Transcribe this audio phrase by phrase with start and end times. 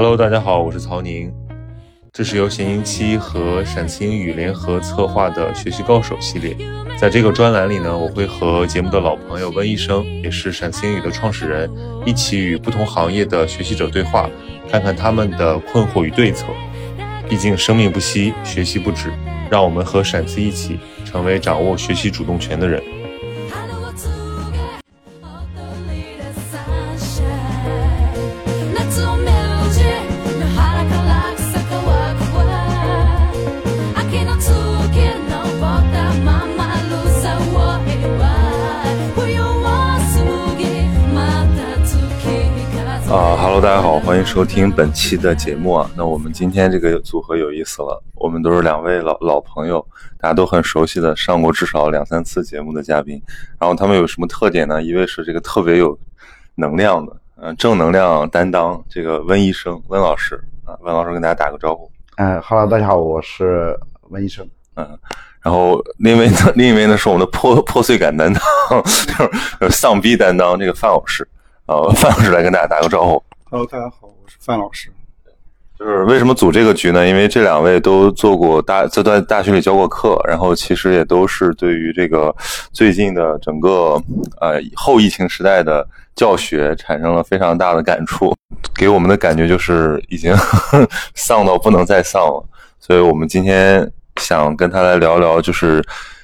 [0.00, 1.28] Hello，大家好，我是曹宁。
[2.12, 6.56] 这是由闲音七和陕西英语联合策划的学习高手系列。
[6.96, 11.68] 在这个专栏里呢，我会和节目的老朋友温医生，也是陕西英语的创始人，
[12.06, 14.30] 一起与不同行业的学习者对话，
[14.70, 16.46] 看看他们的困惑与对策。
[17.28, 19.10] 毕竟生命不息，学习不止，
[19.50, 22.80] 让我们和陕西一起，成为掌握学习主动权的人。
[44.38, 45.90] 收听本期的节目啊。
[45.96, 49.84] 那我们今天这个组合有意思了，我们都是两位老老朋友，
[50.16, 53.20] 大家都很熟悉的，上过至少两三次节目的嘉宾。
[53.58, 54.80] 然后他们有什么特点呢？
[54.80, 55.98] 一位是这个特别有
[56.54, 61.90] 能量的，嗯，正能量担当，这个温医生温老师啊，温老师跟大家打个招呼。
[62.16, 63.76] 嗯哈喽，大家好，我是
[64.10, 64.48] 温医生。
[64.76, 64.96] 嗯，
[65.42, 68.42] 然后另一位呢，另一位呢是我们的破 破碎感担当，
[69.60, 71.26] 就是丧逼担当，这个范老师。
[71.66, 73.20] 呃，范老师来跟大家打个招呼。
[73.50, 74.08] Hello，大家好，
[74.48, 74.88] 范老师。
[75.78, 77.06] 就是为什么组这个局呢？
[77.06, 82.34] 因为这两位都做过大，在在大学里教过课，然后其实也都是对于这个
[82.72, 84.02] 最近的整个
[84.40, 88.34] 呃后疫情时代的教学产生了非常大的感触，
[88.74, 90.34] 给我们的感觉就是已经
[91.14, 92.44] 丧到不能再丧了。
[92.80, 95.80] 所以我们今天想跟他来聊聊，就是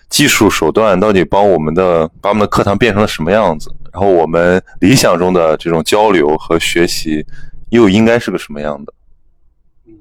[0.09, 3.71] 技术手段到底帮我们的把我们的课堂变成了什么样子。
[3.93, 7.25] 然后我们理想中的这种交流和学习，
[7.71, 8.93] 又应该是个什么样的？
[9.87, 9.93] 嗯，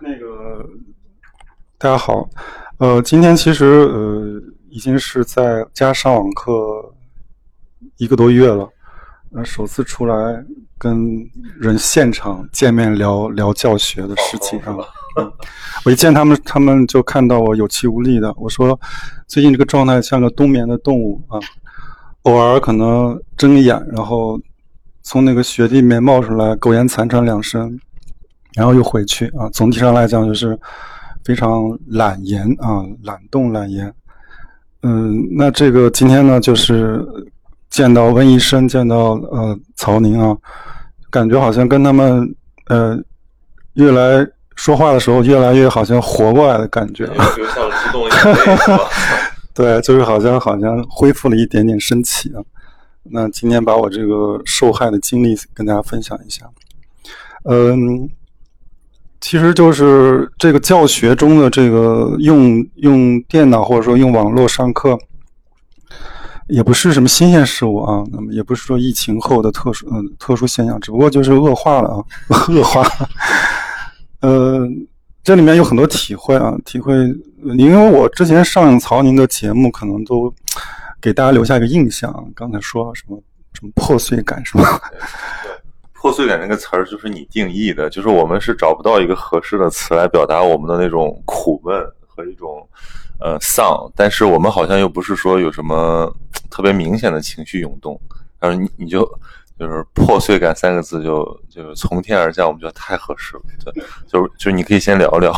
[0.00, 0.68] 那个
[1.78, 2.28] 大家好，
[2.78, 6.94] 呃，今天其实呃已经是在家上网课
[7.96, 8.68] 一个多月了，
[9.32, 10.44] 呃，首次出来
[10.78, 11.28] 跟
[11.58, 14.76] 人现场见面聊聊教学的事情啊。
[15.84, 18.32] 我一见他们，他们就看到我有气无力的。
[18.36, 18.78] 我说，
[19.26, 21.40] 最近这个状态像个冬眠的动物啊。
[22.24, 24.38] 偶尔可能睁眼，然后
[25.02, 27.78] 从那个雪地里面冒出来，苟延残喘两声，
[28.54, 29.48] 然后又回去啊。
[29.52, 30.58] 总体上来讲，就是
[31.24, 33.92] 非常懒言啊，懒动懒言。
[34.82, 37.04] 嗯，那这个今天呢，就是
[37.68, 40.36] 见到温医生，见到呃曹宁啊，
[41.10, 42.34] 感觉好像跟他们
[42.68, 42.98] 呃
[43.74, 48.80] 越来说话的时候，越来越好像活过来的感觉，就像激动一样。
[49.54, 52.40] 对，就是好像好像恢复了一点点生气啊。
[53.02, 56.44] 那今天把我这个受害的经历跟大家分享一下。
[57.44, 58.08] 嗯，
[59.20, 64.98] 其实就是这个教学中的这个用用电脑或者说用网络上课，
[66.48, 68.04] 也不是什么新鲜事物啊。
[68.12, 72.04] 那么也不是说疫情后的特殊嗯特殊现象，只不过就是恶化了啊，
[72.48, 72.86] 恶化。
[74.20, 74.66] 呃。
[75.22, 76.94] 这里面有很多体会啊，体会，
[77.58, 80.32] 因为我之前上曹宁的节目，可能都
[81.00, 82.30] 给大家留下一个印象。
[82.34, 83.20] 刚才说什么
[83.54, 84.80] 什么破碎感是吧？
[85.42, 85.50] 对，
[85.92, 91.74] 破碎感这个词儿就是你定义的，就是我们是找不到一个合适的词来表达我们的那种苦闷
[92.06, 92.68] 和一种
[93.20, 96.12] 呃丧，但是我们好像又不是说有什么
[96.50, 98.00] 特别明显的情绪涌动，
[98.38, 99.08] 然后你你就。
[99.58, 103.42] 就是破碎感三个字就就是从天而降，我们觉得太合适了。
[103.62, 105.30] 对，就是就是你可以先聊聊。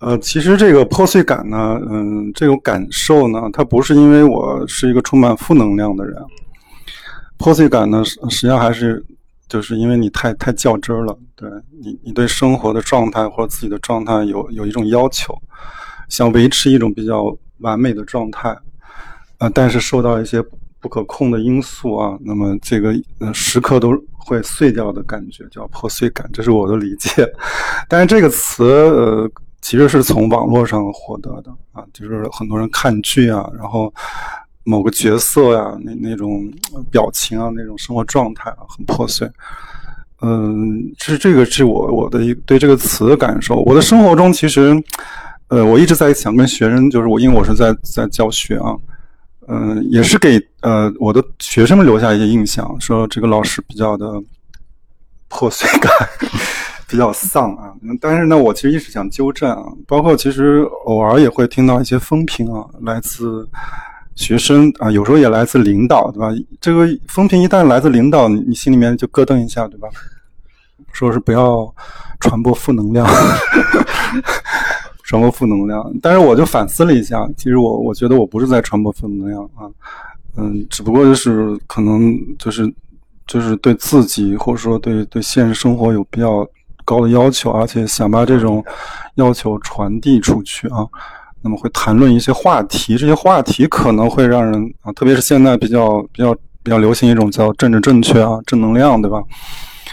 [0.00, 6.16] 呃，其实这个破碎感呢，嗯，这种感受呢，它不是因为我是一个充满负能量的人。
[7.36, 9.04] 破碎感呢，实实际上还是
[9.48, 11.16] 就是因为你太太较真儿了。
[11.36, 11.48] 对
[11.82, 15.34] 你，你对生活的状态或者自己的状态有有一种要求，
[16.08, 17.24] 想维持一种比较
[17.58, 18.56] 完美的状态，
[19.38, 20.44] 呃，但是受到一些。
[20.82, 27.30] 不可控的因素啊，那么这个呃时刻都会碎掉的感觉叫破碎感，这是我的理解。
[27.86, 33.92] 但是这个词呃其实是从网络上获得的啊，就是很多人看剧啊，然后
[34.64, 36.50] 某个角色呀那那种
[36.90, 39.30] 表情啊那种生活状态啊很破碎。
[40.22, 43.56] 嗯，是这个是我我的一对这个词的感受。
[43.62, 44.82] 我的生活中其实
[45.48, 48.76] 呃我一直在想跟学生，就是我因为我是在在教学啊。
[49.52, 54.22] 嗯，也是给呃我的学生们留下一些印象，说这个老师比较的
[55.26, 55.90] 破碎感，
[56.90, 57.72] 比较丧啊。
[58.00, 63.48] 但是呢，我其实一直想纠正啊，包括其实偶尔也会听到一些风评啊，来自
[64.16, 66.28] 学生啊，有时候也来自领导，对吧？
[66.60, 69.88] 这个风评一旦来自领导，你你心里面就咯噔一下，对吧？
[70.92, 71.72] 说是不要
[72.18, 73.06] 传播负能量。
[75.04, 79.66] 传播负能量，但是我就反思了一下，其实我我觉得我不是在传播负能量啊，
[80.36, 82.72] 嗯，只不过就是可能就是
[83.26, 86.46] 就是对自己或者说对对现实生活有比较
[86.84, 88.64] 高的要求，而且想把这种
[89.16, 90.86] 要求传递出去啊。
[91.42, 99.22] 那么会谈论一些话题，这些话题可能会让人啊，特别是现在比较比较比较流行一种叫政治正确啊，正能量，对吧？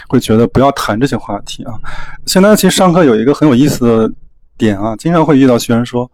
[0.08, 1.72] 会觉得不要谈这些话题啊。
[2.26, 4.14] 现在其实上课有一个很有意思的
[4.58, 6.10] 点啊，经常会遇到学生说：“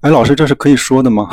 [0.00, 1.28] 哎，老师，这是可以说的吗？”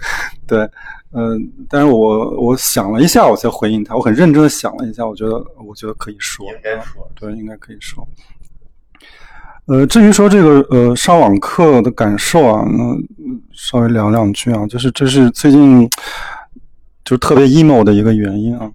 [0.46, 0.68] 对，
[1.12, 3.96] 嗯，但是我我想了一下，我才回应他。
[3.96, 5.34] 我很认真的想了一下，我觉得
[5.66, 8.06] 我觉得可以说，应该说，对，应该可以说。
[9.66, 12.96] 呃，至于说这个呃上网课的感受啊，那
[13.52, 15.88] 稍微聊两句啊，就是这是最近
[17.04, 18.70] 就是特别 emo 的一个原因啊。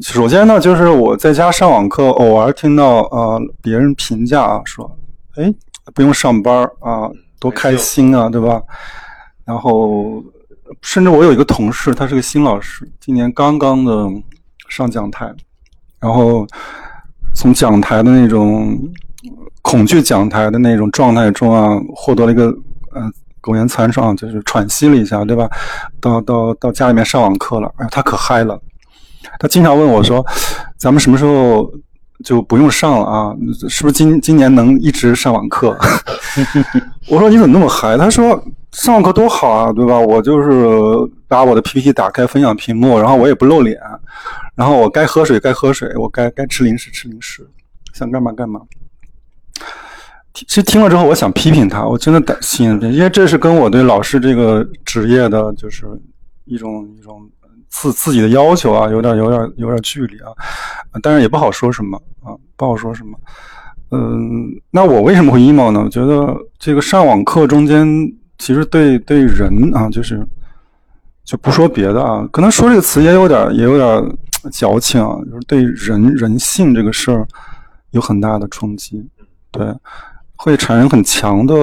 [0.00, 4.98] 首先呢，就是我在家上网课，偶尔听到啊别人评价啊说，
[5.36, 5.54] 哎，
[5.94, 8.60] 不用上班啊，多开心啊，对吧？
[9.46, 10.22] 然后
[10.82, 14.08] 甚至我有一个同事，他是个新老师，今年刚刚的
[14.68, 15.32] 上讲台，
[16.00, 16.46] 然后
[17.34, 18.78] 从讲台的那种。
[19.62, 22.56] 恐惧讲台的那种状态中啊，获得了一个
[22.94, 25.50] 嗯苟延残喘，就是喘息了一下，对吧？
[26.00, 28.56] 到到到家里面上网课了，哎，他可嗨了。
[29.40, 30.24] 他经常问我说
[30.78, 31.68] ：“咱们什么时候
[32.24, 33.34] 就不用上了啊？
[33.68, 35.76] 是不是今今年能一直上网课？”
[37.08, 38.42] 我说：“你怎么那么嗨？”他说
[38.72, 39.98] ：“上网课多好啊，对吧？
[39.98, 40.50] 我就是
[41.28, 43.78] 把我的 PPT 打开，分享屏幕，然后我也不露脸，
[44.54, 47.48] 然后我该喝水该喝水，我该该吃零食吃零食，
[47.92, 48.60] 想干嘛干嘛。”
[50.34, 55.86] 其实听了之后，我想批评他，我真的担心，因为这是跟我对老师这个职业的，就是
[56.44, 57.26] 一种一种
[57.68, 60.30] 自自己的要求啊，有点有点有点距离啊，
[61.02, 63.18] 但是也不好说什么啊，不好说什么。
[63.90, 65.82] 嗯，那我为什么会 emo 呢？
[65.84, 67.86] 我觉得这个上网课中间，
[68.38, 70.26] 其实对对人啊，就是
[71.24, 74.18] 就不说别的啊，可能说这个词也有点也有点
[74.50, 77.26] 矫情啊，就是对人人性这个事儿
[77.90, 79.08] 有很大的冲击，
[79.50, 79.66] 对。
[80.38, 81.54] 会产生很强的，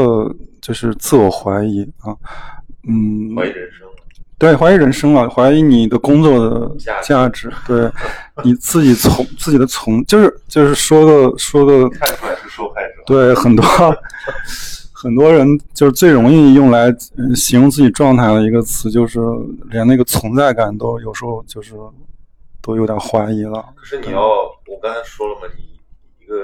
[0.59, 2.09] 就是自我怀疑啊，
[2.87, 3.87] 嗯，怀疑人生，
[4.37, 7.89] 对，怀疑人生了，怀疑你的工作的价值，对，
[8.43, 13.63] 你自己从自己的从，就是就是说个说个，看出来是受害者，对，很多
[14.91, 16.93] 很多人就是最容易用来
[17.35, 19.19] 形容自己状态的一个词，就是
[19.69, 21.73] 连那个存在感都有时候就是
[22.61, 23.63] 都有点怀疑了。
[23.75, 24.21] 可是你要，
[24.67, 25.79] 我刚才说了嘛，你
[26.23, 26.37] 一个。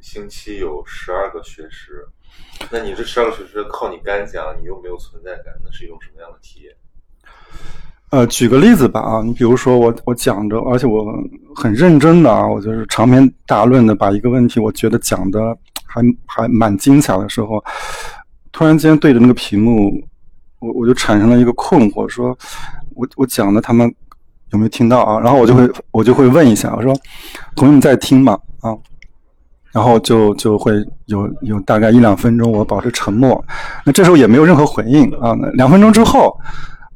[0.00, 2.08] 星期有十二个学时，
[2.70, 6.74] 那你这十二个学时靠你干讲，你又没有存在感，那是一种什么样的体验？
[8.10, 11.06] 呃，举个例子吧啊，你比如说我我讲着，而且我
[11.54, 15.56] 很认真的啊，我就是长篇大论的把一个问题，我觉得讲的
[15.86, 17.62] 还还蛮精彩的时候，
[18.50, 19.92] 突然间对着那个屏幕，
[20.58, 22.36] 我我就产生了一个困惑，说
[22.94, 23.88] 我我讲的他们
[24.50, 25.20] 有没有听到啊？
[25.20, 26.92] 然后我就会我就会问一下，我说
[27.54, 28.36] 同学们在听吗？
[28.60, 28.76] 啊？
[29.72, 30.74] 然后就就会
[31.06, 33.44] 有有大概一两分钟，我保持沉默。
[33.84, 35.32] 那这时候也没有任何回应啊。
[35.54, 36.36] 两分钟之后，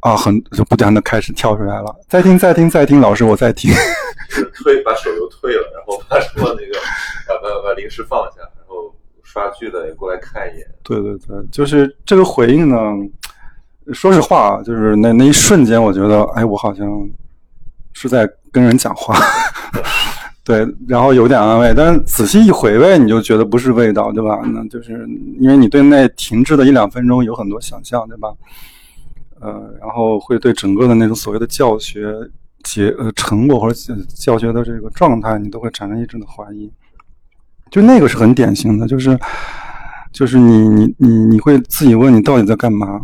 [0.05, 1.95] 啊，很就不断的开始跳出来了。
[2.09, 3.73] 再听，再听，再听，老师，我在听。
[4.63, 6.79] 退，把手游退了，然后把什么那个
[7.27, 10.67] 把把把零食放下，然后刷剧的也过来看一眼。
[10.83, 12.77] 对对对，就是这个回应呢。
[13.93, 16.87] 说实话，就是那那一瞬间，我觉得，哎，我好像
[17.93, 19.15] 是在跟人讲话。
[20.45, 24.41] 对，然后有点安慰，但是仔细一回味，你就觉得不是味道，对吧？
[24.53, 24.93] 那就是
[25.39, 28.29] 因为你对那停滞的一两分钟有很多想象，对吧？
[29.45, 32.15] 呃，然后会对整个的那种所谓的教学
[32.63, 36.73] 结呃成果或者教学的这个状态，你都会产生一阵的怀疑。
[37.71, 39.19] 就那个是很典型的，就是
[40.13, 43.01] 就是你你你你会自己问你到底在干嘛？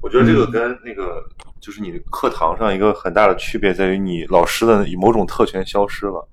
[0.00, 1.22] 我觉得这个跟那个
[1.60, 6.26] 就是你课堂上一个很大的区别在于，你老师的某种特权消失了。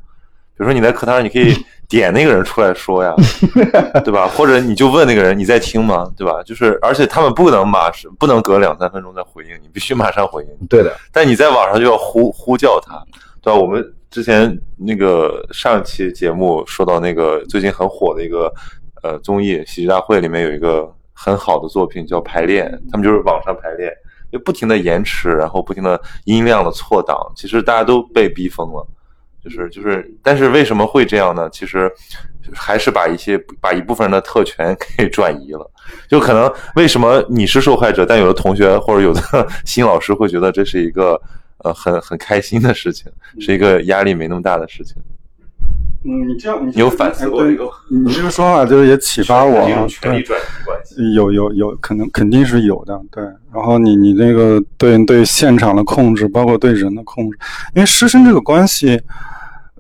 [0.57, 1.53] 比如说你在课堂上，你可以
[1.87, 3.13] 点那个人出来说呀，
[4.03, 4.27] 对吧？
[4.27, 6.11] 或者你就问那个人你在听吗？
[6.17, 6.41] 对吧？
[6.43, 10.67] 就是而且他们不能马上不能隔两三分钟再回应，你必须马上回应。
[10.67, 10.95] 对的。
[11.11, 13.03] 但你在网上就要呼呼叫他，
[13.41, 13.59] 对吧？
[13.59, 18.51] 我们之前那个上期节目说到那个最近很火的一个
[19.03, 23.91] 呃综艺《喜剧大会》里面有一个很好的作品叫《排练》，他们就是网上排练，
[24.31, 28.87] 就不停的延迟，然后不停的音量的错档，其实大家都被逼疯了。
[29.45, 31.47] 就是就是，但是为什么会这样呢？
[31.51, 31.89] 其实
[32.51, 35.71] 还是把一些把一部分人的特权给 转移了。
[36.09, 39.21] 就可能为什么你是受害者，但有的同学或者有的
[39.63, 41.21] 新老师会觉得这是一个
[41.59, 44.95] 呃很很开心的事情，是一个压力没那么大的事情。
[46.07, 47.69] 嗯，你这样你有反思过这个？
[47.91, 49.63] 你这个说法就是也启发我。
[49.87, 53.23] 权力转移关系有有有可能肯定是有的，对。
[53.53, 57.37] 然后你你那个对对现场的控制，包括对人的控制，
[57.75, 58.99] 因为师生这个关系。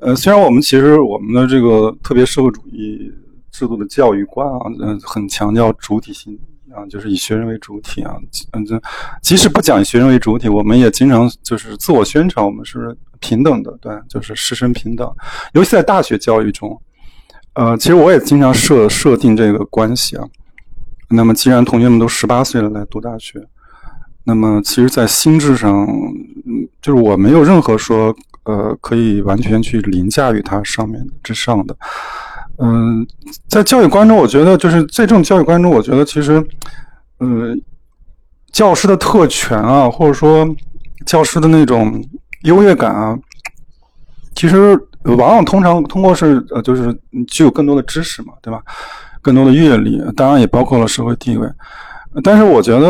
[0.05, 3.11] 呃，虽然我们其实我们的这个特别社会主义
[3.51, 6.37] 制度的教育观啊，嗯，很强调主体性
[6.71, 8.15] 啊，就是以学生为主体啊，
[8.51, 8.79] 嗯，这
[9.23, 15.11] 即使不讲以学生为主体，我们也经常就是自我宣传我们是平等的，对，就是师生平等，
[15.53, 16.79] 尤其在大学教育中，
[17.53, 20.23] 呃，其实我也经常设设定这个关系啊。
[21.09, 23.43] 那么，既然同学们都十八岁了来读大学，
[24.23, 25.83] 那么其实，在心智上，
[26.45, 31.75] 嗯，就是我没有任何说，呃，可以完全去凌驾于它上面之上的。
[32.57, 33.05] 嗯，
[33.49, 36.43] 在教育观中，我觉得就是在这种教育观中，我觉得其实，
[37.17, 37.53] 呃，
[38.51, 40.47] 教师的特权啊，或者说
[41.05, 42.01] 教师的那种
[42.43, 43.17] 优越感啊，
[44.33, 46.97] 其实往往通常通过是呃，就是
[47.27, 48.61] 具有更多的知识嘛，对吧？
[49.21, 51.49] 更多的阅历，当然也包括了社会地位，
[52.23, 52.87] 但是我觉得，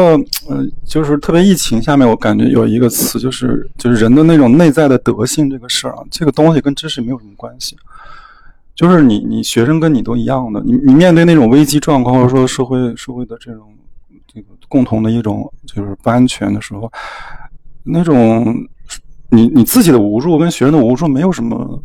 [0.48, 7.75] 呃，就是特别疫情下面，我感觉有一个词，就是就是人的那种内在的德性这个事儿啊，这个东西跟知识没有什么关系，
[8.75, 13.74] 就是你你学生跟你都一样的，你你面对那种危机状况或者说社会社会的这种
[14.27, 16.91] 这个共同的一种就是不安全的时候，
[17.84, 18.55] 那种
[19.29, 21.82] 你你自己的无助跟学生的无助没有什么，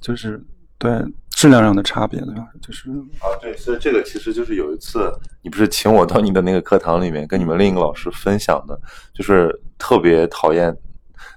[0.00, 0.44] 就是
[0.76, 1.02] 对。
[1.38, 2.48] 质量上的差别，对吧？
[2.60, 2.90] 就是
[3.20, 5.08] 啊，对，所以这个其实就是有一次，
[5.40, 8.76] 你不是请我到你的那个课堂里面，跟你们另一个老师分享的，
[9.14, 10.76] 就是特别讨厌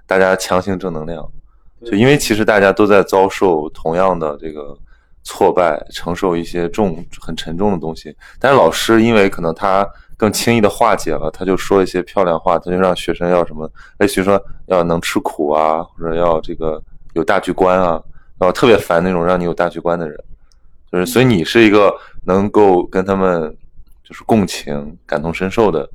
[0.07, 1.23] 大家强行正能量，
[1.85, 4.75] 就因为其实大家都在遭受同样的这个
[5.23, 16.81] 挫败，承受一些重很沉重的东西，但是老师因为可能他更轻易的化解了，他就说一些漂亮话，他就让学生要什么，哎，学生要能吃苦啊，或者要这个
[17.13, 18.01] 有大局观啊。
[18.47, 20.17] 我特别烦那种让你有大局观的人，
[20.91, 21.93] 就是所以你是一个
[22.25, 23.55] 能够跟他们
[24.03, 25.89] 就是共情、感同身受的，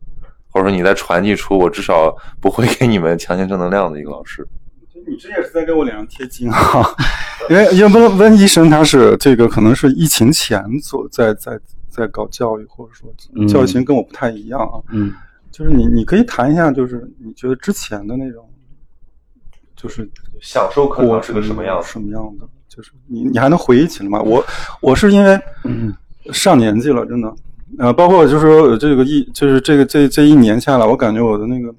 [0.48, 4.46] 或者说你在传递出我至少不会给你们强行正能量的一个老师。
[5.08, 6.56] 你这也是在给我脸上贴金啊！
[7.50, 14.82] 因为因为温温医生他是这个可能是疫情前做在在在搞教育，或者说教育型跟我不太一样啊。
[14.90, 15.12] 嗯，
[15.50, 18.48] 就是你你可以谈一下，就是你觉得之前的那种。
[19.76, 22.46] 就是享受课堂是个什么样什么样的？
[22.68, 24.20] 就是你你还能回忆起来吗？
[24.20, 24.44] 我
[24.80, 25.40] 我是因为
[26.30, 27.34] 上年纪了，真的，
[27.78, 31.74] 呃，包括就是说这个一就是这个这这一年下来，我感觉我的那个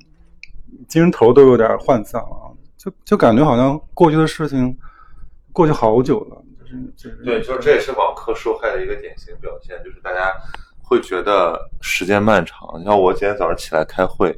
[0.88, 4.76] 精神头都有点涣散了，就就感觉好像过去的事情
[5.54, 10.32] 过去好久了，就是就是对，就是这也是网课受害的一个典型表现，就是大家
[10.82, 12.68] 会觉得时间漫长。
[12.80, 14.36] 你像我今天早上起来开会。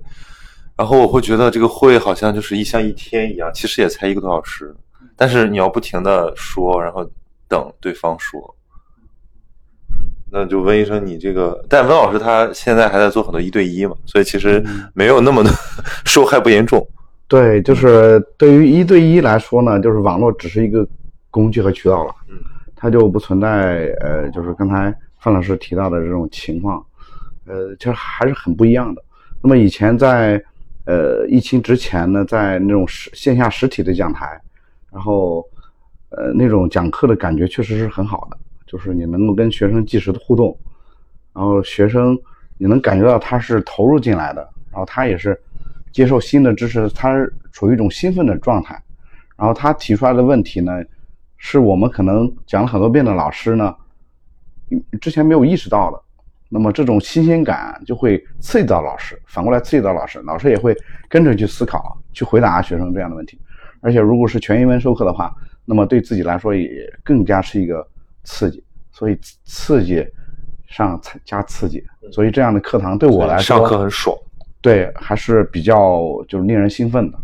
[0.79, 4.74] 然后我会觉得这个会好像就是一像一天一样，其实也才一个多小时，
[5.17, 7.05] 但是你要不停的说，然后
[7.50, 8.55] 等对方说，
[10.31, 15.51] 那就温医生你这个，但温老师他现在还在做很多一对一嘛，所以其实没有那么的
[16.05, 16.88] 受害不严重。
[17.27, 20.88] 对，就是对于一对一来说呢，就是网络只是一个
[21.29, 22.38] 工具和渠道了，嗯，
[22.74, 26.81] 它就不存在呃，就是刚才范老师提到的这种情况，
[27.48, 29.03] 呃，其实还是很不一样的。
[29.41, 30.41] 那么以前在
[30.89, 34.25] 呃，疫情之前呢，在那种实线下实体的讲台，
[34.91, 35.48] 然后，
[36.10, 40.58] 呃，那种讲课的感觉确实是很好的，就是你能够跟学生即时的互动，
[41.31, 42.17] 然后学生
[42.58, 44.41] 你能感觉到他是投入进来的，
[44.72, 45.39] 然后他也是
[45.91, 48.74] 接受新的知识，他是处于一种兴奋的状态，
[49.38, 50.81] 然后他提出来的问题呢，
[51.38, 53.75] 是我们可能讲了很多遍的老师呢，
[55.00, 56.01] 之前没有意识到的。
[56.50, 60.75] 那么这种新鲜感就会刺激到老师，反过来刺激到老师，老师也会
[61.08, 63.39] 跟着去思考、去回答学生这样的问题。
[63.82, 67.88] 而且如果是全英文授课的话，那么对自己来说也更加是一个
[68.24, 68.63] 刺激。
[68.91, 70.06] 所以刺激
[70.68, 74.13] 上加刺激，所以这样的课堂对我来说上课很爽。
[74.60, 77.18] 对，还是比较就是令人兴奋的。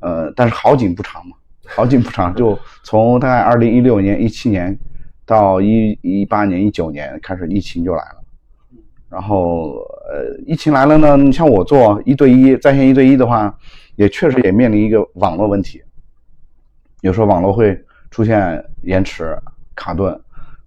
[0.00, 1.36] 呃，但是好景不长嘛，
[1.66, 4.76] 好景不长，就从大概二零一六年、一七年
[5.24, 8.17] 到一一八年、一九年开始，疫情就来了。
[9.10, 9.76] 然后，
[10.10, 13.52] 呃，疫情来了呢，你像我做一对一在线一对一的话，
[13.96, 15.82] 也确实也面临一个网络问题，
[17.00, 19.36] 有时候网络会出现延迟、
[19.74, 20.18] 卡顿。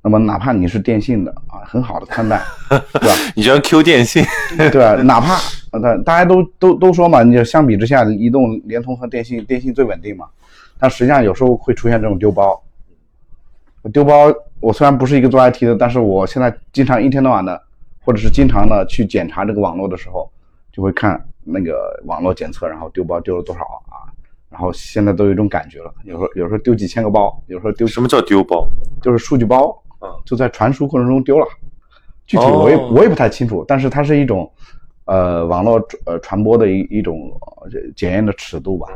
[0.03, 3.15] 那么，哪怕你是电信的啊，很好的宽带， 对吧？
[3.35, 4.25] 你就 Q 电信，
[4.71, 5.37] 对， 哪怕
[5.79, 10.25] 大大家都都都说嘛，你就相比之下，移动、联通和电信，电信最稳定嘛。
[10.79, 12.59] 但实际上有时候会出现这种丢包。
[13.93, 17.61] 丢包，我虽然不是一个做 IT 的，但是我现在经常一天到晚的。
[18.03, 20.29] 或者是经常呢去检查这个网络的时候，
[20.71, 24.09] 就会看那个网络检测，然后丢包丢了多少啊？
[24.49, 28.67] 然后现在都有一种感觉了，有时候有时候丢几千个包，有时候丢什么叫丢包？
[29.01, 31.47] 就是数据包，啊，就在传输过程中丢了。
[32.25, 34.51] 具体我也我也不太清楚，但是它是一种
[35.05, 37.31] 呃网络呃传播的一一种
[37.95, 38.87] 检验的尺度吧。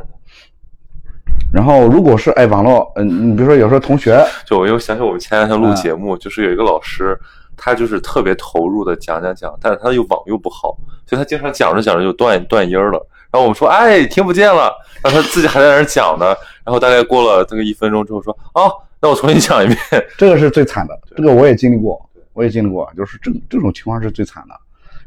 [1.53, 7.17] 然后如果是哎网络，嗯，你比如说有时候同学，就我又想起我们前两天录嗯节目，就是有一个老师，
[7.57, 13.07] 他就是特别投入的讲讲讲，但是他又网又不好，所以他经常讲着讲着就断断音儿了。
[13.31, 14.71] 然后我们说，哎，听不见了，
[15.03, 16.27] 然后他自己还在那儿讲呢。
[16.63, 18.71] 然后大概过了这个一分钟之后说，哦，
[19.01, 19.77] 那我重新讲一遍。
[20.17, 24.55] 这个是最惨的，这个我也经历过，我也经历过，就是这这种情况是最惨的，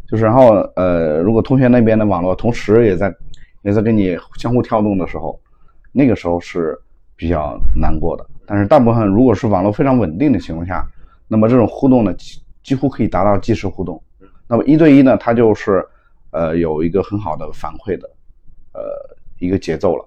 [0.06, 3.14] 就是然后呃，如果同学那边的网络同时也在
[3.62, 5.40] 也在跟你相互跳动的时候，
[5.90, 6.78] 那个时候是
[7.16, 8.26] 比较难过的。
[8.46, 10.86] 但是大部分如果是网络非常稳定的情况下，
[11.28, 14.02] 那么这种互动呢，几几乎可以达到即时互动。
[14.48, 15.86] 那么一对一呢，它就是
[16.30, 18.10] 呃有一个很好的反馈的
[18.72, 18.80] 呃
[19.38, 20.04] 一个节奏了。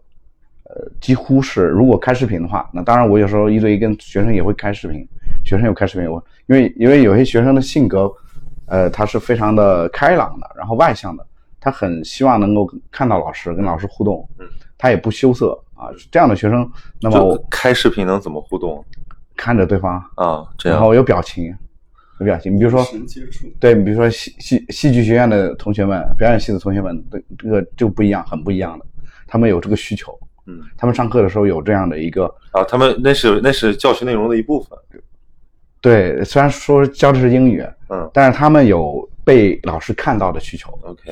[0.63, 5.05] 呃，几乎是如果开视频的话，那当然我有时候一对一跟学生也会开视频，
[5.43, 8.09] 学生有开视频，我因为因为有些学生的性格，
[8.67, 11.25] 呃，他是非常的开朗的，然后外向的，
[11.59, 14.47] 他很希望能够看到老师，跟老师互动，嗯，
[14.77, 18.83] 他也不羞涩啊，这样的学生，那么我开视频能怎么互动
[19.41, 20.45] 看着对方，啊？
[20.55, 20.77] 这样。
[20.77, 21.51] 然后有表情，
[22.19, 22.85] 有表情，你比如说，
[23.59, 28.85] 对，比如说戏戏戏剧学院的同学们，表演系的同学们，对这个就不一样，很不一样的，
[29.25, 34.77] 他们有这个需求，嗯，他们上课的时候有这样的一个，啊，他们那是那是教学内容的一部分。
[35.81, 38.07] 对，虽然说教的是英语，嗯。
[38.13, 41.11] 但是他们有被老师看到的需求，，OK，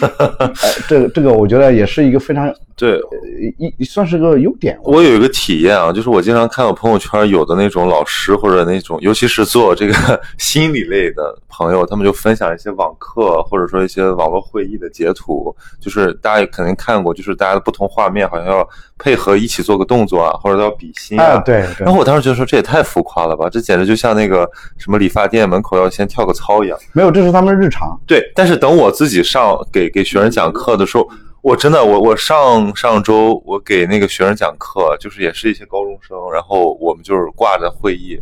[0.00, 0.52] 呃，
[0.88, 2.92] 这个这个我觉得也是一个非常对。
[2.92, 3.18] 呃
[3.58, 9.94] 一一算是个优点，我有一个体验啊，就是我经常看我朋友圈有的那种老师或者那种，尤其是做这个
[10.38, 18.68] 心理类的朋友，他们就分享一些网课或者说一些网络会议的截图，就是大家也肯定看过，就是大家的不同画面好像要
[18.98, 21.84] 配合一起做个动作啊，或者要比心啊，对对。
[21.84, 26.78] 然后我当时觉得说这也太浮夸了吧，这简直就像那个什么理发店门口要先跳个操一样。
[26.92, 31.08] 没有，这是他们的日常，对，但是等我自己上给给学生讲课的时候，
[31.40, 38.20] 我真的我我上上周我给那个学生讲课，就是也是一些高中生，然后我们就是挂着会议，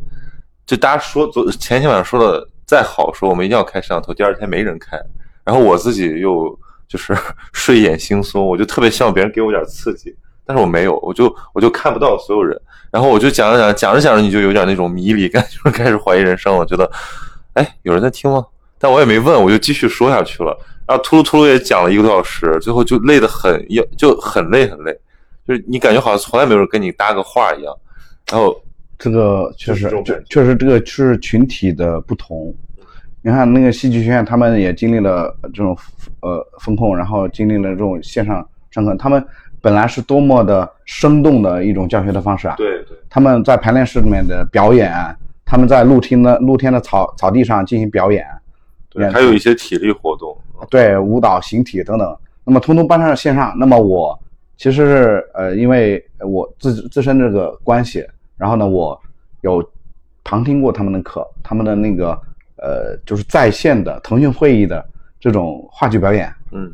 [0.66, 5.00] 就大家说昨前天晚上说的再好，说我们一定要开摄像头，第二天没人开，
[5.44, 7.16] 然后我自己又就是
[7.52, 16.90] 睡眼惺忪，我就特别希望别人给我点刺激，但是我没有，我就我就看不到所有人，然后我就讲着讲着讲着讲着，你就有点那种迷离感， 就是开始怀疑人生了，觉得
[17.54, 18.44] 哎有人在听吗？
[18.78, 20.54] 但我也没问，我就继续说下去了。
[20.86, 24.96] 然后秃噜秃噜也讲了一个多小时，最后就累得很，要就很累很累，
[25.46, 27.74] 就是你感觉好像从来没有人跟你搭个话一样。
[28.30, 28.56] 然后
[28.98, 29.90] 这个确实
[30.28, 32.54] 确实这个是群体的不同。
[33.22, 35.76] 你看那个戏剧学院，他们也经历了这种
[36.20, 39.24] 呃风控，然后经历了这种线上上课，他们
[39.60, 42.54] 本来是多么的生动的一种教学的方式啊！
[42.56, 44.94] 对对，他们在排练室里面的表演，
[45.44, 48.24] 他们在露天的露天的草草地上进行表演，
[48.90, 50.38] 对，还有一些体力活动。
[50.70, 53.54] 对舞蹈、形体等等，那么通通搬上了线上。
[53.58, 54.18] 那么我
[54.56, 58.98] 其实是呃，因为我自自身这个关系，然后呢，我
[59.42, 59.62] 有
[60.24, 62.18] 旁听过他们的课，他们的那个
[62.56, 64.84] 呃，就是在线的腾讯会议的
[65.20, 66.72] 这种话剧表演，嗯，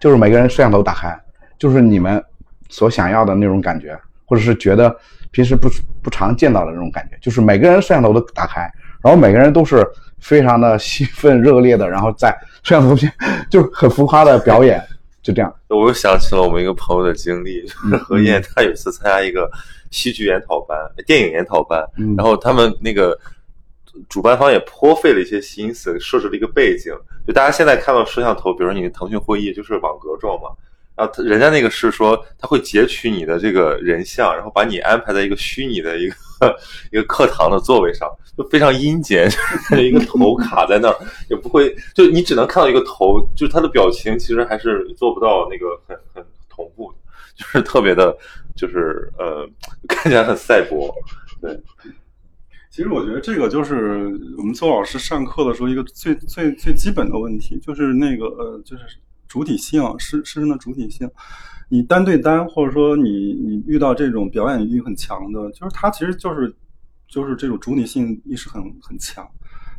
[0.00, 1.18] 就是每个人摄像头打开，
[1.58, 2.22] 就是你们
[2.68, 4.94] 所想要的那种感觉，或者是觉得
[5.30, 5.68] 平时不
[6.02, 8.70] 不常见到的那种感觉，就是每个人摄像头都打开，
[9.02, 9.86] 然后每个人都是
[10.18, 12.30] 非常的兴奋热烈的，然后在
[12.62, 13.12] 摄像头前
[13.50, 14.82] 就很浮夸的表演，
[15.22, 15.54] 就这样。
[15.68, 19.50] 我又想起了我们一个朋友的经历，就是 何燕，他有一次参加一个
[19.90, 23.18] 戏剧研讨班、电影研讨班，嗯然后他们那个
[24.08, 26.92] 主办方也颇费了一些心思，设置了一个背景。
[27.26, 30.48] 就大家现在看到摄像头，比如说你的腾讯会议就是网格状嘛，
[30.96, 36.14] 然后他人家那个是说他会截取你的这个人像，然后把你安排在一个虚拟的一个
[36.92, 38.08] 一个课堂的座位上，
[38.48, 39.28] 非常阴间，
[39.78, 40.96] 一个头卡在那儿，
[41.28, 46.92] 也不会，就你只能看到一个头，就是他的表情其实还是做不到那个很很同步，
[47.34, 48.16] 就是特别的，
[48.56, 49.48] 就是呃，
[49.88, 50.94] 看起来很赛博，
[51.40, 51.60] 对。
[52.70, 54.06] 其实我觉得这个就是
[54.38, 58.84] 我们邹老师上课的时候一个最最最基本的问题，就是那个呃，就是
[59.26, 61.10] 主体性，师师生的主体性。
[61.68, 66.54] 你单对单，或者说你你遇到这种表演欲很强的，就是他其实就是
[67.10, 69.28] 就是这种主体性意识很很强，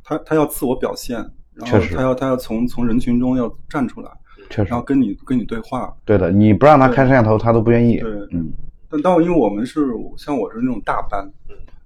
[0.04, 1.18] 他他要自我表现，
[1.54, 4.12] 然后他要他要从从人群中要站出来，
[4.50, 5.92] 确实然后，跟你跟你对话。
[6.04, 8.00] 对的，你不让他开摄像头，他都不愿意。
[8.00, 8.52] 对嗯，
[8.90, 11.26] 但但因为我们是像我是那种大班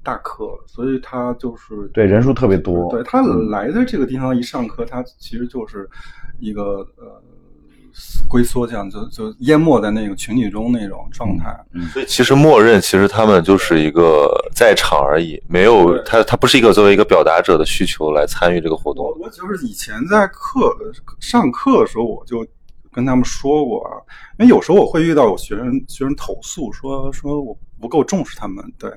[0.03, 2.89] 大课，所以他就是对，人数特别多。
[2.89, 5.87] 对他嗯来的这个地方一上课，他其实就是
[6.39, 7.21] 一个呃
[8.27, 11.57] 龟缩，这样就就淹没在那个群体中那种状态。
[11.93, 19.17] 所以其实默认，其实他们就是一个在场而已，没有他他不是一个作为一个表达者的需求来参与这个活动我。
[19.21, 20.75] 我就是以前在课
[21.19, 22.45] 上课的时候，我就
[22.91, 23.91] 跟他们说过啊，
[24.39, 28.89] 因为有时候我会遇到有学生学生投诉说说我不够重视他们，对，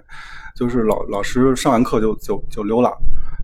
[0.54, 2.96] 就是老老师上完课就就就溜了，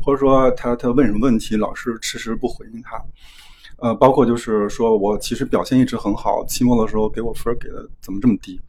[0.02, 2.96] 或者说他他问什么问题，老师迟迟不回应他，
[3.76, 8.60] 呃，包括就是说我其实表现一直很好，期末的时候给我分给的怎么这么低？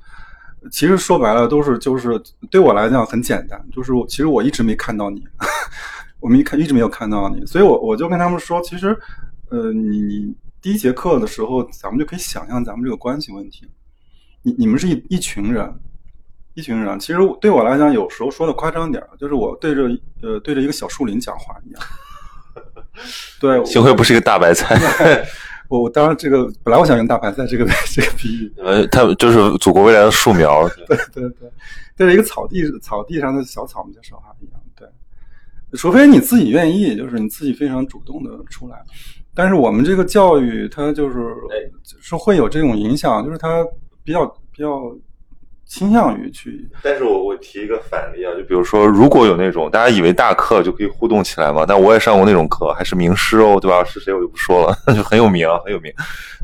[0.72, 5.24] 其实说白了都是就是对我来讲很简单，就是其实我一直没看到你，
[6.20, 8.98] 我们一看一直没有看到你，所以我我就跟他们说，其实
[9.50, 10.36] 呃你你。
[10.62, 13.70] 第一节课的时候，咱们就可以想象咱们这个关系问题。
[14.42, 15.72] 你你们是一一群人，
[16.56, 17.00] 一群人。
[17.00, 19.84] 其实对我来讲，有时候说的夸张点就是我对着
[20.24, 21.84] 呃对着一个小树林讲话一样。
[23.40, 24.76] 对，幸亏不是一个大白菜。
[25.68, 28.54] 我我当然这个本来我想用大白菜这个 这个比喻。
[28.58, 30.68] 呃，它就是祖国未来的树苗。
[30.88, 31.52] 对对对，
[31.98, 34.62] 对着一个草地草地上的小草们在说话一样。
[34.76, 34.88] 对，
[35.74, 38.78] 除非你自己愿意，就是你自己非常主动的出来。
[39.34, 41.16] 但是我们这个教育，它就是
[42.00, 43.66] 是会有这种影响，就是它
[44.04, 44.96] 比较比较
[45.66, 46.68] 倾向于去。
[46.82, 53.84] 但是我我提一个反例啊，就比如说，如果有那种大家以为大课就可以互动起来嘛，但我也上过那种课，还是名师哦，对吧？
[53.84, 55.92] 是谁我就不说了， 就很有名很有名。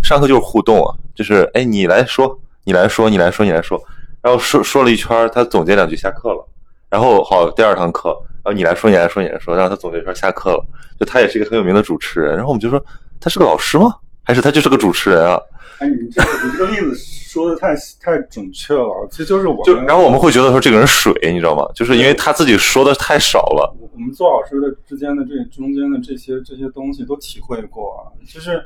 [0.04, 3.82] 上课就是互动啊，就是哎，你来说，你来说，你来说，你来说，
[4.22, 6.48] 然后说说了一圈，他总结两句下课了。
[6.90, 8.10] 然后好，第二堂课，
[8.44, 10.66] 然后你来说，你来说，你来说，然后他总结一圈下课了。
[11.00, 12.84] 就他也是一个很有名的主持人，然后我们就说
[13.20, 13.96] 他是个老师吗？
[14.24, 15.40] 还是他就是个主持人啊？
[15.82, 19.64] 哎，你这个你这个例子说的太太准确了，其实就是我。
[19.66, 21.68] 就然后我们会觉得说这个人水，你知道吗？
[21.74, 23.76] 就是因为他自己说的太少了。
[23.92, 28.64] 我们做老师的之间的这中间的这些这些东西都体会过啊，就是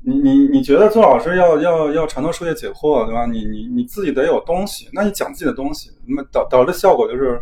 [0.00, 3.26] 你你你觉得做老师要要要传道授业解惑，对吧？
[3.26, 7.40] 你你你自己得有东西，那你讲自己的东西，那么导导致的效果就是。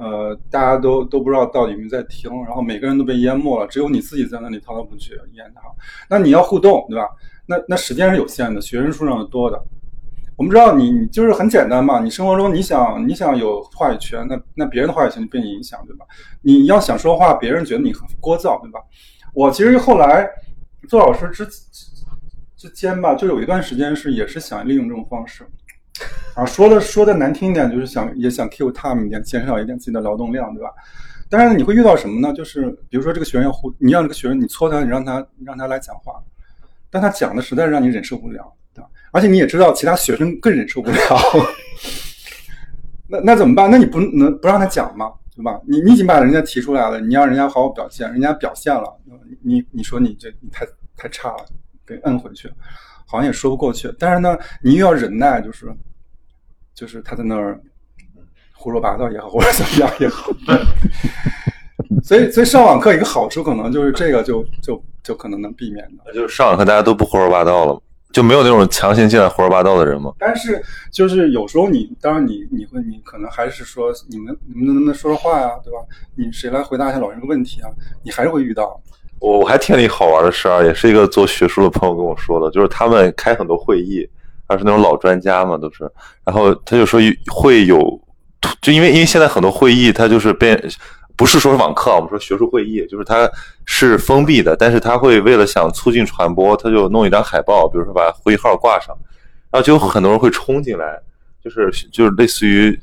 [0.00, 5.64] 呃，大家都都不知道到底有没有在听，然后每个人都被淹没了，只有你自己在那里滔滔不绝一言堂。
[6.08, 7.08] 那你要互动，对吧？
[7.48, 9.58] 那那时间是有限的，学生数量是多的。
[10.36, 16.04] 我们知道你你就是很简单嘛，你生活中你想你想有话语权，那那别人的话语权就被影响，对吧？
[16.42, 18.78] 你要想说话，别人觉得你很聒噪，对吧？
[19.34, 20.28] 我其实后来
[20.88, 21.44] 做老师之
[22.56, 25.44] 之间吧，就有一段时间是也是想利用这种方式。
[26.34, 30.70] 啊，说的说的难听一点，就是想也想 kill time 一点，减少一点自己的劳动量，对吧？
[31.28, 32.32] 但是你会遇到什么呢？
[32.32, 36.14] 就是比如说这个学员要互，你让这个学员你搓他，你让他让他来讲话，
[36.90, 38.88] 但他讲的实在是让你忍受不了，对吧？
[39.12, 40.98] 而且你也知道其他学生更忍受不了，
[43.08, 43.70] 那那怎么办？
[43.70, 45.12] 那你不能不让他讲吗？
[45.36, 45.60] 对吧？
[45.66, 48.98] 你你已经把人家提出来了，你让人家好好表现，人家表现了，
[49.42, 51.44] 你你说你这你太太差了，
[51.86, 52.48] 给摁回去，
[53.06, 53.92] 好像也说不过去。
[53.98, 55.66] 但是呢，你又要忍耐，就是。
[56.74, 57.60] 就是他在那儿
[58.54, 60.30] 胡说八道也好，或者怎么样也好，
[62.04, 67.80] 所以所以上网课一个好处可能就是这个就就就可能能避免的，就是上网课大家都不胡说八道了，
[68.12, 70.12] 就没有那种强行进来胡说八道的人吗？
[70.18, 75.78] 但是就是有时候你当然你你会你可能还是说你们你们能不能说说话呀，对吧？
[76.16, 77.68] 你谁来回答一下老师这个问题啊？
[78.02, 78.80] 你还是会遇到。
[79.20, 84.08] 我我还听了一个好玩的事儿，也是一个做学术的朋友跟我说的，就是他们开很多会议。
[84.50, 85.90] 他是那种老专家嘛，都是，
[86.24, 86.98] 然后他就说
[87.30, 87.78] 会有，
[88.62, 90.58] 就因为因为现在很多会议，他就是变，
[91.18, 93.28] 不是说是网课，我们说学术会议，就是它
[93.64, 98.96] 是封闭的，但是他会为了想促进传播，他就弄一张海报，比如说把会议号挂上，
[99.50, 100.98] 然后就有很多人会冲进来。
[101.42, 102.78] 就是就是类似于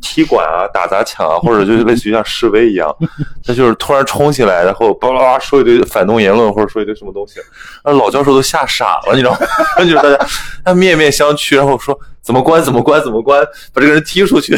[0.00, 2.94] 踢馆啊、打砸抢啊，或者就是类似于像示威一样，
[3.44, 7.38] 他就是突然冲起来，然后巴拉巴拉说一堆反动言论，或者说一堆什么东西，
[7.84, 9.38] 那老教授都吓傻了，你知道吗？
[9.84, 10.18] 就是大家
[10.64, 14.54] 他面面相觑，然后说怎么关怎么关怎么关，把这个人踢出去，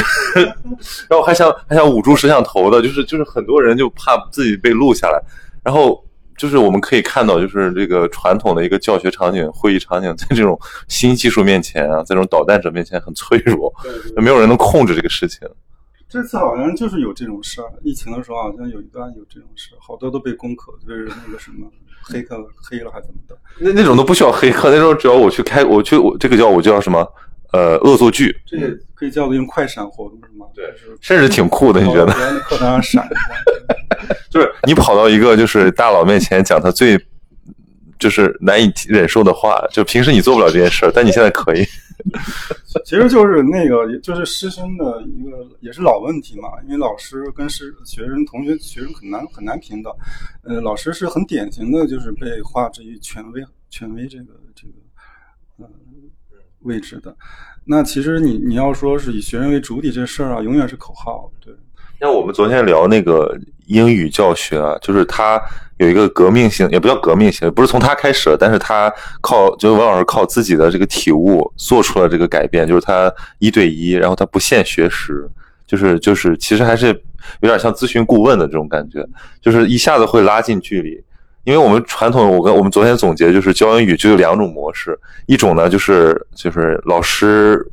[1.11, 5.21] 然后还想还想捂住摄像头的，就是就是很多人就怕自己被录下来，
[5.63, 6.03] 然后。
[6.39, 13.75] 就是我们可以看到，就是这个传统的一个教学场景、会议场景，在这种新技术面前啊，在这种导弹者面前很脆弱，
[14.17, 15.47] 没有人能控制这个事情。
[16.09, 21.69] 这次好像就是有这种事儿，疫情的时候好像有一段有这种事，好多都被攻克，就是那个什么
[22.03, 23.37] 黑客黑了还怎么的。
[23.59, 27.07] 那那种都不需要黑客，那种只要我去开，我去我这个叫我叫什么？
[27.53, 30.47] 呃，恶作剧，这也可以叫做用快闪活动是吗？
[30.55, 30.65] 对，
[31.01, 32.13] 甚至挺酷的，你觉得？
[32.13, 33.09] 别人的课堂上闪，
[34.29, 36.99] 就是你跑到一个就是大佬面前讲他最
[37.99, 41.65] 就是难以忍受的话，就平时你做不了这件事儿，但你现在可以。
[42.85, 49.93] 其实就是那个，就是师生的一个也是老问题嘛，因为老师跟师学生、同学、学生很难很难平等。
[50.45, 54.27] 呃，老师是很典型的，就是被划之于权威、权威这个。
[56.61, 57.15] 位置的，
[57.65, 61.31] 那其实你你要说是以学生为主体这事儿啊，永远是口号。
[61.45, 61.55] 对，
[62.01, 65.41] 像我们昨天聊那个英语教学啊，就是他
[65.79, 75.29] 有一个革命性，也不叫革命性，不是从他开始，但是他靠，就是王老师靠自己的这个体悟做出了这个改变，就是他一对一，然后他不限学时，
[75.67, 76.89] 就是就是其实还是
[77.41, 79.07] 有点像咨询顾问的这种感觉，
[79.41, 81.01] 就是一下子会拉近距离。
[81.45, 87.67] 因为我们传统，我跟我们昨天总结就是教英语就有两种模式，一种呢就是就是老师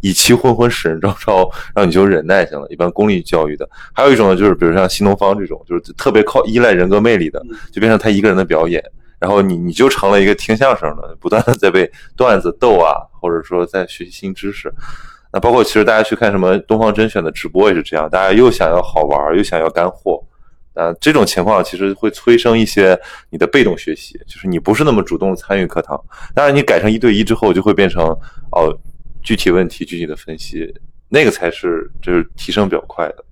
[0.00, 8.82] 以其昏昏使人朝朝，让你就忍耐性了，一般公立教育的；还有一种呢就是比如像新东方这种，就是特别靠依赖人格魅力的，就变成他一个人的表演，
[9.18, 14.72] 然后你你就成了一个听相声的，不断的在被段子逗啊，或者说在学习新知识。
[15.34, 20.22] 那包括其实大家去看什么东方甄选的直播也是这样，大家又想要好玩，又想要干货。
[20.74, 26.02] 啊，这种情况其实会催生一些你的被动学习，就是你不是那么主动参与课堂。
[26.34, 28.02] 当然，你改成一对一之后，就会变成
[28.52, 28.74] 哦，
[29.22, 30.72] 具体问题具体的分析，
[31.10, 33.24] 那个才是就是提升比较快的。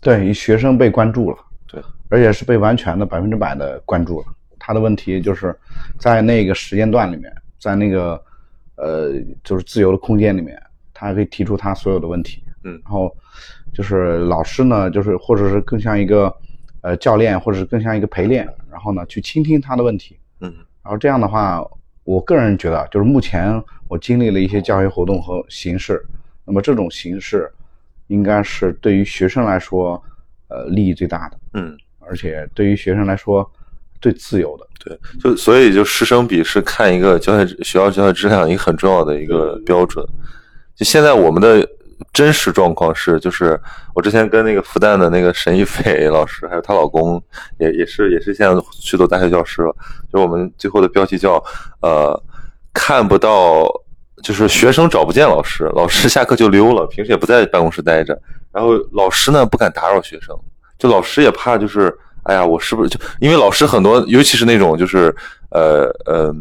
[0.00, 4.26] 对，学生被关注了，对，而且是被完全的百分之百的关注了。
[4.58, 5.56] 他的问题就是
[5.96, 8.20] 在那个时间段里面，在那个
[8.74, 9.12] 呃，
[9.44, 10.60] 就是自由的空间里面，
[10.92, 12.42] 他可以提出他所有的问题。
[12.64, 13.16] 嗯，然后
[13.72, 16.34] 就是老师呢，就是或者是更像一个。
[16.82, 20.50] 呃，教练或者是更像一个陪练，然后呢，去倾听他的问题，嗯，
[20.82, 21.62] 然后这样的话，
[22.04, 26.02] 我个人觉得，就是目前我经历了一些教学活动和形式，
[26.44, 27.50] 那么这种形式，
[28.06, 30.02] 应该是对于学生来说，
[30.48, 33.48] 呃，利益最大的，嗯，而且对于学生来说，
[34.00, 40.02] 最自由的，对，就所以就师生比是看一个教学学校教学质量一个很重要的一个标准，
[40.74, 41.68] 就现在我们的。
[42.12, 43.60] 真实状况是，就是
[43.94, 47.22] 我之前跟那个复旦的那个沈一斐老师，还有她老公，
[47.58, 49.74] 也也是也是现在去做大学教师了。
[50.12, 51.42] 就我们最后的标题叫
[51.82, 52.20] 呃
[52.72, 53.66] 看不到，
[54.22, 58.18] 就是学生找不见老师，老师下课就溜了，平时也不在办公室待着。
[58.50, 60.34] 然后老师呢不敢打扰学生，
[60.78, 65.14] 就老师也怕，就是哎呀，我是不是就因为老师很多，尤其是那种就是
[65.50, 66.34] 呃呃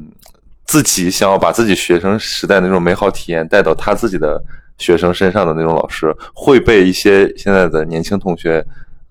[0.65, 4.41] 自己想要把自己学生时代那种美好体验带到他自己的。
[4.79, 8.65] 学生身上的那种老师会被一些现在的年轻同学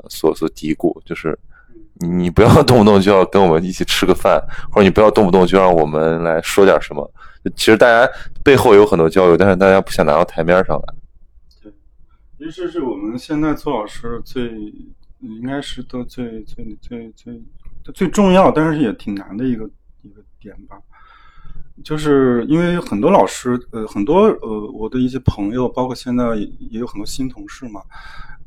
[0.08, 1.38] 所所嘀咕，就是
[2.00, 7.08] 你不要动不动就要跟我们一起吃个饭，或者你不要动不动就让我们来说点什么。
[7.54, 8.10] 其实大家
[8.42, 10.94] 背后有很多交流，但是大家不想拿到台面上来。
[11.62, 11.72] 对，
[12.38, 14.50] 其实是我们现在做老师最
[15.20, 17.40] 应该是都最最最最
[17.94, 19.64] 最重要，但是也挺难的一个
[20.02, 20.76] 一个点吧。
[21.84, 27.80] 就是因为很多老师，呃，很多呃，我的一些朋友，包括现在也有很多新同事嘛，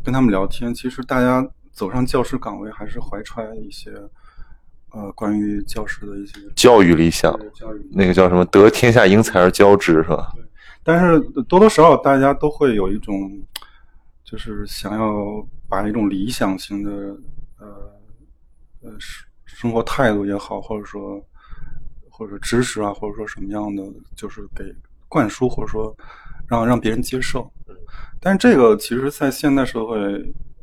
[0.04, 3.90] 跟他们聊天，其实大家走上教师岗位还是怀揣一些，
[4.92, 10.32] 呃，关于教师的一些教育理想，教育那个叫什么“得天下英才而教之”是吧？
[10.36, 10.44] 对。
[10.84, 13.32] 但是多多少少大家都会有一种，
[14.24, 16.92] 就是想要把一种理想型的，
[17.60, 17.68] 呃，
[18.82, 21.24] 呃，生生活态度也好，或者说。
[22.22, 23.84] 或者知识啊，或者说什么样的，
[24.16, 24.64] 就是给
[25.10, 25.92] 灌输，或者说
[26.48, 27.52] 让让别人接受。
[28.20, 29.98] 但是这个其实，在现代社会，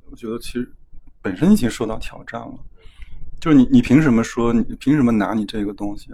[0.09, 0.73] 我觉得其实
[1.21, 2.55] 本身已经受到挑战了。
[3.40, 4.53] 就是你，你凭什么说？
[4.53, 6.11] 你凭什么拿你这个东西？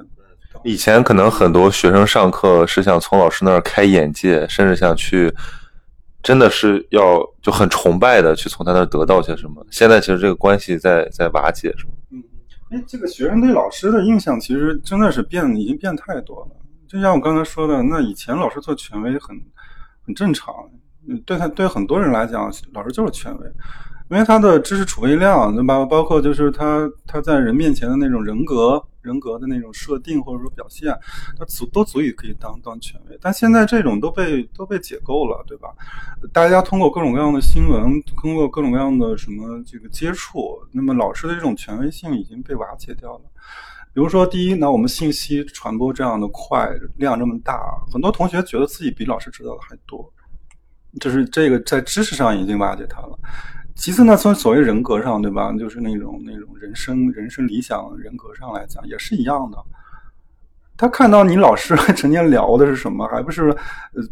[0.65, 5.31] 以前可能很多学生上课是想从老师那儿开眼界，甚至想去，
[6.23, 9.67] 真的是要就很崇拜的去从他那儿得到些什么。
[9.71, 11.71] 现在其实这个关系在在瓦解？
[12.11, 12.25] 嗯。
[12.75, 16.57] 哎，这个学生对老师的印象其实真的是变，已经变太多了。
[16.89, 19.41] 就像我刚才说的，那以前老师做权威很
[20.05, 20.53] 很正常，
[21.25, 23.47] 对他对很多人来讲，老师就是权威。
[24.11, 25.85] 因为他的知识储备量，对吧？
[25.87, 30.93] 包括就是他他在人面前的那种人格、人格的那种设定或者说表现，
[31.39, 33.19] 它足都足以可以当当权威。
[33.21, 35.69] 但现在这种都被都被解构了，对吧？
[36.33, 43.21] 大家通过各种各样的新闻，通过各种各样的什么这个接触，那么老师的这种权威性已经被瓦解掉了。
[43.93, 47.61] 比如说，第一，那我们信息传播这样的快，量这么大，
[47.93, 50.13] 很多同学觉得自己比老师知道的还多，
[51.01, 53.17] 就是这个在知识上已经瓦解他了。
[53.75, 55.53] 其次呢，从所谓人格上，对吧？
[55.59, 59.59] 就是那种那种人生人生理想人格上来讲，也是一样的。
[60.77, 63.55] 他看到你老师成天聊的是什么，还不是？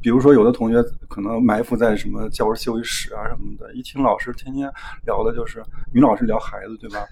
[0.01, 4.71] 比如说有的同学可能埋伏在什么教室休息室啊什么的，一听老师天天
[5.07, 7.05] 聊的就是女老师聊孩子，对吧？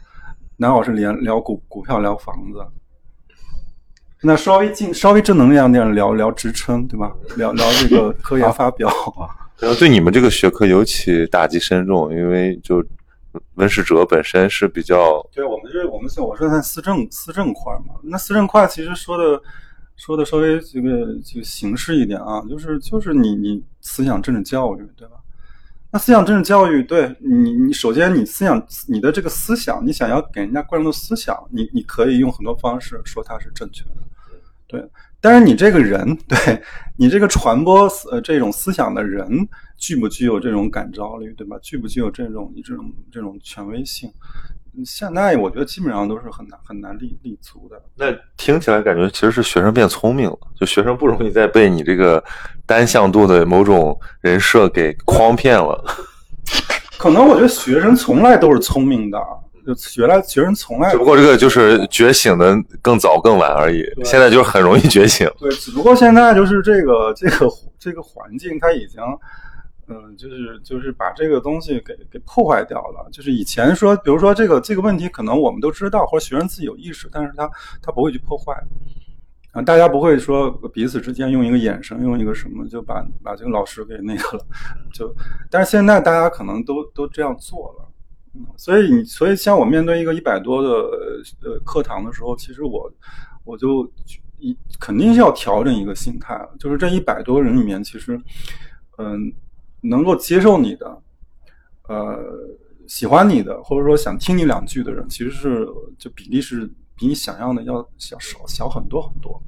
[0.56, 2.64] 男老师连聊股股票聊房子，
[4.22, 7.12] 那稍微正稍微正能量点聊聊职称，对吧？
[7.36, 8.88] 聊聊这个科研发表。
[9.60, 12.84] 然后对你们这个学科尤其打击深重，因为就
[13.54, 19.40] 文史哲本身是比较对我们这我们是我说在思政思政块嘛，那思政块其实说的
[19.96, 25.16] 说的稍微这个这个形式一点啊，就是就是你你思想政治教育对吧？
[25.92, 33.96] 那思想政治教育，对你，你首先你思想，你的这个思想，你想要给人家灌输思想，你你可以用很多方式说它是正确的，
[34.66, 34.80] 对。
[35.20, 36.62] 但是你这个人， 对
[36.96, 41.56] 你这个传播呃这种思想的人，具不具有这种感召力，对吧？
[41.62, 44.10] 具不具有这种这种这种权威性？
[44.84, 47.82] 现在我觉得基本上都是很难很难立立足的。
[47.96, 52.22] 那听起来感觉其实是学生变聪明了，就学生不容易再被你这个
[52.64, 55.84] 单向度的某种人设给诓骗了。
[56.98, 59.18] 可能我觉得学生从来都是聪明的，
[59.66, 63.84] 就原来学生从来只不过这个就是觉醒的更早更晚而已。
[64.04, 65.30] 现在就是很容易觉醒。
[65.38, 69.00] 对，只不过现在就是这个这个这个环境，它已经。
[69.92, 73.08] 嗯，就是就是把这个东西给给破坏掉了。
[73.10, 77.50] 就是以前说，比如说这个这个问题，可能我们都知道，或者学生自己有意识，但是他
[77.82, 78.54] 他不会去破坏
[79.50, 84.46] 啊，大家不会说彼此之间用一个眼神，用一个什么就把把这个老师给那个了。
[84.94, 85.12] 就
[85.50, 87.89] 但是现在大家可能都都这样做了，
[88.56, 90.68] 所以你所以像我面对一个一百多的
[91.42, 92.92] 呃课堂的时候，其实我
[93.44, 93.90] 我就
[94.38, 98.20] 一肯定是要调整一个心态，就是这一百多人里面，其实
[98.98, 99.32] 嗯。
[99.82, 101.02] 能够接受你的，
[101.88, 102.18] 呃，
[102.86, 105.66] 喜欢你的，或者说想听你两句的人，其实是
[105.96, 109.42] 就比例是比你想象的要小少小很多很多。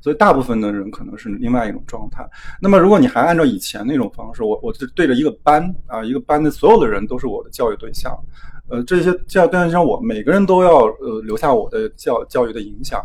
[0.00, 2.28] 所以大部分的人可能是另外一种状态。
[2.60, 8.12] 那么如果你还按照以前那种方式，我我就对着一个班啊，一个班的所有的人都是我的教育对象，
[8.68, 13.00] 呃，这些教育对象我每个人都要呃留下我的教教育的影响。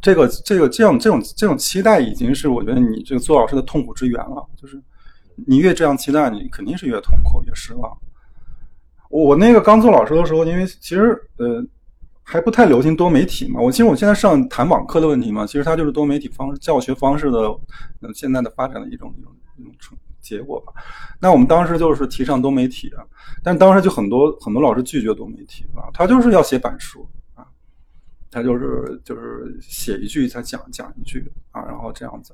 [0.00, 4.80] 这个这个这样这种这种期待已经是我觉得你这个做老师的痛苦之源了，就是。
[5.46, 7.98] 你越这样期待，你肯定是越痛苦、越失望。
[9.08, 11.64] 我那个刚做老师的时候，因为其实呃
[12.30, 13.60] 还不太流行多媒体嘛。
[13.60, 17.40] 我其实我现在上谈网课的问题嘛，其实它就是多媒体方式教学方式的
[18.02, 20.72] 嗯现在的发展的一种一种一种成结果吧。
[21.20, 23.02] 那我们当时就是提倡多媒体啊，
[23.42, 27.44] 但当时就很多很多老师拒绝多媒体啊，他就是要写板书啊，
[28.30, 32.32] 他就是就是写一句才讲讲一句啊，然后这样子。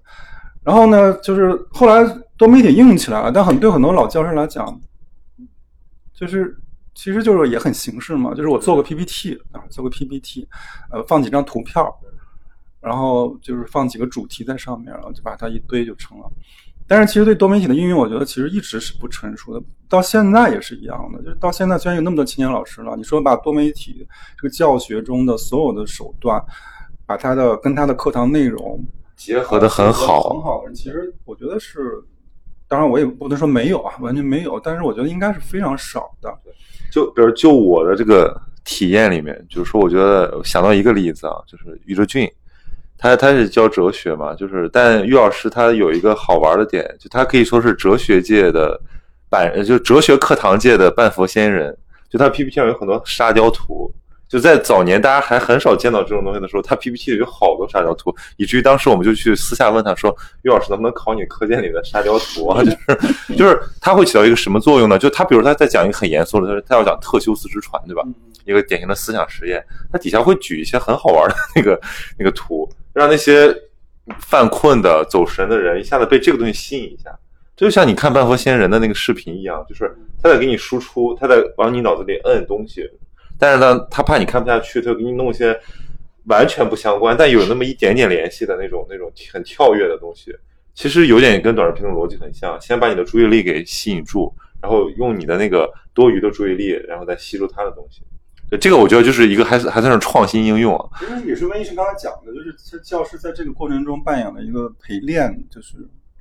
[0.62, 2.04] 然后呢，就是后来
[2.36, 4.78] 多媒体应用起来了，但很对很多老教师来讲，
[6.12, 6.58] 就是
[6.96, 10.48] 其实就是也很形式嘛，就是我做个 PPT 啊，做个 PPT，
[10.90, 11.84] 呃，放几张图片，
[12.80, 16.24] 然后就是放几个主题在上面，然后就把它一堆就成了。
[16.88, 21.20] 但是其实对多媒体的应用，我觉得其实一直是不成熟的，到现在也是一样的。
[21.22, 24.06] 就是到现在虽然有那么多青年老师了，你说把多媒体
[24.36, 26.42] 这个教学中的所有的手段，
[27.04, 28.82] 把它的跟它的课堂内容。
[29.16, 32.02] 结合的很好，很好的人，其实我觉得是，
[32.68, 36.32] 当然我也不能说没有啊，完全没有，但是我觉得应该是非常少的。
[36.90, 42.30] 就比如就我的这个体验里面，就是说，我觉得想到一个例子啊，就是于哲俊，
[42.98, 48.80] 他他是教哲学嘛，就是但于老师他有一个好玩的点，就他可以说是哲学界的
[49.28, 51.76] 半，就哲学课堂界的半佛仙人，
[52.08, 53.92] 就他 PPT 上有很多沙雕图。
[54.28, 64.98] 就在早年，大家还很少见到这种东西的时候，他 PPT 里有好多沙雕图，以至于当时我们就去私下问他说：“于老师，能不能考你课件里的沙雕图啊？” 就是就是他会起到一个什么作用呢？
[64.98, 68.02] 就他比如他在讲一个很严肃的，他说他要讲特修斯之船，对吧？
[68.44, 71.80] 一个典型的思想实验，他底下会举一些很好玩的那个
[72.18, 73.54] 那个图，让那些
[74.18, 77.16] 犯困的、走神的人一下子被这个东西吸引一下，
[77.56, 82.90] 就像你看半佛仙人的那个视频一样，就是他在给你输出，他在往你脑子里摁东西。
[83.38, 85.58] 但是呢，他怕你看不下去，他就给你弄一些
[86.26, 90.34] 完全不相关，但有那么一点点联系的那种、那种很跳跃的东西。
[90.74, 98.02] 其实有点跟短视频的逻辑很像，先把你的注意力给吸引住，然后用你的那个多余的注意力，然后再吸收他的东西。
[98.60, 100.88] 这个我觉得就是一个还是还算是创新应用啊。
[100.98, 105.76] 其实也是温医生刚才讲的，就是教师在这个过程中扮演了一个陪练，就是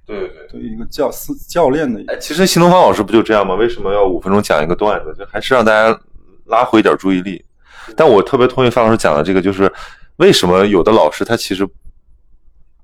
[0.06, 2.02] 对对对一个教师教练的。
[2.08, 3.56] 哎，其实新东方老师不就这样吗？
[3.56, 5.14] 为什么要五分钟讲一个段子？
[5.18, 6.00] 就还是让大家。
[6.46, 7.44] 拉回一点注意力，
[7.96, 9.72] 但我特别同意范老师讲的这个，就是
[10.18, 11.68] 为什么有的老师他其实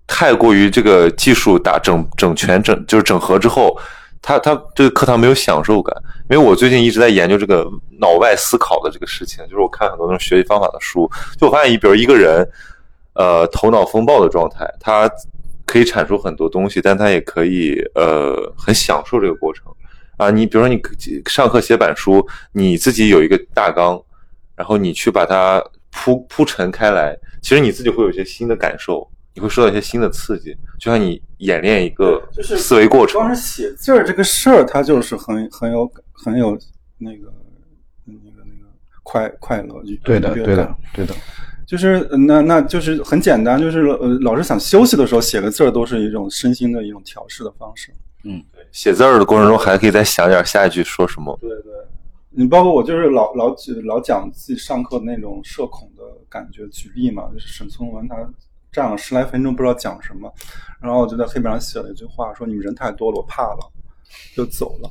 [0.08, 3.78] 太过于这个技术打整整全整就是整合之后，
[4.22, 5.96] 他他这个课堂没有享受感。
[6.30, 7.68] 因为我最近一直在研究这个
[8.00, 12.48] 脑外思考的这个事情，就是我看很多那种学习方法的书，就我发现一，比如一个人，
[13.16, 15.10] 呃，头脑风暴的状态，他
[15.66, 19.66] 可以产出很多东西，但他也可以呃很享受这个过程。
[20.22, 20.80] 啊，你比如说你
[21.26, 24.00] 上课写板书，你自己有一个大纲，
[24.56, 25.60] 然后你去把它
[25.90, 33.20] 铺铺陈开来，其实你自己会有一些新的感受，你会受到一些新的刺激，就像你演练一个就是思维过程。
[33.20, 36.52] 光是写字儿这个事儿，它就是很很有很有
[37.00, 37.34] 那个
[38.06, 38.70] 那个那个
[39.02, 41.16] 快快乐，对的，对的，对的，
[41.66, 47.92] 就是那那就是很简单，就是呃，老师想休息的时候写个字儿，都是一种身心的一种调试的方式。
[48.24, 51.38] 嗯，写字儿的过程中还可以再想点下一句说什么。
[51.42, 51.72] 对对，
[52.30, 58.16] 你包括我就是老老举老讲自己上课那种社恐的感觉，举例嘛，就是沈从文他
[58.72, 60.32] 站了十来分钟不知道讲什么，
[60.80, 63.72] 然后我就在黑板上写了一句话，说你们人太多了，我怕了，
[64.36, 64.90] 就走了。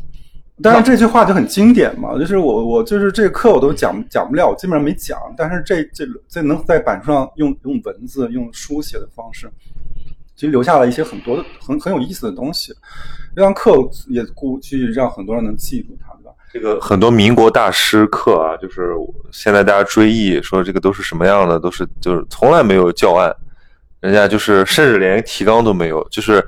[0.62, 5.18] 但是这句话就很经典嘛，就是我我就是这个课我都讲讲不了，我基本上没讲。
[5.35, 9.51] 但是这这这能在板书上用用文字用书写的方式，
[10.41, 12.72] 其实留下了一些很多的很很有意思的东西，
[13.36, 13.72] 让课
[14.09, 16.32] 也估计让很多人能记住它，对吧？
[16.51, 18.95] 这个很多民国大师课啊，就是
[19.30, 23.30] 现在大家追忆说这个都是什么样的，都是就是从来没有教案，
[24.01, 26.43] 人家就是甚至连提纲都没有，就是。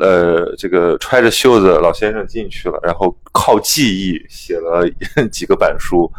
[0.00, 4.82] 呃，这个揣着袖子老先生进去了，然后靠记忆写了
[5.30, 6.10] 几个板书，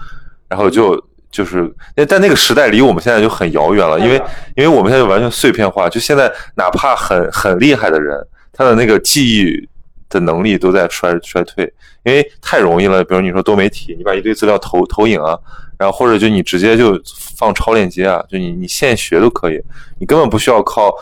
[0.48, 0.96] 然后就
[1.32, 4.16] 就是那但那个时代离我们现在就很遥远了，因为
[4.56, 8.18] 因为我们现在完全碎片化，就现在哪怕很很厉害的人，
[8.52, 9.68] 他的那个记忆
[10.10, 11.72] 的能力都在衰衰退，
[12.04, 13.04] 因为太容易了。
[13.04, 15.38] 比如你说多媒体，你把一堆资料投投影啊，
[15.78, 17.00] 然后或者就你直接就
[17.36, 19.62] 放超链接啊，就你你现学都可以，
[20.00, 20.94] 你根本不需要靠。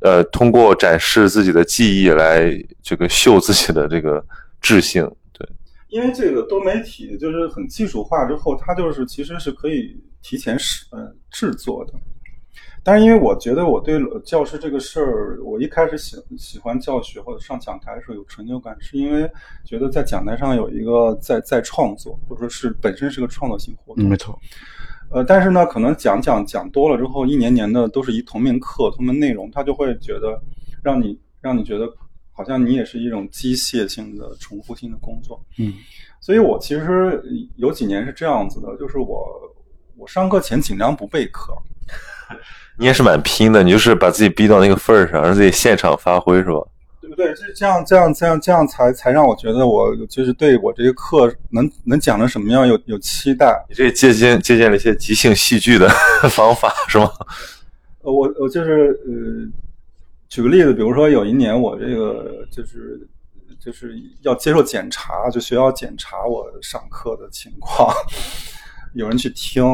[0.00, 4.22] 呃，通过展示自己的记忆来这个秀自己的这个
[4.60, 5.14] 智性，对。
[5.94, 11.92] 因为这个多媒体就是很技术化之后，它就是其实是可以提前是呃制作的。
[12.82, 19.30] 但是因为我觉得我对教师这个事儿，我一开始喜喜欢教学或者上讲台的时候有成就感，是因为
[19.64, 24.04] 觉得在讲台上有一个在在创作，或者说是本身是个创造性活动。
[24.08, 24.36] 没错。
[25.12, 30.42] 呃，但是呢，可能讲讲讲多了之后，一年年的都是一同名课、同名内容，他就会觉得
[30.82, 31.86] 让你让你觉得
[32.34, 35.40] 好像你也是一种机械性的、重复性的工作。
[35.58, 35.72] 嗯，
[36.20, 37.22] 所以我其实
[37.56, 39.26] 有几年是这样子的，就是我
[39.96, 41.56] 我上课前尽量不备课。
[42.76, 46.60] 你也是蛮拼的，你就是把自己逼到那个份儿上，让自己现场发挥，是吧？
[47.00, 47.32] 对不对？
[47.34, 53.64] 这这样这样这样这样才才让我觉得我就是对我这个课能能讲成什么样有有期待。
[53.68, 55.88] 你这借鉴借鉴了一些即兴戏剧的
[56.30, 57.08] 方法是吗？
[58.02, 59.12] 呃，我我就是呃，
[60.28, 63.08] 举个例子，比如说有一年我这个就是
[63.60, 67.94] 就是要接受检查，就学校检查我上课的情况，
[68.94, 69.64] 有人去听，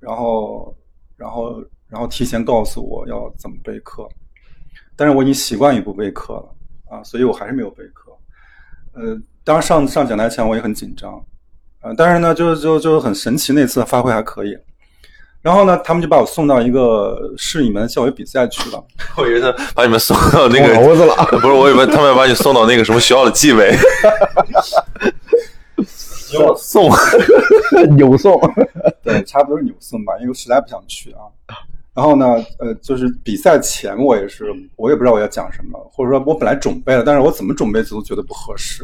[0.00, 0.76] 然后
[1.16, 4.08] 然后然后提前告诉我要怎么备课，
[4.94, 6.52] 但是我已经习惯于不备课了。
[6.88, 8.12] 啊，所以我还是没有备课。
[8.92, 11.14] 呃，当然上上讲台前我也很紧张，
[11.80, 14.56] 啊，但是呢，就就就很神奇，那次发挥还可以。
[15.46, 18.84] 然后呢，他们就把我送到一个市里面的教育比赛去了。
[19.16, 23.72] 我以为他把你们送到那个猴子了， 不是，我以为他们要把你送到那个什么学校的纪委。
[26.56, 26.90] 送，
[27.96, 28.40] 扭送，
[29.04, 31.30] 对，差不多是扭送吧，因为实在不想去啊。
[31.94, 38.82] 然后呢，呃，就是比赛前我也是，我也不知道我要讲什么，或者说我本来准备了，但是我怎么准备都觉得不合适，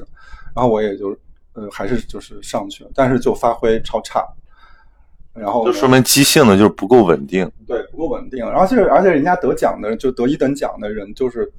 [0.55, 1.09] 然后我也就，
[1.55, 4.25] 呃，还是就是上去了，但是就发挥超差，
[5.35, 11.53] 然后就说明即兴的就是不够稳定，对，不够稳定，然后就是而且人家得奖的就得一等奖的人就是。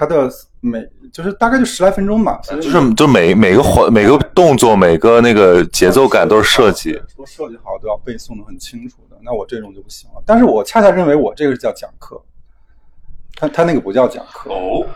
[0.00, 0.80] 他的每
[1.12, 9.16] 就是大概就十来分钟吧，就是就每每个环每个动作每个那个节奏感都是设计，都设计好都要背诵的很清楚的。
[9.24, 10.22] 那我这种就不行了。
[10.24, 12.22] 但是我恰恰认为我这个是叫讲课，
[13.34, 14.50] 他他那个不叫讲课。
[14.52, 14.86] 哦，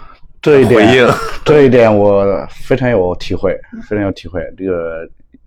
[0.41, 1.13] 这一点
[1.45, 3.59] 这一点我非常有体会，
[3.89, 4.41] 非常有体会。
[4.57, 5.05] 这个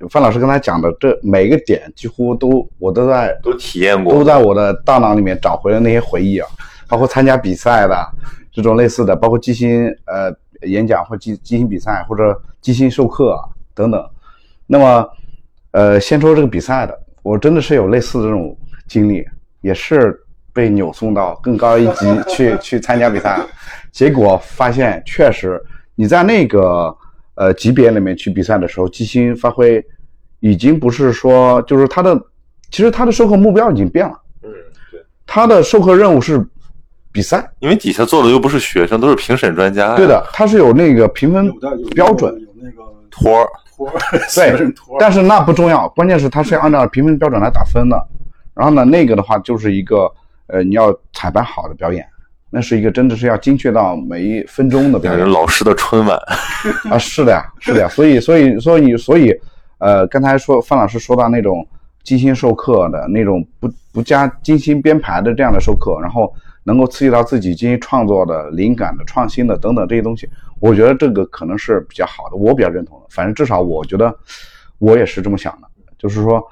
[0.10, 6.48] 范老师刚才讲的这每一个点几乎都我都在都体验过，都在我的大脑里面找回了那些回忆啊，
[6.88, 7.96] 包括参加比赛的。
[8.56, 13.38] 这种类似的，包括即兴呃演讲或即即兴比赛或者即兴授课
[13.74, 14.02] 等等。
[14.66, 15.10] 那么，
[15.72, 19.26] 呃，先说这个比赛的，我真的是有类似的这种经历，
[19.60, 20.18] 也是
[20.54, 23.38] 被扭送到更高一级去去参加比赛，
[23.92, 25.62] 结果发现确实
[25.94, 26.96] 你在那个
[27.36, 29.84] 呃级别里面去比赛的时候，基辛发挥
[30.40, 32.20] 已经不是说就是他的，
[32.72, 34.20] 其实他的授课目标已经变了。
[34.44, 34.50] 嗯，
[34.92, 36.46] 对，他的授课任务是。
[37.12, 39.96] 比赛，因为底下坐的又不是学生，都是评审专家。
[39.96, 41.50] 对的，他是有那个评分
[41.92, 43.94] 标准，有那个托儿托儿，
[44.36, 47.98] 对，但是那不重要，关键是他是按照评分标准来打分的。
[48.54, 50.12] 然后呢，那个的话就是一个
[50.48, 52.06] 呃，你要彩排好的表演，
[52.56, 55.30] 那是一个真的是要精确到每一分钟的表演。
[55.30, 56.18] 老师的春晚
[56.90, 57.90] 啊，是的呀，是的呀。
[57.90, 59.38] 所以，所以，所以，所以，
[59.80, 61.68] 呃，刚才说范老师说到那种
[62.02, 66.34] 精心授课的那种不不加精心编排的这样的授课，然后。
[66.68, 70.28] 能够刺激到自己进行创作的灵感的创新的等等这些东西，
[70.60, 73.06] 我觉得这个可能是比较好的，我比较认同的。
[73.12, 74.12] 反正至少我觉得，
[74.80, 76.44] 我也是这么想的，就是说，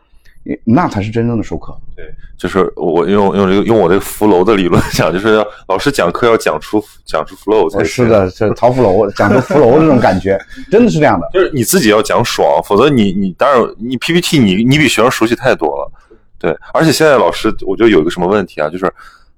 [0.66, 1.74] 那才是真正的授课。
[1.96, 2.06] 对，
[2.38, 10.38] 就是我用用这个用我这个福楼的理论讲，就是要老师讲课要讲出讲出 flow 才是的，是陶福楼讲出福楼这种感觉，
[10.70, 11.30] 真的是这样的。
[11.34, 15.92] 就是你自己要讲爽，否则你你当然你 PPT 你你比学生熟悉太多了。
[16.38, 18.92] 对，而且现在老师我觉得有一个什么问题啊，就是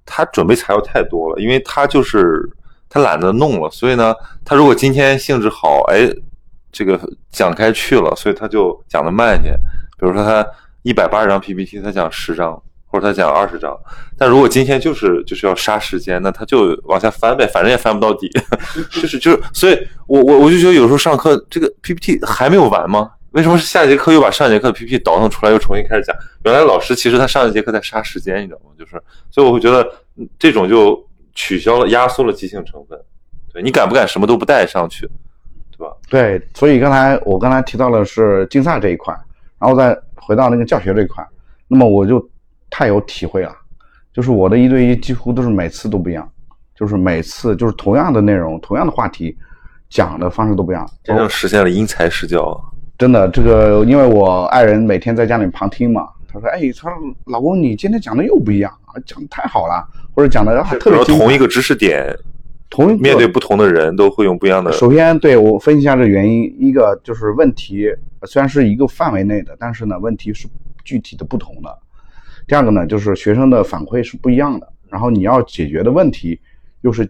[0.06, 2.50] 他准备材料太多了，因为他就是
[2.90, 6.10] 他懒得弄了，所以呢，他如果今天兴致好，哎，
[6.72, 7.00] 这个
[7.30, 9.56] 讲开去了，所以他就讲的慢一点。
[10.00, 10.46] 比如说他
[10.86, 13.76] 一百八十张 PPT，他讲十张或者他讲二十张，
[14.18, 18.30] 但如果今天就是就是要杀时间，那他就往下翻呗，反正也翻不到底。
[18.92, 23.10] 就是就是，所以我我我就觉得有时候上课这个 PPT 还没有完吗？
[23.32, 26.16] 为什么是下节课又把上节课的 PPT 倒腾出来，又重新开始讲？
[26.44, 28.72] 原来老师其实他上一节课在杀时间，你知道吗？
[28.78, 28.92] 就是，
[29.32, 29.86] 所以我会觉得
[30.38, 32.98] 这种就取消了、压缩了即兴成分。
[33.52, 35.10] 对你敢不敢什么都不带上去，
[35.76, 35.92] 对吧？
[36.10, 39.14] 对，所以刚才我刚才提到的是竞赛这一块，
[39.60, 41.24] 然后再回到那个教学这一块，
[41.68, 42.28] 那么我就
[42.70, 43.56] 太有体会了，
[44.12, 46.28] 就是我的一对一几乎都是每次都不一样，
[46.76, 49.38] 就是每次就是同样的内容、同样的话题，
[49.88, 52.60] 讲的方式都不一样，真正实现了因材施教。
[52.98, 62.08] 真的，这个因为我爱人每天在家里旁听嘛，他说：“哎，他说老公，你今天讲的又不一样啊，讲的太好了，或者讲的特别同一个知识点，
[62.76, 64.72] 同一面对不同的人都会用不一样的。
[64.72, 67.88] 首先，对我分析一下这原因，一个就是问题
[68.24, 70.48] 虽然是一个范围内的，但是呢，问题是
[70.84, 71.78] 具体的不同的。
[72.48, 76.40] 第二个呢，就是学生的反馈是不一样的，然后你要解决的问题
[76.82, 77.10] 又是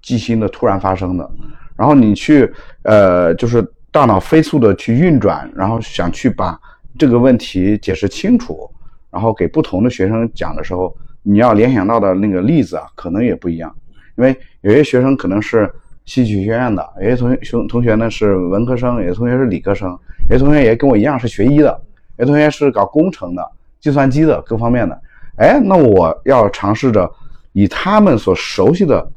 [0.00, 1.30] 即兴的突然发生的，
[1.76, 2.50] 然后你去
[2.82, 3.66] 呃，就是。
[3.90, 6.60] 大脑飞速的去运转，然后想去把
[6.98, 8.70] 这个问题解释清楚，
[9.10, 13.74] 然后给不同的学生讲的时候，你要联想到的那个例子啊，可能也不一样。
[14.18, 15.70] 因为有些学生可能是
[16.04, 19.90] 戏曲学院的，有些同学同同学呢是文科生，有些同学是理科生，
[20.30, 21.80] 有些同学也跟我一样是学医的，
[22.16, 23.50] 有些同学是搞工程的、
[23.80, 25.00] 计算机的各方面的。
[25.36, 27.10] 哎，那我要尝试着
[27.52, 29.10] 以他们所熟悉的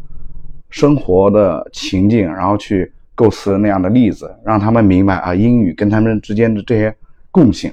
[0.70, 2.92] 生活的情境，然后去。
[3.14, 6.96] 构思那样的例子，让他们明白啊，英语跟他们之间的这些
[7.30, 7.72] 共性，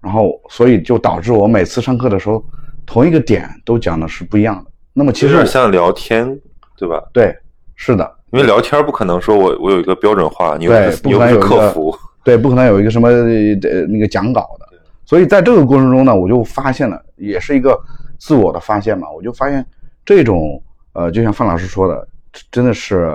[0.00, 2.44] 然后所以就导致我每次上课的时候，
[2.84, 4.70] 同一个点都讲的是不一样的。
[4.92, 6.36] 那么其实像聊天，
[6.76, 7.02] 对吧？
[7.12, 7.36] 对，
[7.74, 10.72] 是的，因为聊天不可能说我我有一个标准化，你又，
[11.02, 14.66] 不可能有客服，对，不可能有一个什么呃那个讲稿的。
[15.04, 17.78] 所以在这个过程中呢，我就发现了，也是一个
[18.18, 19.64] 自我的发现嘛，我就发现
[20.04, 20.62] 这种
[20.92, 22.06] 呃，就像范老师说的，
[22.50, 23.10] 真的是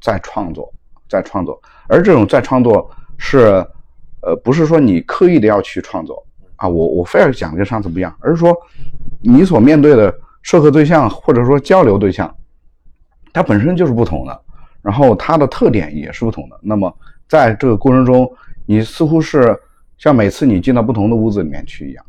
[0.00, 0.72] 在创作。
[1.08, 2.88] 在创作，而这种在创作
[3.18, 3.38] 是，
[4.22, 8.56] 呃，不是说你刻意的要去创作啊，我我非要讲跟上次不一样，而是说
[9.20, 12.32] 你所面对的授课对象或者说交流对象，
[13.32, 14.40] 它本身就是不同的，
[14.82, 16.58] 然后它的特点也是不同的。
[16.62, 16.94] 那么
[17.28, 18.30] 在这个过程中，
[18.66, 19.56] 你似乎是
[19.98, 22.04] 像每次你进到不同的屋子里面去一样，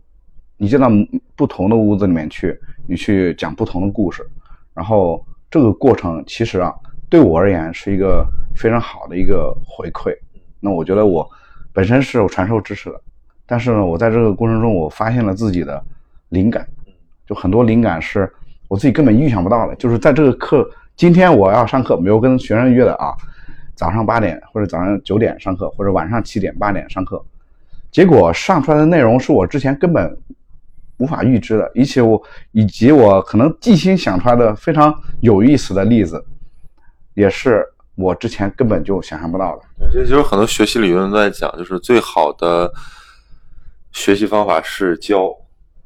[0.57, 0.89] 你进到
[1.35, 4.25] 不同的屋子里面去，你去讲不同的故事，
[4.73, 6.73] 然后这个过程其实啊。
[7.09, 10.15] 对我而言是一个非常好的一个回馈。
[10.61, 11.29] 那我觉得我
[11.73, 13.01] 本身是有传授知识的，
[13.45, 15.83] 但是呢，我在这个过程中我发现了自己的
[16.29, 16.65] 灵感，
[17.27, 18.33] 就很多灵感是
[18.69, 19.75] 我自己根本预想不到的。
[19.75, 20.65] 就是在这个课，
[21.01, 23.11] 今天我要上课，没有跟学生约的啊，
[23.73, 27.19] 早上八点或者早上九点上课，或者晚上七点八点上课，
[27.89, 30.15] 结果上出来的内容是我之前根本
[30.97, 32.21] 无法预知的，以及我
[32.51, 36.23] 以及我可能即兴想出来的非常有意思的例子。
[37.15, 39.63] 也是我之前根本就想象不到的。
[39.91, 42.71] 这就是很多学习理论都在讲，就是最好的
[43.91, 45.35] 学习方法是教，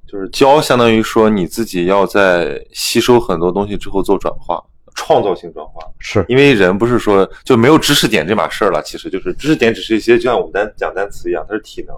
[0.05, 4.61] 就是教相当于说你自己要在吸收很多东西之后做转化，
[4.95, 5.81] 创造性转化。
[5.99, 11.95] 是因为人不是说就没有知识点这码事儿了，其实就是知识点只是一些，就像我们单讲单词一样，它是体能。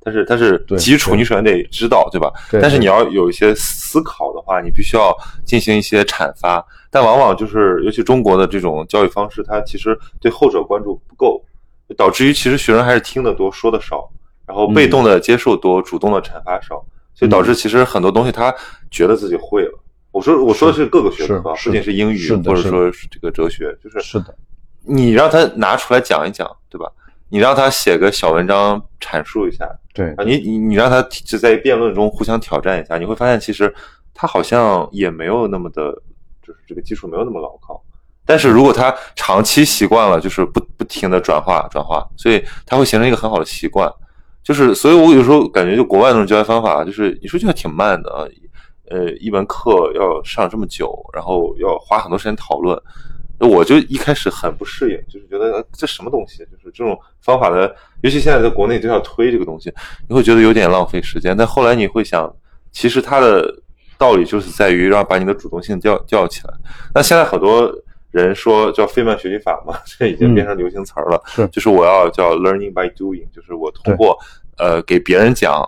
[0.00, 2.32] 但是它是基础，你首先得知道，对吧？
[2.62, 6.64] 但是你要有一些思考的话，你必须要进行一些阐发。
[6.88, 11.44] 但往往就是，尤其中国的这种教育方式，它其实对后者关注不够，
[11.94, 14.08] 导致于其实学生还是听得多，说的少，
[14.46, 16.82] 然后被动的接受多，主动的阐发少，
[17.14, 18.54] 所以导致其实很多东西他
[18.90, 19.77] 觉得自己会了。
[20.18, 24.34] 我说我说的是各个学科，不仅是英语，或者说这个哲学，就是是的，
[24.82, 26.90] 你让他拿出来讲一讲，对吧？
[27.28, 29.64] 你让他写个小文章阐述一下，
[29.94, 33.72] 对啊，你你你让他就在辩论中互相挑战一下，你会发现其实
[34.12, 35.92] 他好像也没有那么的，
[36.44, 37.80] 就是这个技术没有那么牢靠。
[38.26, 43.88] 但是如果他长期习惯了，就是不不停的转化转化，所以他会形成一个很好的习惯。
[44.42, 48.24] 就是所以我有时候感觉就国外那种教学方法，就是你说就还挺慢的啊，
[48.90, 52.80] 呃，一门课要上这么久，然后要花很多时间讨论。
[53.40, 59.72] 我就一开始很不适应，就是觉得呃这什么东西，就是这种方法的，尤其现在在国内都要推这个东西，
[60.08, 61.36] 你会觉得有点浪费时间。
[61.36, 62.28] 但后来你会想，
[62.72, 63.62] 其实它的
[63.96, 66.54] 道理就是在于让把你的主动性调调起来。
[66.92, 67.72] 那现在很多
[68.10, 71.22] 人说叫费曼学习法嘛， 这已经变成流行词儿了。
[71.26, 74.18] 是就是我要叫 learning by doing，就是我通过
[74.56, 75.62] 呃给别人讲，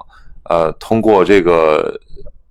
[0.49, 1.97] 呃通过这个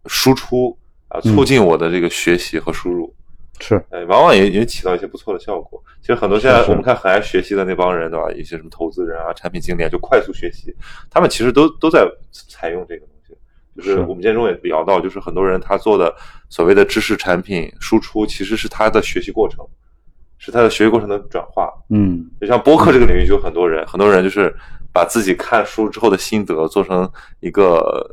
[0.10, 0.76] 输出
[1.08, 3.16] 啊、促进我的这个学习和输入。
[3.62, 5.84] 是哎，往往也也起到一些不错的效果。
[6.00, 8.32] 其实很多现在我们看很爱学习的那帮人，对吧？
[8.32, 10.74] 一些什么投资人啊、产品经理啊，就快速学习，
[11.10, 13.36] 他们其实都都在采用这个东西。
[13.76, 16.14] 就是是我们今天中也聊到，就是很多人他做的
[16.50, 19.66] 所谓的知识产品输出，其实是他的学习过程，
[20.38, 21.70] 是他的学习过程的转化。
[21.90, 24.56] 嗯就像播客这个领域，就有很多人，很多人就是
[24.94, 27.10] 把自己看书之后的心得做成
[27.42, 28.10] 一个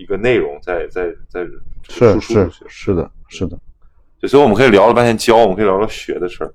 [0.00, 1.50] 一个内容在，在在在
[1.88, 2.64] 输是是出出去。
[2.68, 3.58] 是的是的，
[4.20, 6.52] 就，所以我们可以聊了半天教，我们可以聊聊学的事儿。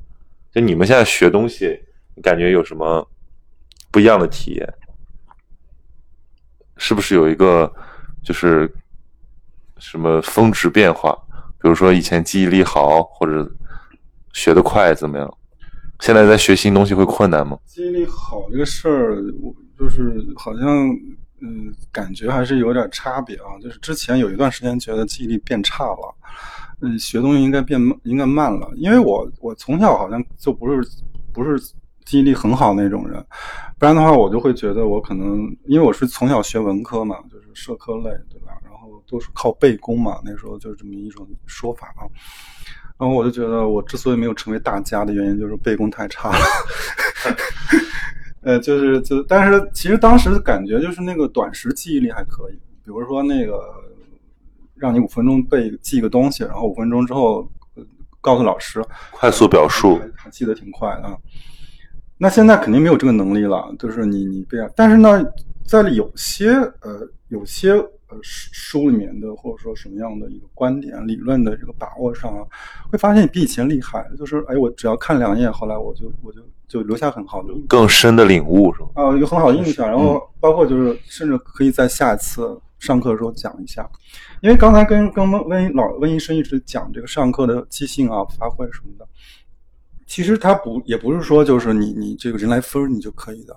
[0.52, 1.80] 就你们现在学东西，
[2.16, 3.08] 你感觉有什么
[3.92, 4.74] 不一样的体验？
[6.78, 7.72] 是不是有一个
[8.24, 8.70] 就是
[9.78, 11.16] 什么峰值变化？
[11.62, 13.50] 比如说以前记忆力好，或者
[14.34, 15.38] 学得快，怎么样？
[16.02, 17.58] 现在在学新东西会困难吗？
[17.66, 20.90] 记忆力好这个事儿，我就是好像，
[21.46, 23.54] 嗯，感觉还是有点差别啊。
[23.62, 26.16] 就是之前有一段时间觉得记忆力变差了，
[26.82, 28.68] 嗯，学东西应该变慢应该慢了。
[28.76, 30.82] 因为我我从小好像就不是
[31.32, 31.60] 不是
[32.04, 33.24] 记忆力很好那种人，
[33.78, 38.52] 不然的话我就会觉得我可能因为我是从小学文科嘛，就是社科类，对吧？
[38.64, 42.10] 然后都是靠背功嘛，那时候就是这么一种说法啊。
[42.98, 46.38] 然后我就觉得，我之所以没有成为大家的原因，就是背功太差了。
[48.46, 53.60] 呃，就是就，但是其实当时的感觉就是那个短时记忆力还可以，比如说那个
[54.76, 57.40] 让你五分钟背记一个东西，然后五分钟之后、
[57.74, 57.84] 呃
[58.22, 60.00] 告诉老师，快速表述
[60.32, 61.18] 记得挺快的啊。
[62.18, 65.24] 那现在肯定没有这个能力了，就是你你变，但是呢，
[65.64, 67.74] 在有些呃有些
[68.10, 72.46] 呃书书里面的或者说什么样的一个观点理论的这个把握上啊，
[72.92, 74.06] 会发现你比以前厉害。
[74.18, 78.88] 就是哎，我只要看两页，后来我就我就就留下很好的更深的领悟是吧？
[78.96, 79.88] 啊，有很好的印象。
[79.88, 83.90] 然后包括就是甚至可以在下一次上课的时候讲一下，
[84.42, 89.08] 因为刚才跟跟温温老温医生一直讲这个上课的即兴啊、发挥什么的，
[90.06, 93.56] 其实他不也不是说就是你你这个人来分你就可以的。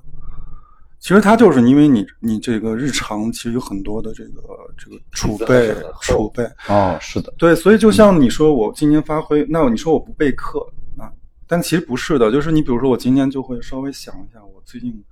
[1.00, 4.42] 其实它就是因为你你这个日常其实有很多的这个
[4.76, 10.58] 这个储备储备，哦是的，对，所以就像你说我今天发挥，那你说我不备课
[10.96, 11.10] 啊，
[11.46, 15.02] 但其实不是的，就是你比如说我今天就会稍微想一下我最近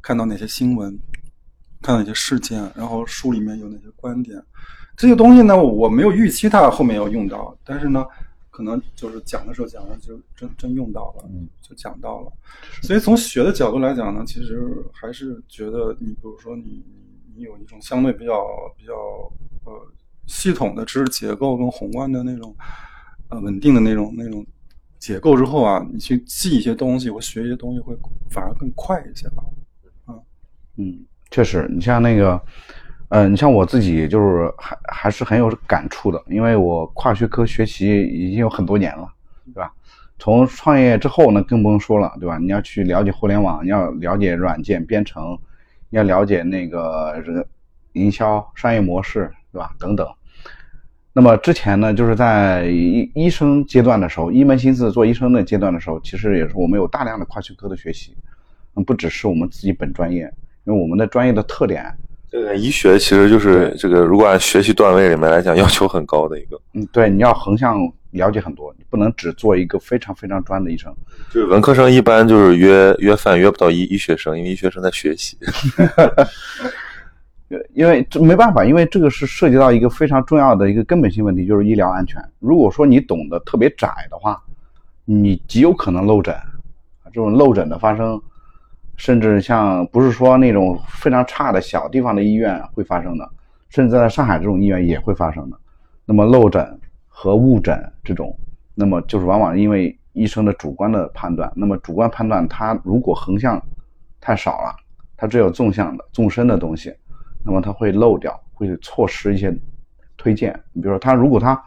[0.00, 0.96] 看到哪些新闻，
[1.82, 4.40] 看到哪些事件，然后书里面有哪些观点，
[4.96, 8.06] 这些东西呢我没有预期它后面要用到，但是呢。
[8.58, 11.30] 可能就是讲的时候讲的就真真用到了，
[11.62, 12.32] 就讲到了。
[12.82, 14.60] 所以从学的角度来讲呢，其实
[14.92, 18.44] 还是觉得你比如说你你你有一种相对比较
[18.76, 18.92] 比较
[19.64, 19.72] 呃
[20.26, 22.52] 系统的知识结构跟宏观的那种
[23.28, 24.44] 呃稳定的那种那种
[24.98, 27.96] 结构之后啊，你去记一些东西或学一些东西会
[28.28, 29.44] 反而更快一些吧。
[30.74, 32.42] 嗯，确实，你像那个，
[33.08, 39.08] 呃，你像我自己就是还还是很有感触的，因为我跨学科学习已经有很多年了，
[39.46, 39.72] 对吧？
[40.18, 42.36] 从创业之后呢，更不用说了，对吧？
[42.38, 45.38] 你要去了解互联网，你要了解软件编程，
[45.90, 47.46] 要了解那个这个
[47.92, 49.74] 营销商业模式，对吧？
[49.78, 50.06] 等等。
[51.14, 58.14] 那么之前呢，就是在医医生阶段的时候，一门心思做医生的阶段的时候，其实也是我们有大量的跨学科的学习，
[58.74, 60.30] 嗯，不只是我们自己本专业，
[60.64, 61.92] 因为我们的专业的特点，
[62.30, 66.60] 这个医学其实就是这个，如果按学习段位里面来讲，要求很高的一个。
[66.74, 67.78] 嗯，对，你要横向
[68.10, 70.94] 了解很多，你不能只做一个非常非常专的医生。
[71.30, 75.38] 就是文科生一般就是约约饭约不到医医学生，因为医学生在学习。
[77.50, 82.22] 呃因为这没办法，因为这个是涉及到一个非常重要的一个根本性问题，就是医疗安全。
[82.40, 84.38] 如果说你懂得特别窄的话，
[85.06, 86.34] 你极有可能漏诊，
[87.06, 88.20] 这种漏诊的发生，
[88.98, 93.26] 甚至像不是说那种非常差的小地方的医院会发生的，
[93.70, 95.56] 甚至在上海这种医院也会发生的。
[96.04, 98.36] 那么漏诊和误诊这种，
[98.74, 103.62] 那么就是往往因为医生的主观的判断，那么主观判断他如果横向
[104.20, 104.76] 太少了，
[105.16, 106.92] 他只有纵向的纵深的东西。
[107.44, 109.56] 那么他会漏掉，会错失一些
[110.16, 110.52] 推荐。
[110.72, 111.58] 你比如说，他如果他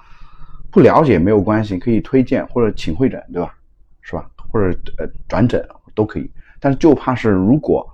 [0.69, 3.55] 不了解没有关系，可以推荐或者请会诊，对吧？
[4.01, 4.29] 是吧？
[4.51, 5.65] 或者呃转诊
[5.95, 6.29] 都可以。
[6.61, 7.85] 但是就怕是如果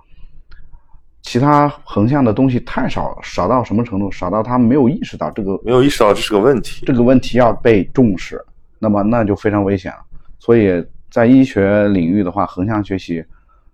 [1.22, 4.10] 其他横向的东西太少了，少到什么程度？
[4.12, 6.86] 少到他没有意识到这个没有意识到这是个问题。
[6.86, 8.40] 这个问题要被重视，
[8.78, 9.98] 那么那就非常危险了。
[10.38, 13.24] 所以在医学领域的话，横向学习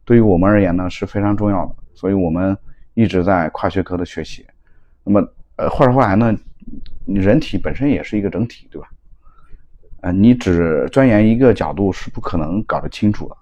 [0.05, 2.57] 对于我们而言呢是非常重要的，所以我们
[2.95, 4.47] 一直在跨学科的学习。
[5.05, 6.35] 那么，呃，话说回来呢，
[7.07, 8.89] 人体本身也是一个整体，对吧？
[10.01, 13.37] 呃，你只钻研一个角度是不可能搞得清楚的。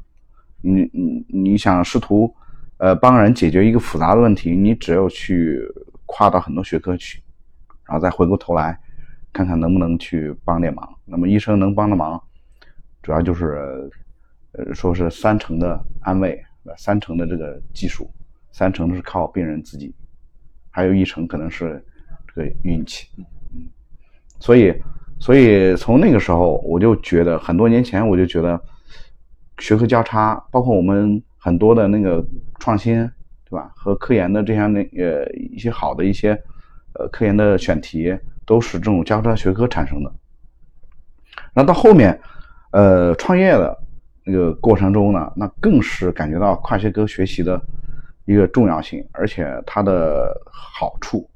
[0.63, 2.33] 你你你想试图
[2.79, 5.61] 呃帮人解决一个复杂的问题，你只有去
[6.07, 7.21] 跨到很多学科去，
[7.85, 8.79] 然后再回过头来
[9.33, 10.89] 看看能不能去帮点忙。
[11.05, 12.23] 那么医生能帮的忙，
[13.03, 13.91] 主要就是
[14.53, 16.41] 呃说是三成的安慰，
[16.77, 18.09] 三成的这个技术，
[18.53, 19.95] 三成是靠病人自己，
[20.71, 21.85] 还有一成可能是
[22.35, 23.09] 这个运气。
[23.55, 23.69] 嗯，
[24.39, 24.75] 所以
[25.19, 28.61] 所以从那个时候我就觉得，很多年前我就觉得。
[29.59, 32.25] 学科交叉，包括我们很多的那个
[32.59, 32.97] 创新，
[33.49, 33.71] 对吧？
[33.77, 36.31] 和科研的这样的呃一些好的一些
[36.95, 40.13] 呃科研的选题，都是这种交叉学科产生的。
[41.55, 42.19] 那到后面，
[42.73, 43.77] 呃，创业的
[44.25, 47.61] 那个过程中呢，那更是感觉到跨学科学习的
[48.25, 51.29] 一个重要性，而且它的好处。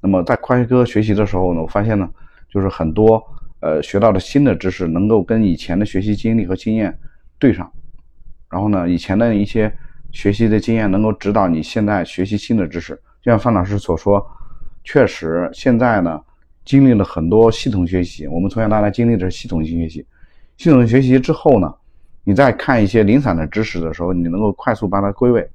[0.00, 2.08] 那么在跨学科学习的时候呢，我发现呢，
[2.48, 3.22] 就是很多
[3.60, 6.98] 呃学到的新的知识，能够跟以前的学习经历和经验。
[7.42, 7.68] 对上，
[8.48, 9.76] 然后呢，以前的一些
[10.12, 12.94] 学习的经验能够指导你现在学习新的知识。
[13.20, 14.24] 就像范老师所说，
[14.84, 16.22] 确实现在呢
[16.64, 20.06] 经历了很多系统学习，我们从小到大经历的是系统性学习。
[20.56, 21.74] 系统学习之后呢，
[22.22, 25.50] 你再看一些零散的知识的时候，你能够快速把它归位，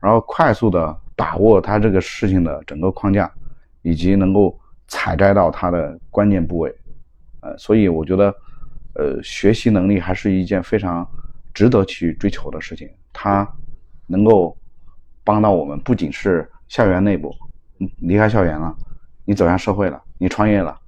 [0.00, 3.30] 然后快速的把握它这个事情的整个框架，
[3.82, 4.58] 以及能够
[4.88, 6.74] 采摘到它的关键部位。
[7.42, 8.34] 呃，所以我觉得，
[8.94, 11.08] 呃，学习能力还是一件非常。
[11.52, 13.48] 值得去追求的事情，它
[14.06, 14.56] 能够
[15.24, 17.34] 帮到我们，不仅是校园内部，
[17.78, 18.74] 嗯离开校园了，
[19.24, 20.78] 你走向社会了，你创业了，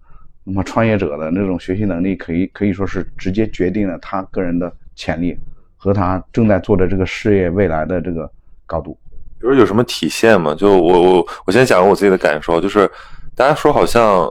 [0.44, 5.38] 那么创业者的那种学习能力，可以可以说是直接决定了他个人的潜力
[5.76, 8.30] 和他正在做的这个事业未来的这个
[8.66, 8.98] 高度。
[9.38, 10.54] 比如有什么体现吗？
[10.54, 12.90] 就我我我先讲我自己的感受，就是
[13.34, 14.30] 大家说好像，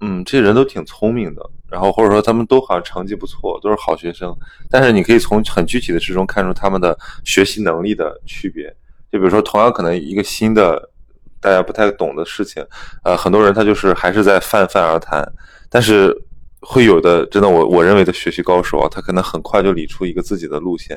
[0.00, 1.50] 嗯，这些人都挺聪明的。
[1.76, 4.34] 然后或者说他们都好像成绩不错，都是好学生，
[4.70, 8.74] 但是你可以从很具体的之中看出他们的学习能力的区别。
[9.12, 10.90] 就比如说，同样可能一个新的
[11.38, 12.64] 大家不太懂的事情，
[13.04, 15.22] 呃，很多人他就是还是在泛泛而谈，
[15.68, 16.16] 但是
[16.60, 20.96] 会有的真的我我认为的学习高手啊，他可能很快就理出一个自己的路线，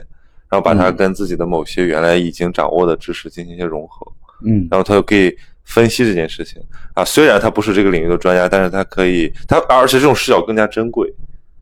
[0.49, 4.09] 然后把它跟自己的某些原来已经掌握的知识进行一些融合，
[4.45, 5.37] 嗯，然后他就可以。
[5.69, 6.59] 分析这件事情
[6.95, 11.07] 啊，虽然他不是这个领域的专家，但是他可以，他而且这种视角更加珍贵，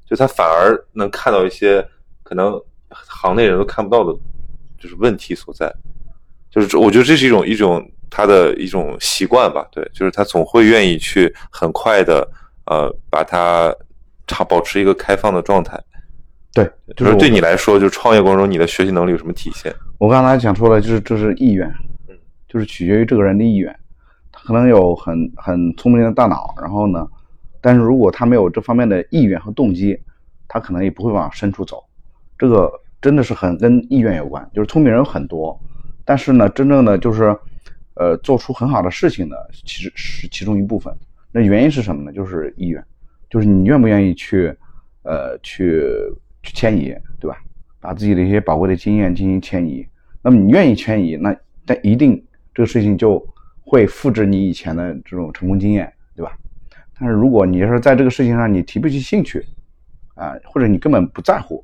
[0.10, 1.86] 就他反而能看到一些
[2.24, 2.58] 可能
[2.89, 4.18] 行内人都看不到的，
[4.80, 5.70] 就是问题所在。
[6.49, 12.26] 就是我觉得这是一种一种他的一种习惯吧，对，就是他总会愿意去很快的
[12.66, 13.76] 呃把它
[14.26, 15.78] 长保持一个开放的状态。
[16.53, 19.76] 对，就是对你来说，就是创业过程中你的学习能力有什么体现？
[19.97, 21.70] 我刚才讲出了，就是这是意愿，
[22.47, 23.78] 就是取决于这个人的意愿。
[24.48, 27.06] 可能有很很聪明的大脑，然后呢，
[27.60, 30.00] 但是如果他没有这方面的意愿和动机，
[30.48, 31.84] 他可能也不会往深处走。
[32.38, 32.72] 这个
[33.02, 34.50] 真的是很跟意愿有关。
[34.54, 35.60] 就是聪明人很多，
[36.06, 37.38] 但是呢，真正的就是，
[37.95, 40.95] 呃，做出很好的事情的，其实是其中一部分。
[41.34, 42.14] 那原因是什么呢？
[42.14, 42.82] 就是意愿，
[43.30, 44.56] 就是你愿不愿意去，
[45.04, 45.84] 呃，去
[46.41, 47.38] 去迁移，对吧？
[47.82, 49.86] 把自己的一些宝贵的经验进行迁移。
[50.22, 51.36] 那么你愿意迁移，那
[51.66, 52.24] 但一定
[52.54, 53.22] 这个事情就。
[53.70, 56.32] 会复制你以前的这种成功经验，对吧？
[56.97, 59.45] 但是如果你要是在这个事情上你提不起兴趣，
[60.15, 61.61] 啊，或者你根本不在乎，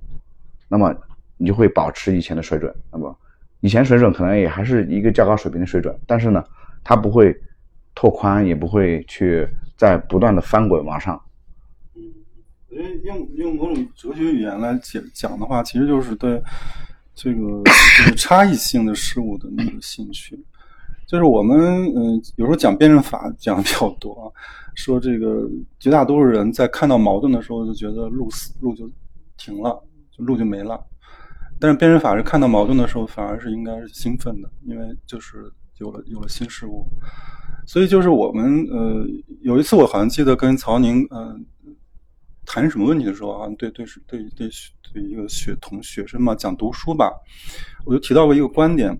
[0.68, 0.94] 那么
[1.38, 2.76] 你就会保持以前的水准。
[2.92, 3.18] 那么
[3.62, 6.44] 以前水准可能也还是一个较高水平的水准，但是呢，
[6.84, 7.34] 它不会
[7.96, 9.48] 拓宽，也不会去
[9.78, 11.20] 在不断的翻滚往上。
[11.96, 12.04] 嗯，
[12.68, 16.44] 我觉得用用某种哲学语言来讲讲的话，其实就是对
[17.16, 17.64] 这个
[18.18, 20.38] 差异性的事物的那个兴趣。
[21.14, 24.26] 就是我们嗯，有时候讲辩证法讲的比较多啊，
[24.74, 25.48] 说这个
[25.80, 28.90] 绝大多数人在看到矛盾的时候就觉得路死路就
[29.38, 30.84] 停了，就路就没了。
[31.60, 36.84] 但是辩证法是看到矛盾的时候反而是应该是兴奋的，因为就是有了有了新事物。
[37.68, 39.06] 所以就是我们呃
[39.42, 41.46] 有一次我好像记得跟曹宁嗯
[42.44, 44.50] 谈什么问题的时候，好像对对是对对
[44.92, 47.14] 对一个学同学生嘛讲读书吧，
[47.86, 49.00] 我就提到过一个观点。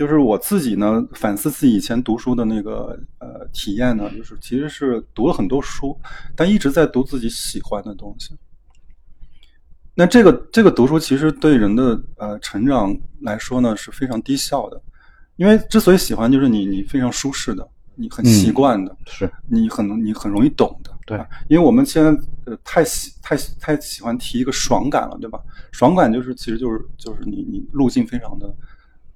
[0.00, 5.94] 就是我自己呢，反思自己以前读书的那个呃体验呢，就是其实是读了很多书，
[6.34, 8.34] 但一直在读自己喜欢的东西。
[9.94, 14.80] 那这个这个读书其实对人的呃成长来说呢是非常低效的，
[15.36, 20.90] 因为之所以喜欢，就是你你非常舒适的，你很习惯的，是你很你很容易懂的。
[21.04, 22.10] 对啊因为我们现在
[22.46, 25.38] 呃太喜太喜太喜欢提一个爽感了，对吧？
[25.72, 28.50] 爽感就是其实就是就是你你路径非常的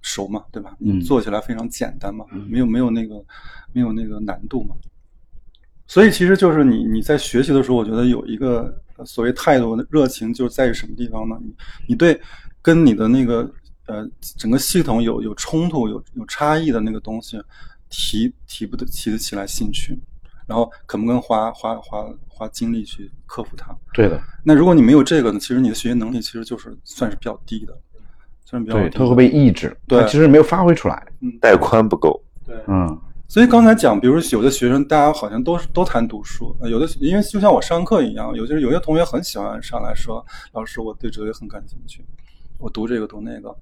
[0.06, 0.76] 熟嘛，对吧？
[0.78, 3.24] 你嗯做起来非常简单嘛，没有没有那个
[3.72, 4.76] 没有那个难度嘛。
[5.86, 11.36] 所以其实就是你你在学习的时候，我觉得有一个呃所谓态度的热情，就在于什么地方呢？
[11.40, 11.54] 你
[11.88, 12.20] 你对
[12.60, 13.50] 跟你的那个
[13.86, 17.42] 呃整个系统有有冲突、有有差异的那个东西，
[17.88, 19.98] 提提不得提得起来兴趣，
[20.46, 23.74] 然后肯不肯花花花花精力去克服它。
[23.94, 27.78] 对的，那如果你没有这个呢，其实你的学习能力其实就是算是比较低的，
[28.62, 28.90] 对。
[28.90, 31.06] 它会被抑制，对其实没有发挥出来。
[31.40, 32.22] 带宽不够。
[32.46, 42.04] 对，嗯，所以刚才讲，比如有的学生，大家好像都是都谈读书，呃有的因为就像我上课一样，有些有些同学很喜欢上来说，老师我对哲学很感兴趣，
[42.58, 43.56] 我读这个读那个，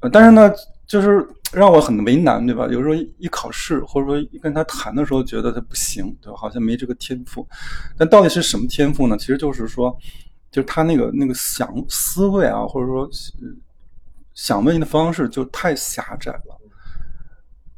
[0.00, 0.48] 呃，但是呢，
[0.86, 2.68] 就是让我很为难，对吧？
[2.68, 6.38] 有时候一一考试或者说一跟他谈的时候，觉得他不行，对吧？
[6.38, 7.44] 好像没这个天赋，
[7.96, 9.16] 但到底是什么天赋呢？
[9.18, 9.96] 其实就是说，
[10.52, 13.48] 就是他那个那个想思维啊，或者说呃
[14.38, 16.56] 想问题的方式就太狭窄了。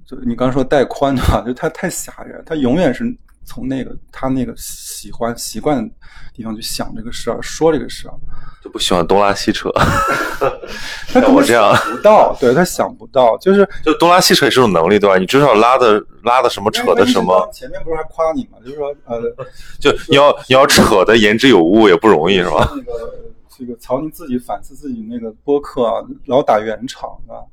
[0.07, 1.41] 就你刚刚说带宽的话？
[1.47, 3.05] 就他太狭窄，他永远是
[3.47, 5.95] 从那个他那个喜欢习惯的
[6.35, 8.15] 地方去想这个事儿，说这个事儿，
[8.63, 9.71] 就不喜欢东拉西扯，
[11.09, 15.17] 他根本我这样不到，对他想不到，就是就东拉西扯也是种能力，对吧？
[15.17, 17.49] 你至少拉的拉的什么，扯的什么，？
[17.55, 18.59] 前面不是还夸你吗？
[18.63, 19.19] 就是说呃，
[19.81, 22.71] 就你要你要扯的言之有物也不容易，是吧？
[22.77, 23.15] 那个
[23.61, 27.45] 这个曹宁自己反思自己那个播客啊，老打圆场啊？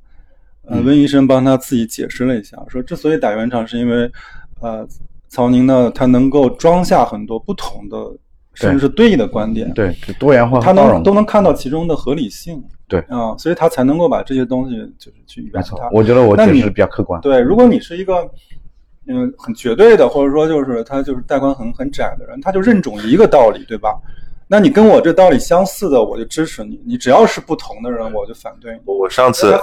[0.69, 4.09] 呃，温医生帮他自己解释了一下，说之所以打圆场，是因为
[4.61, 4.87] 呃，
[5.27, 7.97] 曹宁呢他能够装下很多不同的，
[8.53, 10.71] 甚至是对应的观点，对，就多元化他。
[10.71, 17.19] 能都能看到其中的合理性，对啊，所以他才能够把这些东西就是去圆它。，我觉得我解释比较客观。
[17.19, 18.29] 对，如果你是一个
[19.07, 23.97] 嗯很绝对的，或者说就是他就是带宽很很窄的人，他就认准一个道理，对吧？
[24.49, 28.79] 那你跟我这道理相似的，我就支持你；你只要是不同的人，我就反对你。
[28.85, 29.59] 我我上次？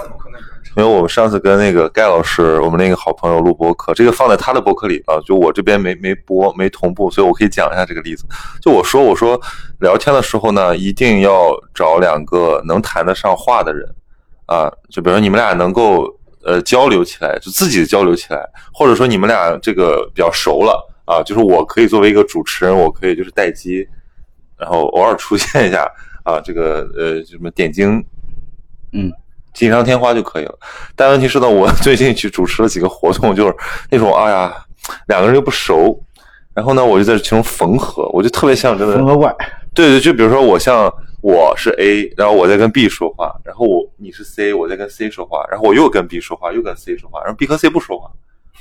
[0.77, 8.25] 因为我们上次跟那个盖老师，我们那个好朋友录播课，这个放在他的播客里了，就我这边没没播没同步，所以我可以讲一下这个例子。
[8.61, 9.39] 就我说我说
[9.79, 13.87] 聊天的时候呢，一定要找两个能谈得上话的人
[14.47, 16.13] 啊，就比如说你们俩能够
[16.43, 23.87] 呃交流起来，就自己交流起来，或者说你们俩这个比较熟了啊，就是我可以作为一个主持人，我可以就是待机，
[24.57, 25.89] 然后偶尔出现一下
[26.23, 28.03] 啊，这个呃什么点睛
[28.93, 29.11] 嗯，
[29.53, 30.57] 锦上添花就可以了。
[30.95, 33.55] 但问题是呢，我 最近去主持了几个活动，就是
[33.89, 34.55] 那种哎呀，
[35.07, 36.01] 两个人又不熟，
[36.53, 39.35] 然后呢，我就在其中缝合，我就特别像真的缝合怪，
[39.73, 40.91] 对对，就比如说我像
[41.21, 48.09] 我是 A，然后我在跟 B 说话，然后我你是 C，我在跟 C 说话，然后我又跟 B 说话，又跟 C 说话，然后 B 和 C 不说话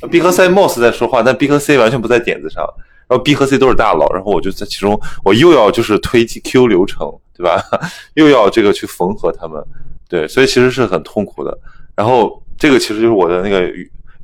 [0.08, 2.66] ，B 和 C Moss 在说话，但 B 和 C 完全不在点子上，
[3.08, 7.62] 然后 B 和 C 都是大佬，然后我就在其中，我又要就是推 Q 流程，对吧？
[8.14, 9.62] 又要这个去缝合他们，
[10.08, 11.56] 对，所以其实是很痛苦的。
[11.94, 13.70] 然后这个其实就是我的那个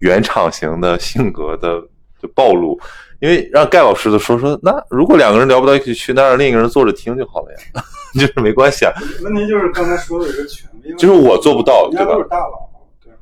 [0.01, 1.81] 原厂型的性格的
[2.21, 2.79] 就暴露，
[3.21, 7.83] 因为让盖老师的说说，那如果两个人聊不到一起去，那让另一个人坐着听就好了呀，
[8.15, 8.93] 就是没关系啊。
[9.23, 12.70] 问题就是刚才说的一个权利，就是我做不到对吧都是大佬，对，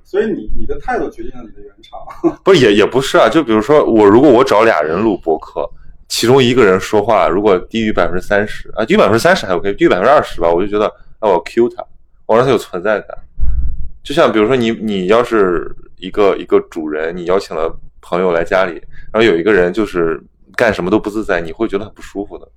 [0.09, 2.01] 所以你你的态度决定了你的原唱。
[2.43, 5.69] 不是也也不是啊，就比如说我如果我找俩人录播客，
[6.09, 10.87] 其中一个人说话如果低于百分之三十啊，低于百分之三十还 OK，低于百分之二十吧，我就觉得
[11.19, 11.85] 啊我要 Q 他，
[12.25, 13.19] 我让他有存在感。
[14.03, 18.81] 就像比如说你你要是一个一个主人，你邀请了朋友来家里，
[19.13, 20.19] 然后有一个人就是
[20.57, 22.49] 干什么都不自在，你会觉得很不舒服的。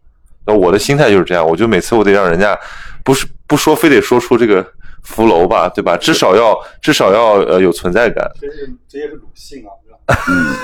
[0.46, 2.58] 那我的心态就是这样，我就每次我得让人家
[3.04, 4.66] 不是不说非得说出这个
[5.04, 5.98] 符楼吧，对吧？
[5.98, 8.30] 至少要至少要呃有存在感。
[8.40, 9.70] 这是这也是鲁迅啊，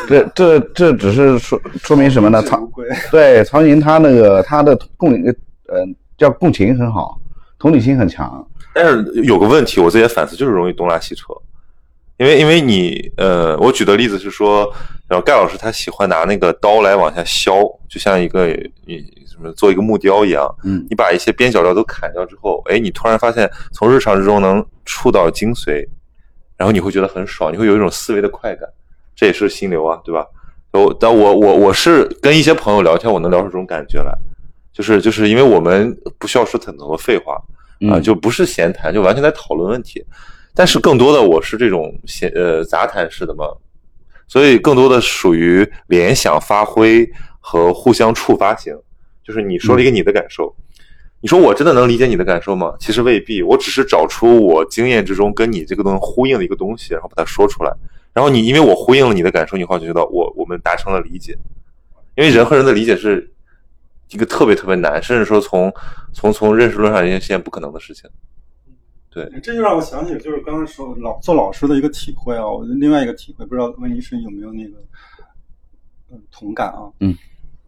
[0.07, 0.31] 对吧？
[0.35, 2.41] 这这这只是说说明什么呢？
[2.43, 2.85] 曹是乌龟。
[3.11, 5.85] 对曹宁他那个他的共呃
[6.17, 7.19] 叫共情很好，
[7.59, 8.45] 同理心很强。
[8.73, 11.33] 但是有个问题，我自己也反思，就是容易东拉西扯。
[12.17, 14.71] 因为因为你呃，我举的例子是说，
[15.07, 17.51] 然后盖老师他喜欢拿那个刀来往下削，
[17.87, 18.47] 就像一个
[18.85, 19.05] 你
[19.37, 20.53] 什么做一个木雕一样。
[20.63, 25.87] 嗯你把一些边角料都砍掉之后，哎，你突然发现从日常之中能触到精髓，
[26.57, 28.67] 然后你会觉得很爽，你会有一种思维的快感，
[29.15, 30.25] 这也是心流啊，对吧？
[30.73, 34.11] 我但我我我是跟一些朋友聊天，我能聊出这种感觉来，
[34.73, 37.33] 就是就是因为我们不需要说很多废话，
[37.89, 40.05] 啊，嗯就不是闲谈，就完全在讨论问题。
[40.53, 43.45] 但是更多的我是这种闲呃杂谈式的嘛，
[44.27, 47.07] 所以更多的属于联想发挥
[47.39, 48.75] 和互相触发型。
[49.27, 50.55] 就是你说了一个你的感受，
[51.19, 52.73] 你说我真的能理解你的感受吗？
[52.79, 57.73] 其实未必，我只是找出我经验之中跟你这个东西呼应的一个东西，然后把它说出来。
[58.13, 61.37] 然后你因为我呼应了你的感受，你好像觉得我我们达成了理解。
[62.15, 63.29] 因为人和人的理解是
[64.11, 65.71] 一个特别特别难，甚至说从
[66.13, 68.09] 从从认识论上，一件不可能的事情。
[69.09, 74.77] 对，这就让我想起，就是刚才说老做老师的一个体会啊，我的另外一个体会，不知道温医生有没有那个
[76.11, 76.89] 嗯同感啊？
[76.99, 77.15] 嗯，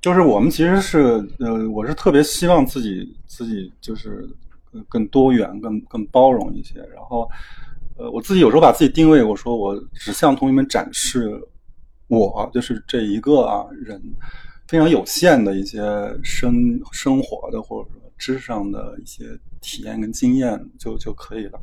[0.01, 0.97] 就是我们其实是
[1.39, 4.25] 呃，我是特别希望自己自己就是
[4.87, 6.79] 更多元、更更包容一些。
[6.93, 7.29] 然后
[7.97, 11.37] 呃，我自己有时候把自己定位，我说我只向同学们展示
[12.07, 14.01] 我就是这一个啊人
[14.69, 15.81] 非常有限的一些
[16.23, 19.25] 生生活的或者说知识上的一些
[19.59, 21.59] 体验跟经验就就可以了。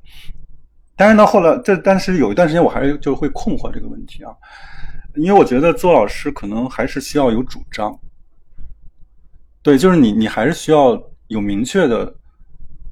[0.95, 4.31] 但是呢，后来这但是有一段时间我还是就会困惑这个问题啊，
[5.15, 7.99] 因为我觉得做老师可能还是需要有主张。
[9.67, 10.97] 对，就是你你还是需要
[11.27, 12.15] 有明确的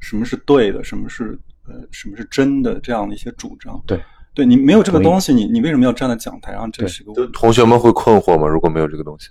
[0.01, 3.81] 什么是对的，什么是呃什么是真的这样的一些主张。
[3.87, 4.03] 对，
[4.35, 6.68] 对你没有这个东西，你你为什么要站在讲台上？
[6.72, 7.33] 这是个问题。
[7.33, 8.49] 同学们会困惑吗？
[8.49, 9.29] 如果没有这个东西，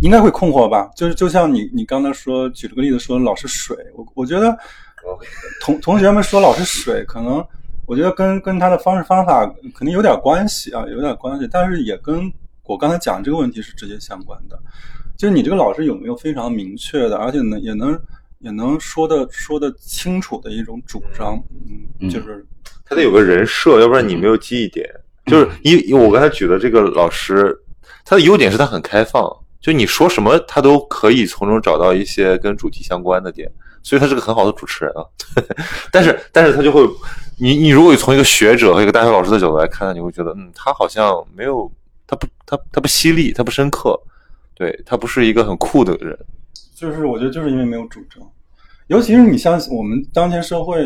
[0.00, 0.90] 应该会困惑吧？
[0.96, 4.56] 就是就像你你刚才说举了个例子说老是水，我我觉得
[5.60, 7.46] 同同学们说老是水，可能
[7.86, 9.44] 我觉得跟跟他的方式方法
[9.74, 14.58] 肯定有点关系啊，有点关系，但是也跟我刚才讲这个问题是直接相关的。
[15.16, 17.98] 就是你这个老师有没有非常明确的，而且呢也能
[18.40, 21.42] 也能说的说的清楚的一种主张？
[22.00, 22.44] 嗯，就是
[22.84, 24.88] 他得有个人设，要不然你没有记忆点。
[25.26, 27.58] 就是因我刚才举的这个老师，
[28.04, 29.24] 他的优点是他很开放，
[29.58, 33.50] 就你说什么他都可以从中找到一些跟主题相关的点，
[33.82, 35.00] 所以他是个很好的主持人啊。
[35.90, 36.86] 但是但是他就会，
[37.38, 41.72] 你你如果从一个学者和一个大学老师的角度来看，你会觉得，嗯，他好像没有，
[42.06, 43.98] 他不他他不犀利，他不深刻，
[44.54, 46.18] 对他不是一个很酷的人。
[46.74, 48.22] 就是我觉得就是因为没有主张，
[48.88, 50.82] 尤其是你像我们当前社会，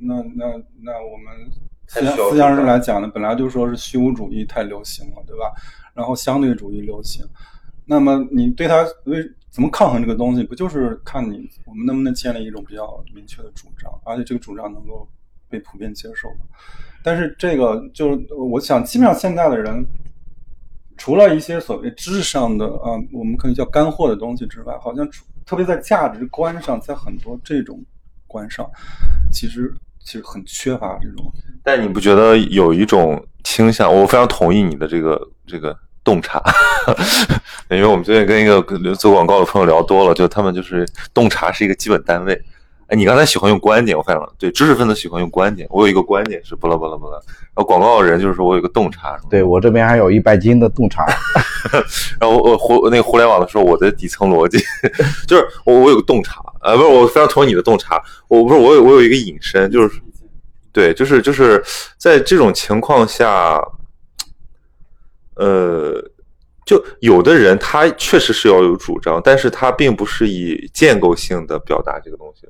[0.00, 0.46] 那那
[0.80, 1.50] 那我们
[1.88, 5.52] 思思想上来讲呢，本来就说是虚无主义太流行了，对吧？
[5.94, 7.24] 然后相对主义流行，
[7.84, 15.06] 那么你对它为怎么抗衡这个东西，不就是看你我们能不能建立一种比较明确的主张，而且这个主张能够
[15.50, 16.46] 被普遍接受吗？
[17.02, 19.84] 但是这个就是我想，基本上现在的人，
[21.02, 27.84] 除了一些所谓知识上的啊，我们可以叫干货的东西之外，好像除特别在价值观上，在很多这种
[28.28, 28.64] 观上，
[29.32, 31.32] 其实其实很缺乏这种。
[31.64, 33.92] 但你不觉得有一种倾向？
[33.92, 36.40] 我非常同意你的这个这个洞察，
[37.68, 38.62] 因为我们最近跟一个
[38.94, 42.40] 做广告的朋友聊多了，就他们就是洞察是一个基本单位。
[42.92, 45.66] 哎，你刚才喜欢用观点，我发现了，对，知识分子喜欢用观点。
[45.70, 51.06] 我有一个观点是巴拉巴拉巴拉，然后广告人就是说我有一个洞察，对我这边还有一百斤的洞察，
[52.20, 54.58] 然后我互那个互联网的时候，我的底层逻辑
[55.26, 59.98] 就是我我有个洞察，呃，不是，我非常同意你的洞察，我不是我有我有一个引申，就是
[60.70, 61.64] 对，就是就是
[61.96, 63.58] 在这种情况下，
[65.36, 65.94] 呃，
[66.66, 72.46] 就有的人他确实是要有主张，但是他并不是以建构性的表达这个东西，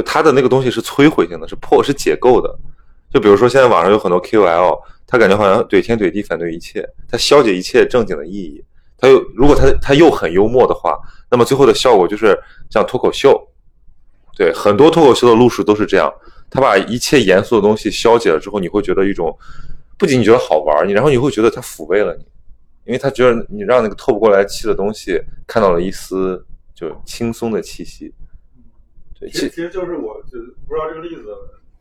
[0.00, 2.58] 就他的那个东西是摧毁性的，是破是解构的。
[3.12, 8.64] 就比如说现在网上有很多 KOL，他感觉好像怼天怼地反对一切，他消解一切正经的意义。
[8.96, 10.98] 他又如果他他又很幽默的话，
[11.30, 12.38] 那么最后的效果就是
[12.70, 13.38] 像脱口秀。
[14.36, 16.10] 对，很多脱口秀的路数都是这样，
[16.48, 19.36] 他把一切严肃的东西消解了之后，你会觉得一种
[19.98, 22.24] 不仅你觉得好玩，你然后你会觉得他抚慰了你，
[22.86, 26.42] 因为他觉得你让那个透不过来气的东西看到了一丝
[26.74, 28.14] 就轻松的气息。
[29.20, 31.22] 对，其实其实就是我就不知道这个例子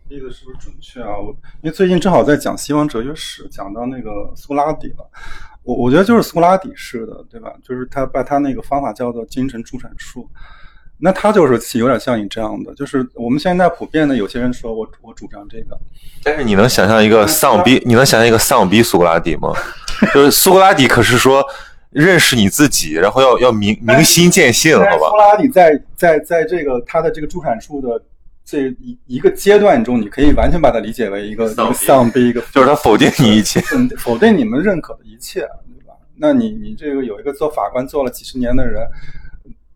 [0.10, 1.18] 例子是不是准确啊？
[1.18, 1.30] 我
[1.62, 5.10] 因为最近正好在讲西方哲学史，讲到那个苏格拉底了。
[5.64, 7.54] 我我觉得就是苏格拉底式的，对吧？
[7.64, 10.30] 就是他把他那个方法叫做精神助产术。
[11.02, 15.80] 那他就是有点像你这样的，就是我们现在普遍的有些人说我我主张这个，
[16.24, 17.82] 但是你能想象一个丧逼？
[17.86, 19.54] 你能想象一个丧逼苏格拉底吗？
[20.14, 21.46] 就是苏格拉底可是说
[21.92, 25.12] 认识你自己，然后要要明明心见性，好吧苏？
[25.12, 28.02] 格拉底在在在这个他的这个助产术的
[28.46, 33.60] 这一一个阶段中，你可以完全把它理解为一个一个丧逼，一个 就是他否定你一切。
[33.76, 35.94] 嗯否定你们认可的一切，对吧？
[36.16, 38.88] 那你你这个有一个做法官做了几十年的人，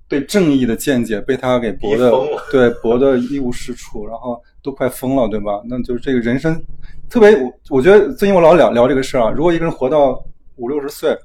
[0.08, 5.62] 对正义的见解被他给驳的逼疯了，对驳的一无是处，然后都快疯了，对吧？
[5.68, 6.62] 那就是这个人生
[7.10, 10.24] 特别，我我觉得最近我老聊聊这个事儿啊，如果一个人活到
[10.58, 11.18] 五六十岁，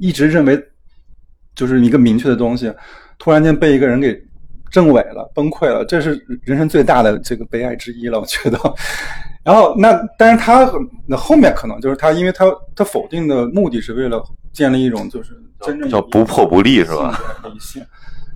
[0.00, 0.60] 一直认为
[1.54, 2.72] 就是一个明确的东西，
[3.18, 4.20] 突然间被一个人给
[4.70, 8.58] 证伪了、崩溃了，这是人生最大的这个悲哀之一了，我觉得。
[9.42, 10.70] 然后那，但是他
[11.06, 12.44] 那后面可能就是他，因为他
[12.74, 14.22] 他否定的目的是为了
[14.52, 17.18] 建立一种就是真正叫不破不立是吧？
[17.52, 17.84] 理性。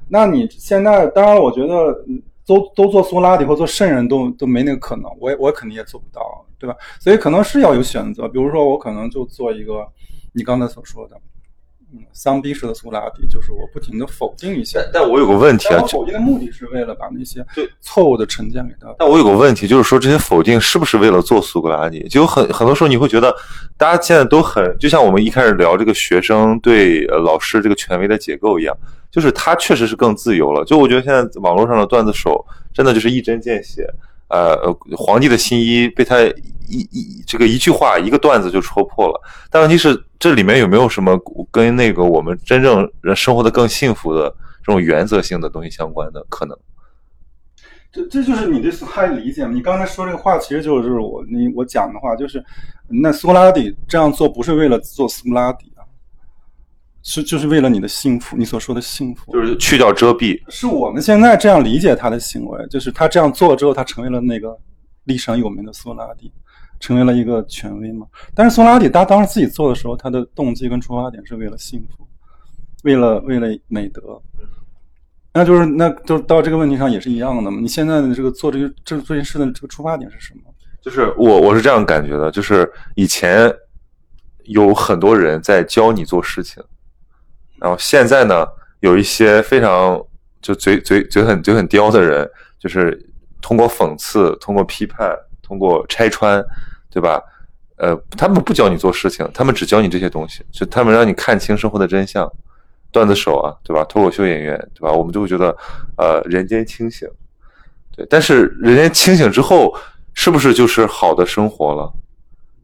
[0.09, 6.21] 那你现在当然，我觉得嗯都都做苏格拉底或做圣人都都没那个可能，我也我肯定也做不到，
[6.59, 6.75] 对吧？
[7.01, 9.87] 所以可能是要有选择，比如说我可能就做一个
[10.33, 11.17] 你刚才所说的，
[12.13, 14.79] 丧逼式的苏格拉底，就是我不停的否定一些。
[14.93, 18.95] 但但我有个问题啊我，否定的目的是为了把那些对错误的成见给他。
[18.99, 22.07] 但我有个问题，就是说这些否定是不是为了做苏格拉底？
[22.09, 23.35] 就有很很多时候你会觉得，
[23.77, 28.77] 大家现在都很，就像我们一开始聊这个学生对呃老师这个权威的解构一样，
[29.11, 30.65] 就是他确实是更自由了。
[30.65, 33.87] 就我觉得现在网络上的段子手真的就是一针见血，
[34.29, 36.23] 呃，呃皇帝的新衣被他
[36.67, 39.21] 一一这个一句话一个段子就戳破了。
[39.51, 41.21] 但问题是这里面有没有什么
[41.51, 46.59] 跟那个我们真正人生活的更幸福的这种原则性的东西相关的可能？
[47.93, 49.53] 这这就是你对苏格拉底理解吗？
[49.53, 52.43] 你刚才说这个话，其实就是我你我讲的话，就是
[52.89, 55.85] 那苏格拉底这样做不是为了做苏格拉底啊，
[57.03, 60.43] 是就是为了你的幸福，你所说的幸福，就是去掉遮蔽。
[60.49, 64.59] 是我们现在这样理解他的行为，就是他这样做之后，他成为了那个
[65.05, 66.33] 历史上有名的苏格拉底，
[66.85, 68.07] 成为了一个权威嘛。
[68.35, 72.07] 但是苏拉底他当时自己做的时候，他的动机跟出发点是为了幸福，
[72.83, 74.21] 为了为了美德。
[75.33, 77.59] 那就是，那就到这个问题上也是一样的嘛。
[77.61, 80.43] 你现在的这个做这个这这件事的这个出发点是什么？
[80.83, 83.51] 就是我我是这样感觉的，就是以前
[84.45, 86.63] 有很多人在教你做事情，
[87.59, 88.47] 然后现在呢，
[88.81, 89.99] 有一些非常
[90.43, 93.11] 就嘴嘴嘴很嘴很刁的人，就是
[93.41, 95.11] 通过讽刺、通过批判、
[95.43, 96.45] 通过拆穿，
[96.95, 97.21] 对吧？
[97.77, 102.31] 呃，他们不教你做事情，他们只教你这些东西，就他们让你看清生活的真相。
[102.93, 103.83] 段子手啊，对吧？
[103.89, 104.93] 脱口秀演员，对吧？
[104.93, 105.49] 我们就会觉得，
[105.97, 107.09] 呃，人间清醒，
[107.97, 108.07] 对。
[108.09, 109.75] 但是人间清醒之后，
[110.15, 111.93] 是不是就是好的生活了？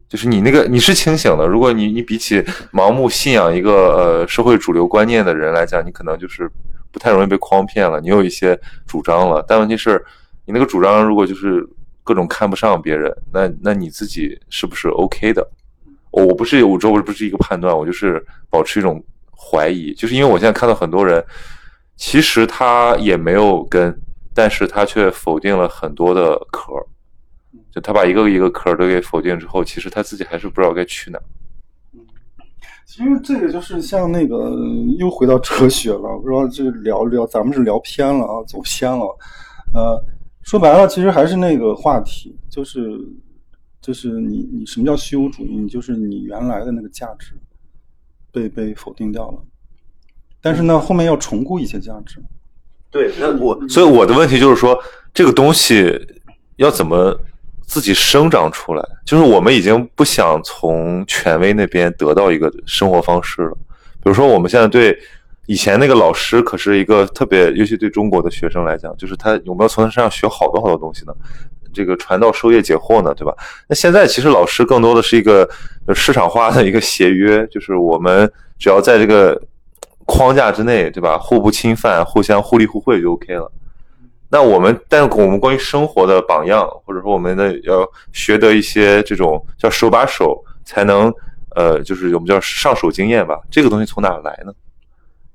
[0.07, 6.49] 就是你那个你是清醒的，如果你你比起盲目信仰一个呃社会主流观念的人来讲，你可能就是
[6.93, 7.99] 不太容易被诓骗了。
[7.99, 8.57] 你有一些
[8.87, 10.01] 主张了，但问题是，
[10.45, 11.67] 你那个主张如果就是
[12.03, 15.47] 各种看不上别人，那那你自己是不是 OK 的？
[16.11, 21.23] 我我不是我这我不是一个判断，我就是保持一种怀疑，就是因为我现在看到很多人，
[21.95, 23.97] 其实他也没有根，
[24.33, 26.73] 但是他却否定了很多的壳。
[27.73, 31.23] 就他把一个一个壳都给否定之后，其实他自己还是不知道该去哪儿。
[32.85, 34.51] 其实这个就是像那个
[34.99, 39.17] 又回到哲学了，不知道这聊聊咱们是聊偏了啊，走偏了。
[39.73, 40.03] 呃，
[40.43, 42.99] 说白了，其实还是那个话题，就是
[43.81, 45.55] 就是你你什么叫虚无主义？
[45.55, 47.33] 你就是你原来的那个价值
[48.31, 49.39] 被被否定掉了，
[50.41, 52.21] 但是呢，后面要重估一些价值。
[52.89, 54.77] 对，那我所以我的问题就是说，
[55.13, 55.97] 这个东西
[56.57, 57.17] 要怎么
[57.65, 58.83] 自己生长出来？
[59.05, 63.57] 就是我们已经不想从权威那边得到一个生活方式了。
[64.03, 64.97] 比如说，我们现在对
[65.51, 71.13] 以前那个老师，可是一个特别，尤其对中国的学生来讲，就是他有没有从他身上学好多好多东西呢？
[71.73, 73.35] 这个传道授业解惑呢，对吧？
[73.67, 75.45] 那现在其实老师更多的是一个
[75.93, 79.37] 市场化的一个协约，就是我们只要在这个
[80.05, 81.17] 框架之内，对吧？
[81.17, 83.51] 互不侵犯，互相互利互惠就 OK 了。
[84.29, 91.13] 那我们，但我们关于生活的榜样，或者说我们的要学得一些这种叫手把手，才能
[91.57, 93.37] 呃，就是我们叫上手经验吧。
[93.51, 94.53] 这个东西从哪来呢？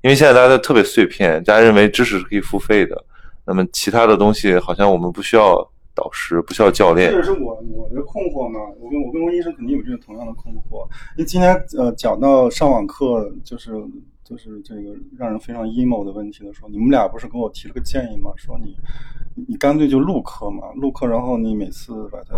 [0.01, 3.03] 因为现在大家都特别碎片，大家认为知识是可以付费的，
[3.45, 5.55] 那么其他的东西好像我们不需要
[5.95, 7.17] 导师，不需要教练这。
[7.17, 8.59] 也是我我的困惑嘛。
[8.79, 10.85] 我跟我跟温医生肯定有这个同样的困惑。
[11.17, 13.73] 因为今天呃讲到上网课，就是
[14.23, 18.31] 就是这个让人非常 emo 的问题的时候，你们俩不是给我提了个建议吗？
[18.37, 18.77] 说你
[19.47, 22.35] 你干脆就录课嘛，录课，然后你每次把它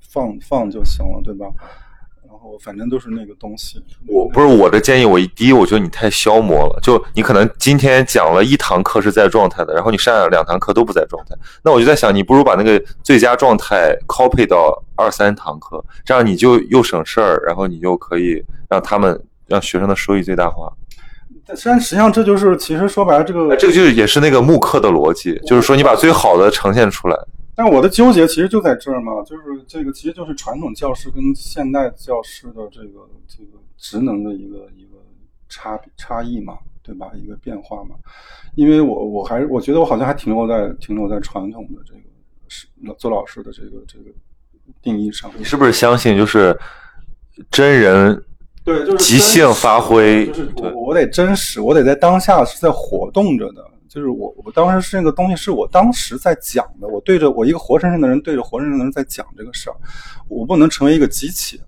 [0.00, 1.46] 放放就行了，对吧？
[2.40, 3.78] 然后反正都是那个东西。
[4.08, 6.80] 我不是我的建议，我一第一，我觉得你太消磨了。
[6.82, 20.72] 就你可能今天讲了一堂课是在状态的，然后你上两堂课都不在状态，那我就在想，你不如把那个最佳状态 copy 到二三堂课，这样你就又省事儿，然后你又可以让他们让学生的收益最大化。
[21.46, 27.16] 但实际上这就是其实说白了这个呃这个就是也是那个慕课的逻辑，就是说你把最好的呈现出来。
[27.62, 34.96] 但我的纠结其实就在这儿嘛，就是这个其实就是传统教师跟现代教师的这个这个职能的一个一个
[35.46, 37.10] 差差异嘛，对吧？
[37.14, 37.96] 一个变化嘛。
[38.54, 42.00] 因为我我还是我觉得我好像还停留在停留在传统的这个
[42.48, 42.66] 是
[42.96, 44.06] 做老师的这个这个
[44.80, 45.30] 定义上。
[45.36, 46.58] 你是不是相信就是
[47.50, 48.24] 真人
[48.64, 50.26] 对，就是即兴发挥？
[50.28, 53.62] 就是我我得真实，我得在当下是在活动着的。
[53.92, 59.74] 就是我我当时是那个东西是我当时在讲的，我对着我一个活生生的人对着活生生的人在讲这个事儿，
[60.28, 61.60] 我不能成为一个机器。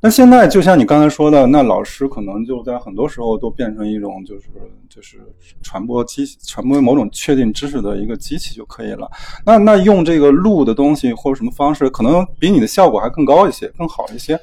[0.00, 4.46] 那现在就像你刚才说的，那老师可能就在很多时候都变成一种就是
[4.88, 5.20] 就是
[5.60, 9.10] 传播机传播某种确定知识的一个机器就可以了。
[9.44, 14.38] 那那用这个录的东西或者什么方式，可能比你的效果还更高一些，更好一些。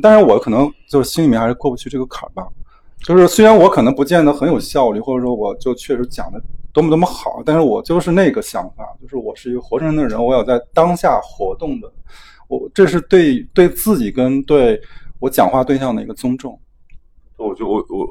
[0.00, 2.46] 当然，我可能就是心里面还是过不去这个坎儿吧。
[3.04, 6.42] 就是虽然我可能不见得很有效率，或者说我就确实讲的
[6.72, 11.90] 多么多么好，但是我就是那个想法，就是我是一个活生生的人，我要在当下活动的，
[12.48, 14.78] 我这是对对自己跟对
[15.20, 16.58] 我讲话对象的一个尊重。
[17.36, 18.08] 我就我我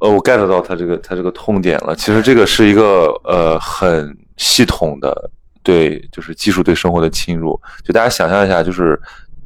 [0.00, 1.94] 呃，我 get 到他这个他这个痛点了。
[1.94, 5.30] 其实这个是一个呃很系统的
[5.62, 7.58] 对，就是技术对生活的侵入。
[7.84, 9.00] 就大家想象一下，就是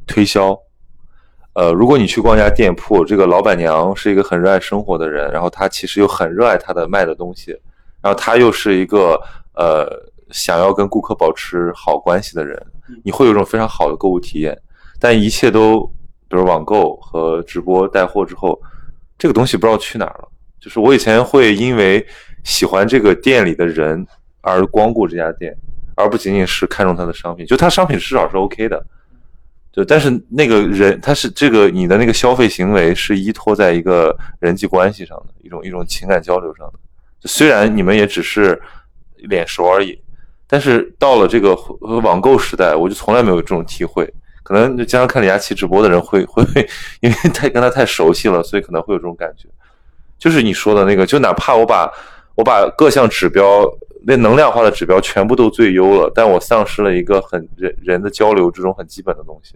[0.07, 0.57] 推销。
[1.53, 7.51] 呃，如果你去逛一家店铺，这个老板娘是一个很热爱生活的人，然后她其实又很热爱她的卖的东西，
[8.01, 9.19] 然后她又是一个
[9.55, 9.87] 呃
[10.31, 12.59] 想要跟顾客保持好关系的人，
[13.03, 14.57] 你会有一种非常好的购物体验。
[14.99, 15.81] 但一切都
[16.27, 18.59] 比如网购和直播带货之后。
[19.15, 20.27] 这个东西不知道去哪儿了。
[20.59, 22.05] 就是我以前会因为
[22.43, 24.05] 喜欢这个店里的人
[24.41, 25.55] 而光顾这家店，
[25.95, 27.45] 而不仅仅是看中他的商品。
[27.45, 28.85] 就他商品至少是 OK 的，
[29.73, 36.73] 就但是那个人他是这个你的那个消费行为是依托在一个人际关系上的一种一种情感交流上的。
[37.19, 38.61] 就虽然你们也只是
[39.15, 39.99] 脸熟而已，
[40.47, 41.55] 但是到了这个
[42.03, 44.07] 网购时代，我就从来没有这种体会。
[44.43, 46.43] 可能就经常看李佳琦直播的人会会，
[46.99, 49.47] 因为太跟他太熟悉了，所以可能会有这种感觉。
[50.19, 51.89] 就是你说的那个，就哪怕我把
[52.35, 53.65] 我把各项指标
[54.05, 59.55] 那能量化的指标全部都最优了，但我丧失了一个很人人的交流这种很基本的东西。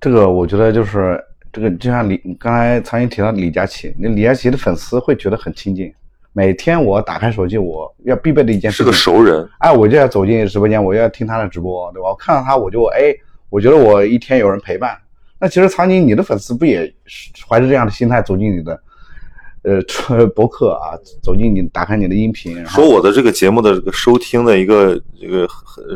[0.00, 1.22] 这个我觉得就是
[1.52, 5.92] 这个，就像李刚才苍蝇提到李佳琦，那李佳琦的粉丝会觉得很亲近。
[6.32, 12.08] 每天我打开手机，我要必备的一件事是个熟人，哎，我就要走进直播间，我要听他的直播，对吧？
[12.08, 13.14] 我看到他，我就哎。
[13.52, 14.96] 我觉得我一天有人陪伴，
[15.38, 18.82] 那其实苍井你的粉丝不也是怀着这样的心态走进你的，
[19.62, 25.48] 呃，博客啊，走进你打开你的音频，说我的这个节目的这个收听的一个这个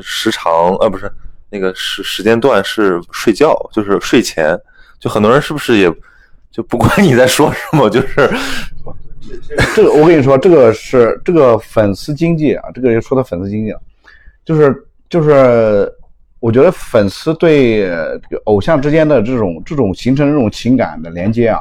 [0.03, 1.11] 时长啊，不是
[1.51, 4.59] 那个时时间段是睡觉，就是睡前，
[4.99, 5.93] 就很多人是不是也
[6.51, 8.31] 就不管你在说什么，就是
[9.75, 13.81] 这个我跟你说，这个是这个粉丝经济啊，这个又说到粉丝经济了，
[14.45, 15.93] 就是就是。
[16.39, 21.59] 我觉得粉丝对这个偶像之间的这种这种形成这种情感的连接啊，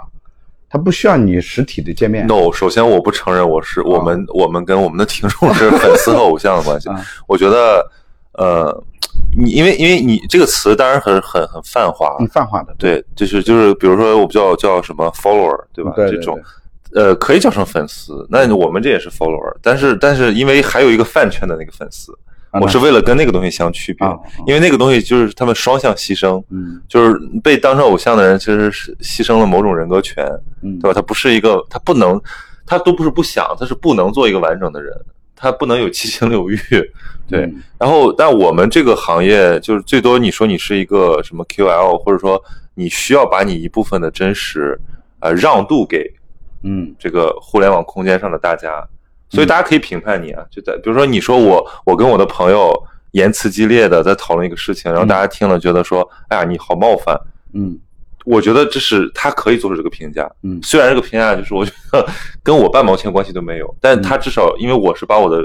[0.76, 2.28] 他不需要你实体的见面。
[2.28, 6.90] No，首先我不承认我是我们我们跟我们的听众是粉丝和偶像的关系。
[7.28, 7.90] 我觉得，
[8.34, 8.84] 呃，
[9.38, 12.76] 你因为因为你这个词当然很很很泛化，很泛化的。
[12.78, 15.94] 对，就是就是比如说我不叫叫什么 follower，对吧？
[15.96, 16.38] 这种，
[16.94, 18.28] 呃，可以叫成粉丝。
[18.30, 22.14] 那我们这也是 follower，但是但是因为还有一个饭圈的那个粉丝。
[22.62, 24.08] 我是为了跟那个东西相区别，
[24.48, 30.26] 因为那个东西就是他们双向牺牲，嗯，就是被当成偶像的人其实是牺牲了某种人格权，
[30.62, 30.94] 嗯，对吧？
[30.94, 32.22] 他不是一个，他不能，
[32.66, 34.94] 他都不是不想，他是不能做一个完整的人，
[35.36, 36.58] 他不能有七情六欲，
[37.28, 37.52] 对。
[37.78, 42.42] 然后，但我们这个行业就是最多你说你是一个什么 QL，或者说
[42.74, 44.80] 你需要把你一部分的真实，
[45.20, 46.10] 呃，让渡给，
[46.64, 48.88] 嗯，这个互联网空间上的大家。
[49.30, 52.72] 所以大家可以评判你啊，就在比如说你说我我跟我的朋友
[53.12, 57.20] 言辞激烈的在讨论一个事情，然后大家听了觉得说，哎呀你好冒犯，
[57.54, 57.78] 嗯，
[58.26, 62.06] 我觉得这是他可以做出这个评价，嗯，虽然这个评价就是我觉得
[62.44, 65.44] 跟我半毛钱关系都没有，但他至少因为我是把我的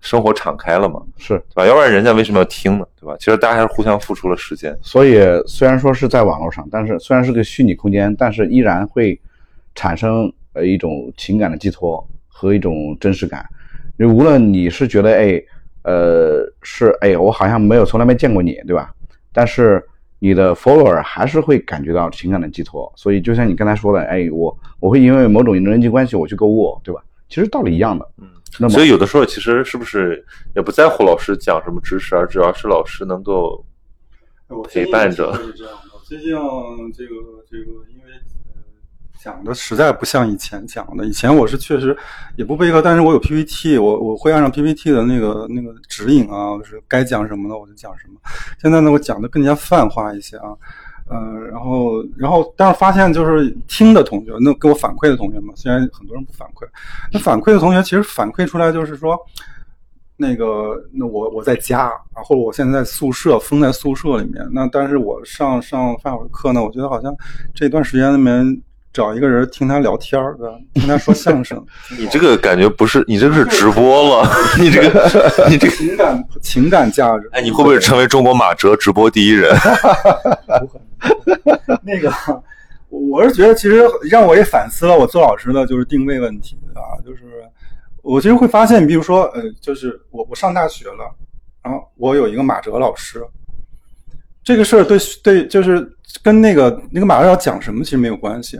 [0.00, 1.66] 生活敞开了嘛，是对吧？
[1.66, 2.86] 要不然人家为什么要听呢？
[3.00, 3.14] 对吧？
[3.18, 4.76] 其实大家还是互相付出了时间。
[4.82, 9.20] 所以虽然说是在网络上，但是虽然是个虚拟空间，但是依然会
[9.74, 12.04] 产生呃一种情感的寄托。
[12.40, 13.46] 和一种真实感，
[13.98, 15.42] 就无论你是觉得哎，
[15.82, 18.90] 呃，是哎，我好像没有从来没见过你，对吧？
[19.30, 19.84] 但是
[20.18, 22.90] 你的 follower 还是会感觉到情感的寄托。
[22.96, 27.02] 所以就像你刚才说的，哎，我我会因为某种人际关系我去购物，对吧？
[27.28, 28.08] 其实道理一样的。
[28.22, 28.26] 嗯。
[28.58, 30.24] 那么，所以有的时候其实是不是
[30.56, 33.62] 也不在乎老师讲什么知识，而只要是老师能够
[34.66, 35.34] 陪伴着。
[35.34, 36.00] 是这样的。
[36.04, 36.30] 最近
[36.96, 37.14] 这个
[37.50, 37.99] 这个因为。
[39.22, 41.04] 讲的实在不像以前讲的。
[41.04, 41.94] 以前我是确实
[42.36, 48.14] 也不备课，但是我有 PPT，我我会按照 PPT 的那个那个指引啊，就是该讲什么的我就讲什么。
[48.62, 50.56] 现在呢，我讲的更加泛化一些啊，
[51.10, 56.66] 呃，然后然后，但是发现就是听的同学，那给我反馈的同学嘛，虽然很多人不反馈，
[57.12, 59.18] 那反馈的同学其实反馈出来就是说，
[60.16, 67.14] 那个那我我在家啊，或者我现在在宿舍封在宿舍里面，那但是我上上法语课呢，我觉得好像
[67.54, 68.62] 这段时间里面。
[68.92, 70.54] 找一个人听他聊天儿，对吧？
[70.74, 71.64] 听他说相声。
[71.98, 74.28] 你这个感觉不是，你这个是直播了。
[74.58, 77.28] 你这个，你这个情感情感价值。
[77.32, 79.54] 哎，你会不会成为中国马哲直播第一人？
[81.82, 82.12] 那个，
[82.88, 87.22] 我是觉得其实让我也反思了我做老师的就是定位问题啊，就是
[88.02, 91.14] 我其实会发现，比如说，呃，就是我我上大学了，
[91.62, 93.24] 然后我有一个马哲老师。
[94.42, 95.86] 这个事儿对对，就是
[96.22, 98.58] 跟那个那个马哲要讲什么其实没有关系，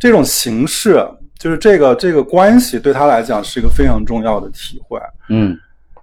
[0.00, 1.06] 这种形式，
[1.38, 4.98] 就是这个这个关系，对他来讲是一个非常重要的体会。
[5.28, 5.56] 嗯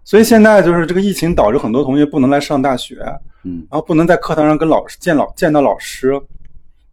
[0.05, 2.95] 所以现在就是这个疫情导致很多同学不能来上大学，
[3.43, 6.13] 嗯然后不能在课堂上跟老师见老见到老师，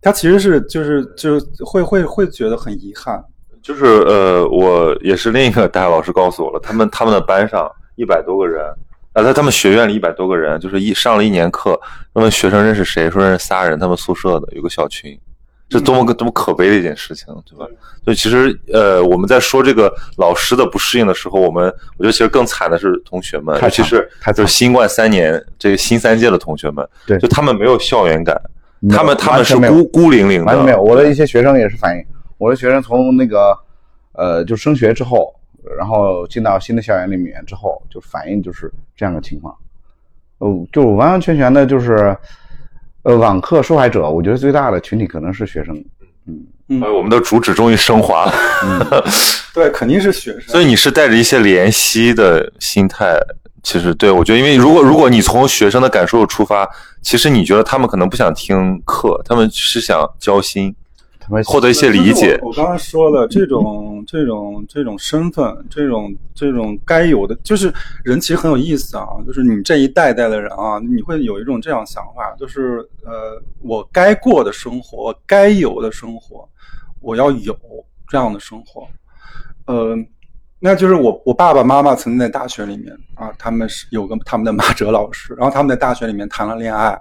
[0.01, 3.23] 他其实是就是就是会会会觉得很遗憾。
[3.63, 8.63] 就是呃，我也是另一个大学老师告诉我了，他们他们的班上一百多个人，
[9.13, 11.81] 啊，在他们学院里一百多个人，就是一上了一年课，
[12.13, 13.09] 他们学生认识谁？
[13.09, 15.19] 说认识仨人，他们宿舍的有个小群，
[15.69, 17.67] 这多么个多么可悲的一件事情，对吧？
[18.05, 21.65] 所以其实呃，我们在说这个老师的不适应的时候，我们
[21.97, 28.41] 我觉得其实更惨的是同学们，尤其是就是新冠三年这个新三届的同学们，对就他们没有校园感，
[28.91, 30.81] 他们他们是孤孤零零的，完全没有。
[30.81, 32.05] 我的一些学生也是反映，
[32.37, 33.57] 我的学生从那个
[34.13, 35.35] 呃就升学之后，
[35.79, 39.57] 然后进到新的校园里面之后，就反映就是这样的情况。
[40.39, 42.15] 哦，就完完全全的就是
[43.05, 45.83] 呃网课受害者，我觉得最大的群体可能是学生。
[46.83, 48.33] 哎我们的主旨终于升华了。
[49.53, 50.43] 对，肯定是学生。
[50.49, 53.15] 所以你是带着一些怜惜的心态，
[53.63, 56.67] 其实对我觉得，因为如果如果你从学生的感受出发，
[57.03, 60.75] 其实你觉得他们可能不想听课，他们是想交心，
[61.27, 62.49] 他们获得一些理解我。
[62.49, 67.73] 我刚才说了，这种这种这种身份，这种这种该有的，就是
[68.05, 69.07] 人其实很有意思啊。
[69.27, 76.47] 就是你这一代代的人啊，你会有一种这样想法，就是呃，我该过的生活，我该有的生活，
[77.01, 77.57] 我要有
[78.07, 78.87] 这样的生活。
[79.67, 79.97] 呃，
[80.61, 87.01] 那就是我我爸爸妈妈曾经在大学里面啊，他们是有个他们的马哲老师，然后他们在大学里面谈了恋爱，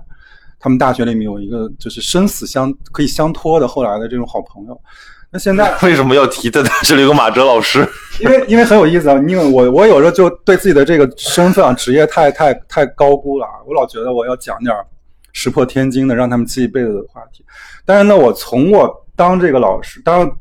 [0.64, 4.82] 他们大学里面有一个就是生死相可以相托的后来的这种好朋友。
[5.30, 7.86] 那现在 为什么要提在这里有个马哲老师？
[8.24, 14.86] 因为因为很有意思啊，因为我我有时候就对自己的这个身份啊、职业太太太高估了啊，我老觉得我要讲点儿
[15.34, 17.44] 石破天惊的，让他们记一辈子的话题。
[17.84, 20.32] 但是呢，我从我当这个老师，当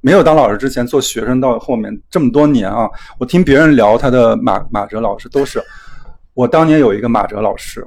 [0.00, 2.88] 没有当老师之前做学生到后面这么多年啊，
[3.18, 5.62] 我听别人聊他的马马哲老师，都是
[6.32, 7.86] 我当年有一个马哲老师，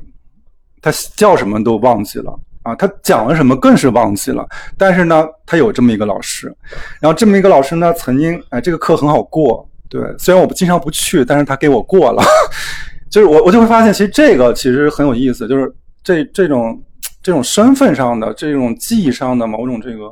[0.82, 4.48] 他叫什么都忘记了啊，他讲了什么更是忘记了。
[4.78, 6.54] 但是呢，他有这么一个老师，
[7.00, 12.24] 然后这么一个老师呢，曾经哎，这个课很好过，对，虽然我不经常不去，但是他给我过了。
[13.10, 15.74] 就是我我就会发现，其实这个其实很有意思，就是
[16.04, 16.80] 这这种
[17.24, 20.06] 这种身份上的、这种记忆上的某种这个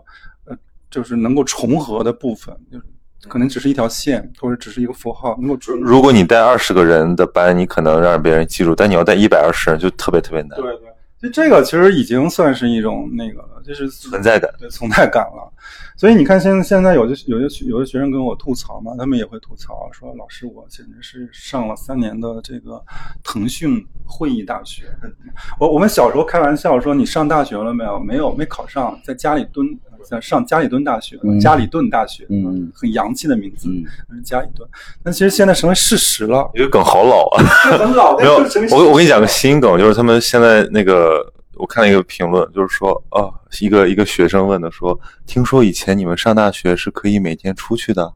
[0.46, 0.58] 呃，
[0.90, 2.84] 就是能够重合的部分，就是
[3.28, 10.90] 可能只是一条线，或者只是一个符号，能够如果你带二十个人的班，你可能让别人记住，但你要带一百二十人，就特别特别难，对对，
[11.22, 14.50] 就这个其实已经算是一种那个了，就是存在感。
[14.60, 15.52] 对存在感了。
[15.98, 22.80] 所以你看，现现在有的有的有的学生跟我吐槽嘛，他们也会吐槽说，老师我简直是上了三年的这个
[23.24, 24.84] 腾讯会议大学。
[25.60, 28.00] 我我们小时候开玩笑说，你上大学了没有？
[28.00, 29.68] 没有，没考上，在家里蹲，
[30.04, 33.70] 在上加里顿大学，嗯加里顿大学，嗯很洋气的名字，
[34.12, 34.68] 嗯加里顿。
[35.04, 37.44] 但其实现在成为事实了，这个梗好老啊！
[37.78, 38.36] 很老，没有
[38.72, 41.26] 我我跟你讲个新梗，就是他们现在那个，
[41.56, 43.30] 我看了一个评论，就是说啊，
[43.60, 48.14] 一个一个学生问的说，听说以前你们上大学是可以每天出去的，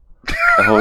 [0.59, 0.77] 然后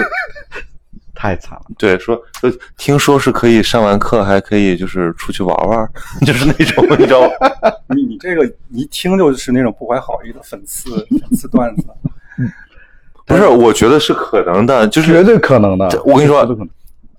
[1.21, 1.63] 太惨了。
[1.77, 5.87] 对说说听说是可以上完课还可以就是出去玩玩，
[6.25, 7.29] 就是那种你知道吗？
[7.95, 11.85] 你你这个一听就是那种不怀好意的讽刺讽刺段子。
[13.27, 15.85] 不是，我觉得是可能的，就是绝对可能的。
[16.07, 16.49] 我跟你说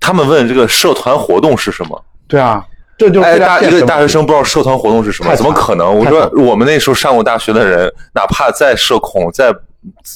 [0.00, 2.04] 他们问这个社团活动是什么？
[2.26, 2.66] 对啊，
[2.98, 5.96] 这就是哎，大一个大学生不知道社团活动是什么，怎么可能？
[5.96, 9.50] 我说我们那时候上过大学的人，哪怕再社恐，再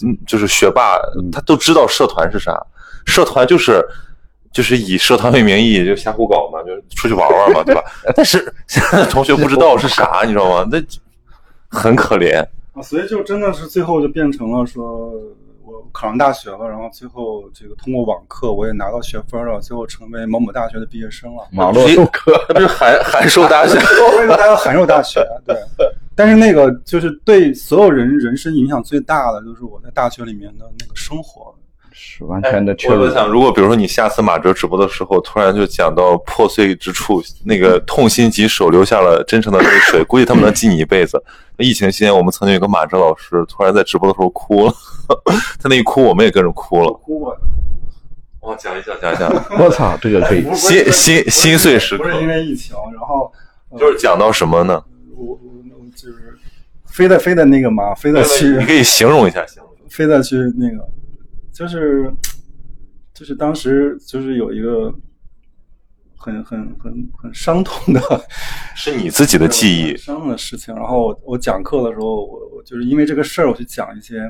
[0.05, 2.53] 嗯就是学霸，嗯他都知道社团是啥。
[3.07, 3.83] 社团就是
[4.53, 7.83] 就是以社团为名义就瞎胡搞嘛，就出去玩玩嘛，对吧？
[8.15, 10.69] 但是现在的同学不知道是啥，你知道吗？
[10.71, 10.83] 那
[11.69, 12.41] 很可怜。
[12.73, 15.11] 啊，所以就真的是最后就变成了说，
[15.65, 21.47] 我考上大学了，然后最后这个通过网课我也拿到学分了，最后成为某某大学的毕业生了。
[21.55, 23.79] 网络授课， 那不是函函授大学？
[24.19, 25.57] 为了大家函授大学，对。
[26.15, 31.55] 但是那个就是对所有人人生影响最大的，就是我在大学里面的那个生活。
[32.09, 33.03] 是完全的缺入。
[33.03, 41.21] 我在想，如果比如说你下次马哲直播的时候，突然就讲到破碎之处，那个痛心疾首，留下了真诚的泪水，估计他们能记你一辈子。
[41.57, 44.73] 那疫情期间，我们曾经有个马哲老师，突然在直播的时候哭了，
[45.61, 46.93] 他那一哭，我们也跟着哭了。
[46.93, 47.37] 哭过，
[48.41, 49.29] 我讲一下，讲一下，
[49.59, 53.33] 我操，这个可以心心心碎时刻不是，因为疫情，然后
[53.71, 54.81] 呃就是讲到什么呢？
[55.17, 56.39] 我我我就是
[56.87, 60.87] 飞的飞的那个嘛，飞的去你可以形容一下，形容一下非得去那个，
[61.57, 62.13] 就是
[63.15, 64.93] 就是当时就是有一个
[66.19, 68.01] 很很很很伤痛的
[68.77, 69.97] 是你自己的记忆。
[69.97, 70.75] 伤痛的事情。
[70.75, 74.21] 然后我我讲课的时候，我我就是因为这个事儿，我去讲一些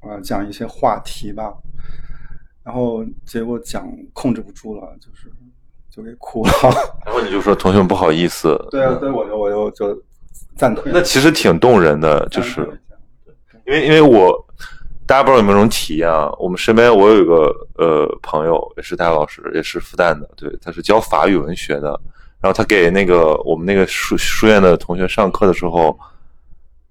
[0.00, 1.52] 啊、讲一些话题吧，
[2.62, 5.30] 然后结果讲控制不住了，就是
[5.90, 6.52] 就给哭了。
[7.04, 10.02] 然后你就说同学们不好意思，对啊，所以，我就我就就
[10.54, 10.98] 暂退了。
[11.00, 12.60] 那其实挺动人的，就是
[13.66, 14.46] 因为因为我
[15.10, 16.30] 大家不知道有没有这种体验啊？
[16.38, 22.00] 我们身边我有一个呃朋友，也是大学老师，也是复旦的，对，他是教法语文学的。
[22.40, 25.98] 然后他给那个我们那个书书院的同学上课的时候，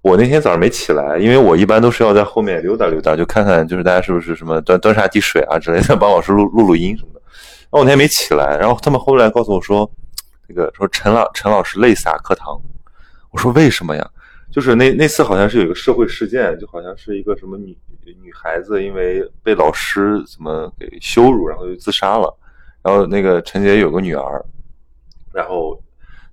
[0.02, 7.22] 我那天早上没起来，因为我一般都是要在后面溜达溜达，就看看就是大家是不是什么端端茶递水啊之类的， 帮老师录录录音什么的。
[7.22, 9.90] 然后我那天没起来，然后他们后来告诉我说，
[10.46, 12.60] 那个说陈老陈老师泪洒课堂。
[13.32, 14.06] 我说为什么呀？
[14.52, 17.78] 就是那那次好像是有一个社会事件，就好像是一个什么女
[18.24, 22.36] 女孩子因为被老师怎么给羞辱，然后就自杀了。
[22.82, 24.44] 然后那个陈杰有个女儿，
[25.34, 25.80] 然后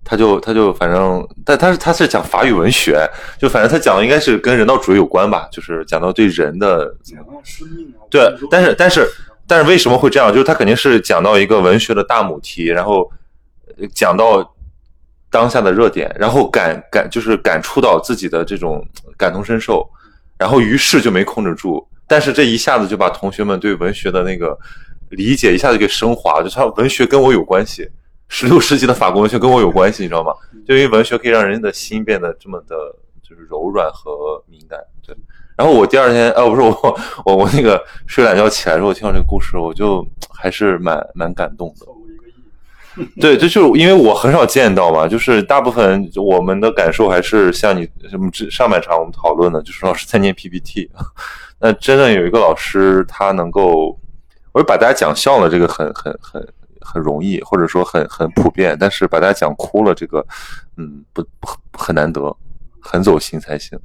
[0.05, 3.05] 他就他就反正，但他是他是讲法语文学，
[3.37, 9.07] 就反正他讲的应该是跟人道主义有关吧，就是讲到对人的讲到生命啊，对，但是但是
[9.47, 10.33] 但是为什么会这样？
[10.33, 13.11] 就是他肯定是讲到一个文学的大母题，然后
[13.77, 14.56] 呃讲到
[15.37, 18.83] 当下的热点，然后感感就是感触到自己的这种
[19.19, 19.87] 感同身受，
[20.39, 24.59] 然后于是就没控制住，但是这一下子就把同学们对文学的那个
[25.11, 27.87] 理解一下子给升华，就他文学跟我有关系。
[28.29, 30.33] 十六世纪的法国文学跟我有关系，你知道吗？
[30.67, 32.75] 就因为文学可以让人的心变得这么的，
[33.23, 34.81] 就是柔软和敏感。
[35.07, 35.15] 对。
[35.55, 40.03] 然后我第二天，啊，不是我，我我那个睡懒觉起来之后听到这个故事，我就
[40.35, 41.96] 还是蛮蛮感动的。
[43.21, 50.91] 对，这就因为我很少见到嘛，就是大部分我们的感受还是像你什么之上半场我们讨论的，就是老师在念 PPT。
[51.61, 53.99] 那真正有一个老师，他能够，
[54.53, 56.49] 我就把大家讲笑了，这个很很很
[56.81, 60.27] 很容易，或者说很很普遍，但是把大家讲哭了，这个
[60.77, 61.49] 嗯不不
[61.79, 62.35] 很难得，
[62.81, 63.79] 很走心才行。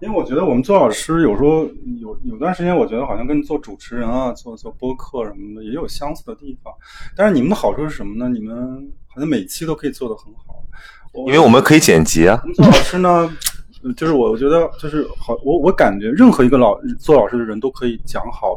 [0.00, 1.64] 因为我觉得我们做老师有时候
[2.00, 6.72] 有有段时间，我觉得好像跟做主持人啊、做做播客什么的也有相似的地方。
[7.16, 8.28] 但是你们的好处是什么呢？
[8.28, 8.56] 你们
[9.08, 10.62] 好像每期都可以做得很好，
[11.26, 12.46] 因为我们可以剪辑啊我。
[12.46, 13.28] 们做老师呢，
[13.82, 18.56] 呃就是我觉得就是好，我我感觉任何一个老做老师的人都可以讲好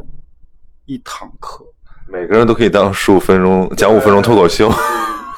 [0.85, 1.65] 一堂课，
[2.07, 4.71] 每个人都可以当十五分钟讲五分钟脱口秀，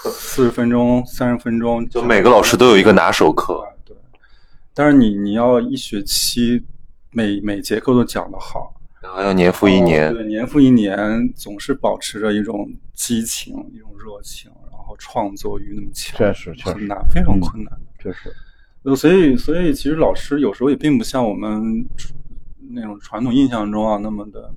[0.03, 3.63] 四十分钟、三十分钟，就每个老师都有一个拿手课。
[4.73, 6.63] 对，但是你你要一学期
[7.11, 10.97] 每每节课都讲得好，然后要年复一年哦，对，年复一年，
[11.35, 17.73] 总是保持着一种激情、一种热情，然后创作欲那么强，确实确实很难，非常困难。
[18.01, 18.33] 确实，
[18.83, 21.85] 呃，所以所以其实老师有时候也并不像我们
[22.71, 24.53] 那种传统印象中啊那么的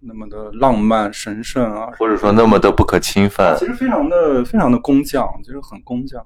[0.00, 3.66] 那么的浪漫神圣啊，或者说那么的不可侵犯其。
[3.66, 6.24] 实非常的非常的工匠，其实很工匠。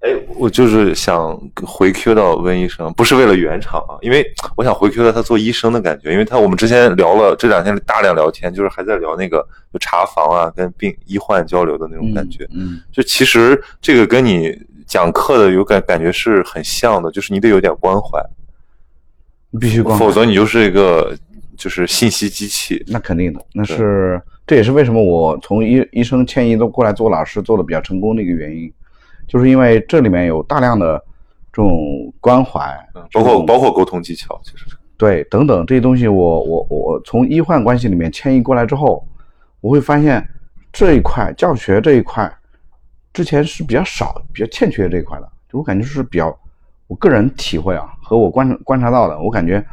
[0.00, 4.24] 哎，我就是想回 Q 到温医生，不是为了圆场啊，因为
[4.56, 12.46] 我想回 Q 到他做医生的感觉，因为他我们之前聊了这两天大量聊天，就是还在聊那个就查房啊，跟病医患交流的那种感觉。
[12.54, 14.56] 嗯，就其实这个跟你
[14.86, 18.20] 讲课的有感感觉是很像的，就是你得有点关怀，
[19.52, 21.16] 嗯必须关怀否则你就是一个
[21.56, 22.84] 就是信息机器。
[22.86, 28.72] 那肯定的，那是这也是为什么我从医医生迁移都过来做老师做的比较成功的一个原因，
[29.26, 30.98] 就是因为这里面有大量的
[31.52, 32.60] 这种关怀，
[32.94, 34.66] 嗯包括包括沟通技巧，其实
[34.96, 39.06] 对等等这些东西我，我我从医患关系里面迁移过来之后，
[39.60, 40.26] 我会发现
[40.72, 42.32] 这一块教学这一块
[43.12, 46.38] 之前是比较少、比较欠缺这一块的，就我感觉是比较，
[46.86, 49.64] 我个人体会啊和我观察观察到的，我感觉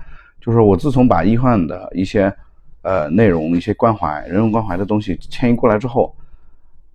[0.41, 2.33] 就是我自从把医患的一些
[2.81, 6.15] 呃内容、一些关怀、人文关怀的东西迁移过来之后，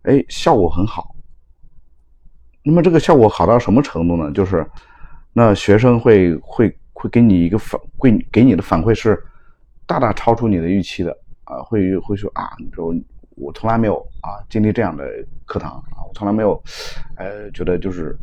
[0.02, 1.14] 哎，效果很好。
[2.68, 4.30] 那么这个效果好到什么程度呢？
[4.32, 4.62] 就是
[5.32, 9.18] 那学生会会会给你一个反，会给你的反馈是
[9.86, 11.10] 大大超出你的预期的
[11.44, 12.94] 啊，会会说啊，你说
[13.36, 15.08] 我从来没有啊经历这样的
[15.46, 16.62] 课堂啊，我从来没有
[17.16, 18.14] 呃觉得就是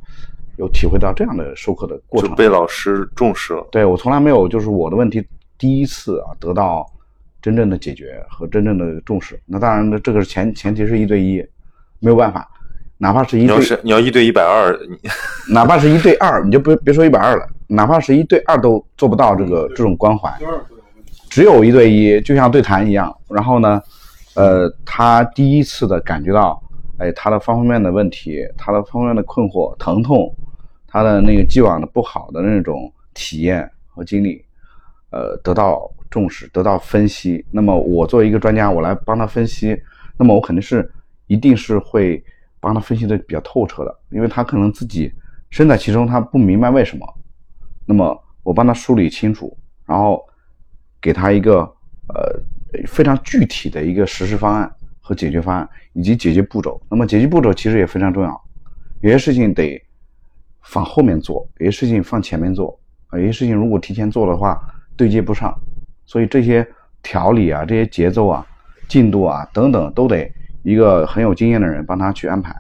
[0.58, 3.68] 有体会到这样的授课的过程就，被老师重视了。
[3.72, 5.28] 对我从来没有就是我的问题
[5.58, 6.86] 第一次啊得到
[7.42, 9.42] 真正的解决和真正的重视。
[9.48, 11.44] 那当然呢，这个是前前提是一对一，
[11.98, 12.48] 没有办法，
[12.98, 14.78] 哪怕是一你要对是你要一对一百二，
[15.52, 20.34] 哪怕是一对二，你就别别说一百二了，哪怕是一对二都做不到这个这种关怀。
[21.30, 23.14] 只有一对一，就像对谈一样。
[23.28, 23.82] 然后呢，
[24.36, 26.62] 呃，他第一次的感觉到，
[26.98, 30.34] 哎，他的方方面面的问题，他的方方面面的困惑、疼痛，
[30.88, 34.42] 他的那个既往的不好的那种体验和经历，
[35.10, 37.46] 呃，得到重视，得到分析。
[37.52, 39.78] 那么我作为一个专家，我来帮他分析，
[40.18, 40.90] 那么我肯定是
[41.28, 42.24] 一定是会
[42.66, 45.14] 帮他分析的比较透彻的，因为他可能自己
[45.52, 47.06] 身在其中，他不明白为什么。
[47.86, 49.56] 那么我帮他梳理清楚，
[49.86, 50.20] 然后
[51.00, 51.60] 给他一个
[52.08, 52.42] 呃
[52.88, 56.82] 非常具体的一个实施方案和解决方案以及解决步骤。
[56.90, 58.42] 那么解决步骤其实也非常重要，
[59.02, 59.80] 有些事情得
[60.64, 62.80] 放后面做，有些事情放前面做，
[63.12, 64.60] 有些事情如果提前做的话
[64.98, 65.56] 对接不上，
[66.08, 66.68] 所以这些
[67.04, 68.44] 条理啊、这些节奏啊、
[68.88, 70.34] 进度啊等等都得
[70.66, 72.54] 一个很有经验的人帮他去安排。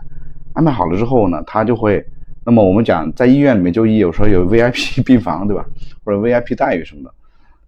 [0.54, 2.06] 安排好了之后呢，他就会。
[2.48, 5.66] 那么我们讲，在医院里面就医，有时候有 VIP 病房，对吧？
[6.04, 7.12] 或者 VIP 待遇什么的。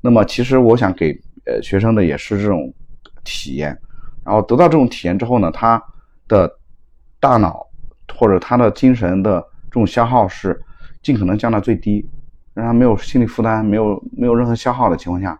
[0.01, 2.71] 那么其实我想给呃学生的也是这种
[3.23, 3.75] 体验，
[4.23, 5.83] 然后得到这种体验之后呢，他
[6.27, 6.47] 的
[7.19, 7.65] 大脑
[8.15, 10.55] 或者他的精神的这种消耗是
[11.01, 12.07] 尽可能降到最低，
[12.53, 15.37] 让他没有心理负担，没有没有任何消耗的情况下，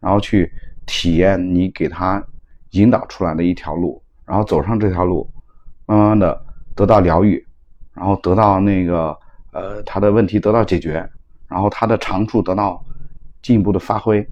[0.00, 0.48] 然后去
[0.86, 2.24] 体验你给他
[2.70, 5.30] 引导出来的一条路，然后走上这条路，
[5.86, 6.44] 慢慢的
[6.74, 7.42] 得到疗愈。
[7.94, 9.16] 然后得到那个
[9.52, 10.96] 呃他的问题得到解决，
[11.48, 12.84] 然后他的长处得到
[13.40, 14.22] 进一步的发挥。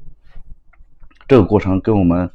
[1.27, 2.31] 这个过程跟我们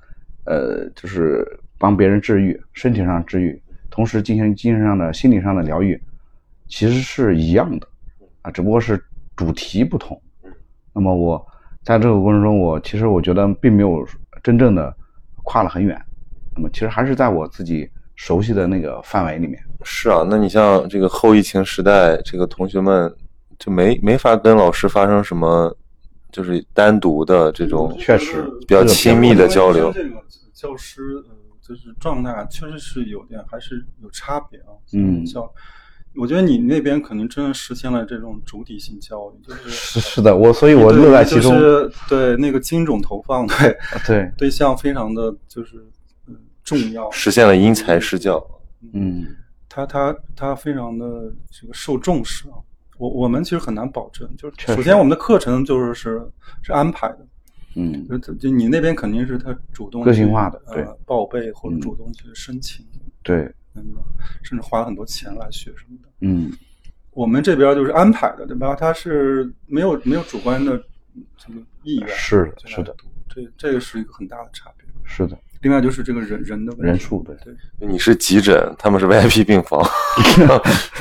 [0.45, 1.45] 呃就是
[1.77, 3.61] 帮别人治愈，身体上治愈，
[3.91, 6.01] 同时进行精神上的、心理上的疗愈，
[6.67, 7.87] 其实是一样的
[8.41, 8.99] 啊，只不过是
[9.35, 10.19] 主题不同。
[10.91, 11.45] 那么我
[11.83, 14.03] 在这个过程中，我其实我觉得并没有
[14.41, 14.91] 真正的
[15.43, 15.95] 跨了很远，
[16.59, 19.57] 那么其实还是在我自己熟悉的那个范围里面。
[19.85, 23.15] 是啊，那你像这个后疫情时代，这个同学们
[23.57, 25.73] 就没没法跟老师发生什么，
[26.29, 29.89] 就是单独的这种确实比较亲密的交流。
[29.93, 30.15] 这个
[30.53, 34.75] 教师，呃，就是状态确实是有点还是有差别啊。
[34.91, 35.49] 嗯，教，
[36.17, 41.53] 我觉得你那边可能真的实现了这种主体性教育，就是是是的，我所以我乐在其中。
[41.53, 45.87] 就是对那个精准投放，对对对象非常的就是嗯
[46.77, 48.43] 重要，实现了因材施教。
[48.93, 49.25] 嗯。
[49.71, 52.57] 他他他非常的这个受重视啊，
[52.97, 56.27] 我我们其实很难保证，就是首先我们的课程就是是
[56.63, 57.19] 是安排的，
[57.75, 62.83] 嗯，就就你那边肯定是他主动个性化的，对，报备或者主动去申请，
[63.21, 63.43] 对，
[63.75, 63.85] 嗯，
[64.41, 66.51] 甚至花了很多钱来学什么的，嗯，
[67.11, 68.73] 我们这边就是安排的，对吧？
[68.73, 70.83] 他是没有没有主观的
[71.37, 72.95] 什么意愿，是的，是的，
[73.29, 75.37] 这这个是一个很大的差别，是的。
[75.61, 77.53] 另外就是这个人人的人数，对对，
[77.87, 79.83] 你是急诊，他们是 VIP 病房，
[80.35, 80.45] 是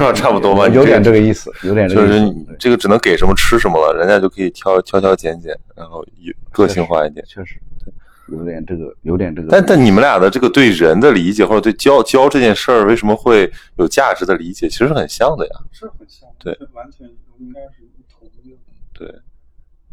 [0.02, 0.12] 吧？
[0.12, 0.66] 差不多吧？
[0.68, 7.24] 有点这个意思，有点就是你这个只能给什么吃什么了，人家就可以挑挑挑拣拣，然后有个性化一点。
[7.24, 9.48] 确实，对，有点这个，有点这个。
[9.48, 15.52] 但但你们俩的这个对人的理解，或者对教教这件事儿为什么会有价值的理解，其实很像的呀。
[15.70, 17.06] 是很像，对，完全
[17.38, 18.56] 应该是同的。
[18.92, 19.14] 对。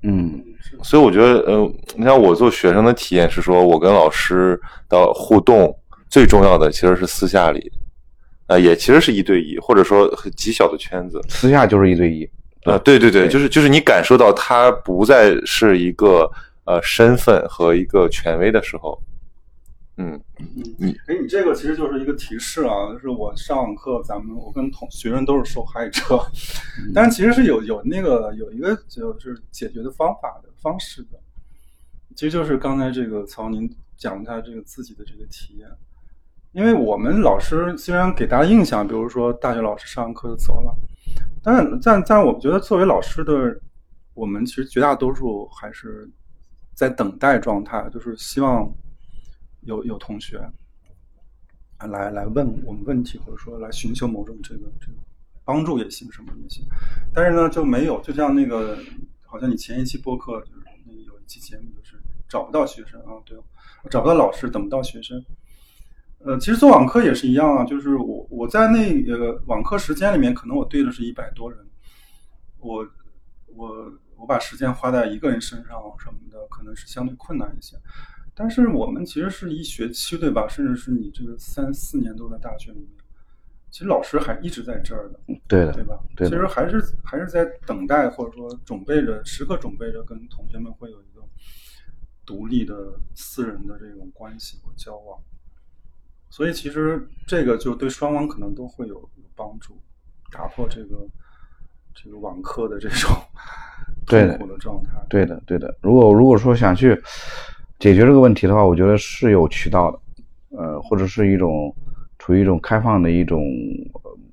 [0.07, 0.43] 嗯，
[0.83, 4.59] 所以我觉得，呃，你像我做学生的体验是说，我跟老师
[4.89, 5.75] 的互动
[6.09, 7.71] 最重要的其实是私下里，
[8.47, 12.23] 啊，也其实是一对一，或者说极小的圈子，私下就是一对一，
[12.63, 12.99] 啊，对。
[12.99, 16.29] 对对，就是就是你感受到他不再是一个
[16.65, 19.01] 呃身份和一个权威的时候。
[19.97, 20.19] 嗯。
[20.79, 26.19] 嗯，哎，你这个其实就是一个提示啊，就是我上网课，咱们我跟同学生都是受害者，
[26.93, 31.19] 但是其实是有有那个有一个就是解决的方法的方式的，
[32.15, 35.69] 其实就是刚才这个曹您讲他这个自己的这个体验，
[36.53, 40.75] 因为我们老师虽然给大家印象，比如说大学老师上完课就走了，
[41.43, 43.61] 但但但是我觉得作为老师的
[44.15, 46.09] 我们，其实绝大多数还是
[46.73, 48.73] 在等待状态，就是希望。
[49.67, 50.39] 有有同学
[51.79, 54.93] 来来问我们问题，或者说来寻求某种这个这个
[55.43, 56.63] 帮助也行，什么也行。
[57.15, 58.77] 但是呢，就没有，就像那个，
[59.35, 61.99] 好像你前一期播客就是那有一期节目，就是
[62.29, 63.37] 找不到学生啊，对，
[63.91, 65.21] 找不到老师，等不到学生。
[66.19, 71.59] 呃，其实做网课也是一样啊，就是我我在那个网课时间里面，可能我对的是一百多人，
[72.59, 72.87] 我
[73.47, 77.75] 我我把时间花在一个人身上什么的，可能是相对困难一些。
[78.33, 80.47] 但是我们其实是一学期，对吧？
[80.47, 82.87] 甚至是你这个三四年都在大学里面，
[83.75, 85.19] 其实老师还一直在这儿的，
[85.49, 85.99] 对的，对吧？
[86.15, 91.21] 对，其实还是还是在等待，或者说准备着，时刻准备着跟同学们会有一个
[92.25, 92.73] 独立的
[93.15, 95.19] 私人的这种关系和交往。
[96.29, 99.77] 所以其实这个就对双方可能都会有有帮助，
[100.31, 101.05] 打破这个
[101.93, 103.11] 这个网课的这种
[104.07, 104.91] 痛苦的状态。
[105.09, 105.77] 对的，对的。
[105.81, 106.97] 如果如果说想去。
[107.77, 109.99] 解决这个问题的话，我觉得是有渠道的，
[110.57, 111.75] 呃，或者是一种
[112.25, 113.43] 处于一种开放的一种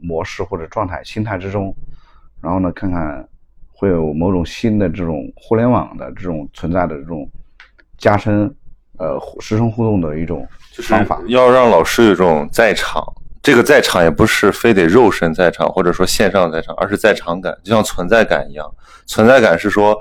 [0.00, 1.74] 模式或者状态、心态之中，
[2.40, 3.28] 然后呢，看看
[3.70, 7.30] 会有某种新的这种互联网的这种存在的这种
[7.98, 8.50] 加深
[8.96, 10.48] 呃师生互动的一种
[10.84, 11.20] 方法。
[11.26, 13.04] 要让老师有一种在场，
[13.42, 18.66] 这个在场也不是非得肉身在场或者说线上在场，而是在场感，就像存在感一样。
[19.04, 20.00] 存在感是说。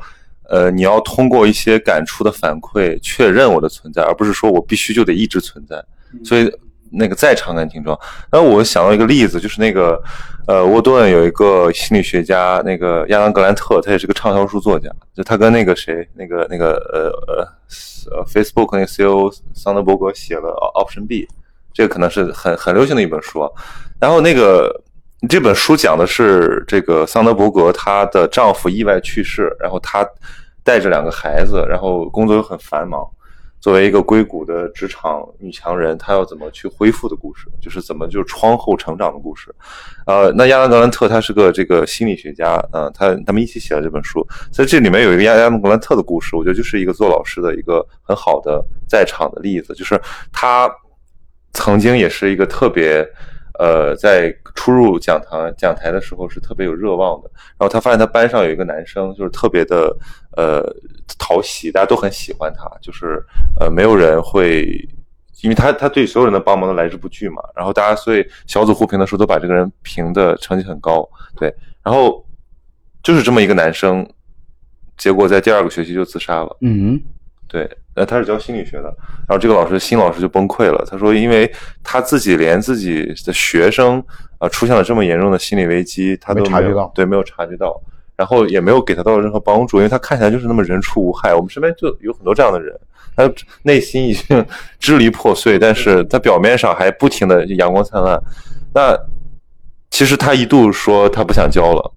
[0.50, 5.82] 呃，你要通过一些感触的反馈确认我的存在，而不是说我必须就得一直存在。
[6.26, 6.52] 所以
[6.92, 8.00] 那个在场感挺重要。
[8.32, 10.02] 那我想到一个例子，就是那个
[10.48, 14.90] 呃，沃顿有一个心理学家，那个亚当格兰特，他也是个畅销书作家。
[15.16, 21.28] 就他跟那个谁，那个那个呃呃呃 Facebook 那个 CEO 桑德伯格写了 Option B，
[21.74, 23.50] 这个可能是很很流行的一本书。
[24.00, 24.82] 然后那个
[25.30, 30.06] 这本书讲的是这个桑德伯格她的丈夫意外去世，然后她
[30.64, 33.08] 带着两个孩子，然后工作又很繁忙。
[33.62, 39.54] 作为一个硅谷的职场女强人，她要怎么去恢复的故事，就是怎么就是窗后成长的故事。
[40.08, 50.02] 呃，那亚当格兰特他是个这个心理学家，呃，他他们一起写了这本书，在这里面有一个亚亚当格兰特的故事，我觉得就是一个做老师的一个很好的在场的例子，就是
[50.34, 50.70] 他
[51.54, 53.08] 曾经也是一个特别。
[53.60, 59.96] 呃，在初入讲堂讲台的时候是特别有热望的，然后他发现他班上有一个男生，就是特别的
[60.38, 60.64] 呃
[61.20, 63.24] 讨喜，大家都很喜欢他，就是
[63.60, 64.64] 呃没有人会，
[65.42, 71.08] 因为他他对所有人的帮忙都来之不拒嘛，然后大家所以小组互评的时候都把这个人评的成绩很高，
[71.38, 71.54] 对，
[71.84, 72.26] 然后
[73.04, 74.08] 就是这么一个男生，
[74.98, 77.02] 结果在第二个学期就自杀了，嗯。
[77.52, 78.84] 对，呃，他是教心理学的，
[79.28, 80.88] 然后这个老师新老师就崩溃了。
[80.90, 81.52] 他说，因为
[81.84, 84.02] 他自己连自己的学生
[84.38, 87.78] 啊出现了这么严重的心理危机，他都没察觉到，对，没有察觉到，
[88.16, 91.36] 然后也没有给他到任何帮助，因为他看起来就是那么人畜无害。
[91.36, 92.74] 我们身边就有很多这样的人，
[93.18, 93.30] 他
[93.64, 94.46] 内心已经
[94.80, 98.18] 支离破碎，但是他表面上还不停的阳光灿烂。
[98.74, 98.98] 那
[99.90, 101.92] 其实他一度说他不想教了。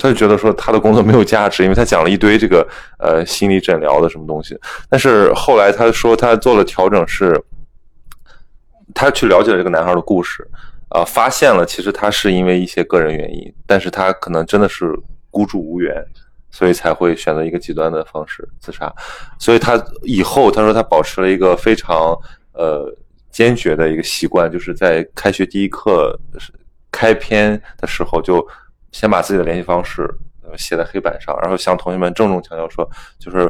[0.00, 2.66] 他就觉得说他的工作没有价值，因为他讲了一堆这个
[2.98, 4.58] 呃心理诊疗的什么东西。
[4.88, 7.38] 但是后来他说他做了调整，是
[8.94, 10.48] 他去了解了这个男孩的故事，
[10.88, 14.90] 啊，发现了其实他是因为一些个人原因，但是他可能真的是
[15.30, 15.94] 孤注无援，
[16.50, 18.90] 所以才会选择一个极端的方式自杀。
[19.38, 22.18] 所以他以后他说他保持了一个非常
[22.54, 22.90] 呃
[23.30, 26.18] 坚决的一个习惯，就是在开学第一课
[26.90, 28.46] 开篇的时候就。
[28.92, 30.08] 先把自己的联系方式
[30.56, 32.88] 写在黑板上，然后向同学们郑重强调说，
[33.18, 33.48] 就是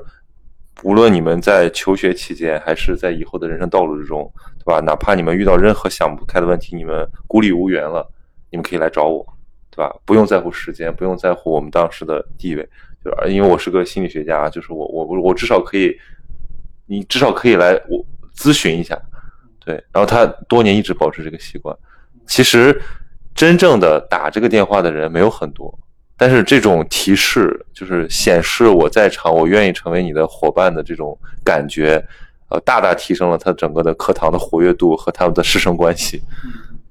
[0.82, 4.80] 无论你们在求学期间，还是在以后的人生道路之中，对吧？
[4.80, 8.06] 哪怕你们遇到任何想不开的问题，你们孤立无援了，
[8.50, 9.26] 你们可以来找我，
[9.70, 9.94] 对吧？
[10.04, 12.68] 不用在乎时间，不用在乎我们当时的地位，
[13.02, 15.96] 就因为我是个心理学家，就是我我我至少可以，
[16.84, 18.04] 你至少可以来我
[18.36, 19.00] 咨询一下，
[19.64, 19.74] 对。
[19.90, 21.74] 然后他多年一直保持这个习惯，
[22.26, 22.78] 其实。
[23.34, 25.72] 真正的打这个电话的人没有很多，
[26.16, 32.04] 但是这种提示就是显示我在场，我愿意成为你的伙伴的这种感觉，
[32.50, 36.20] 呃，大大提升了他整个的课堂的活跃度和他们的师生关系。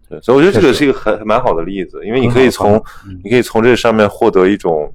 [0.10, 2.84] 对，所以我觉得这个是一个很蛮好的例子，因为你可以从
[3.24, 4.92] 你可以从这上面获得一种，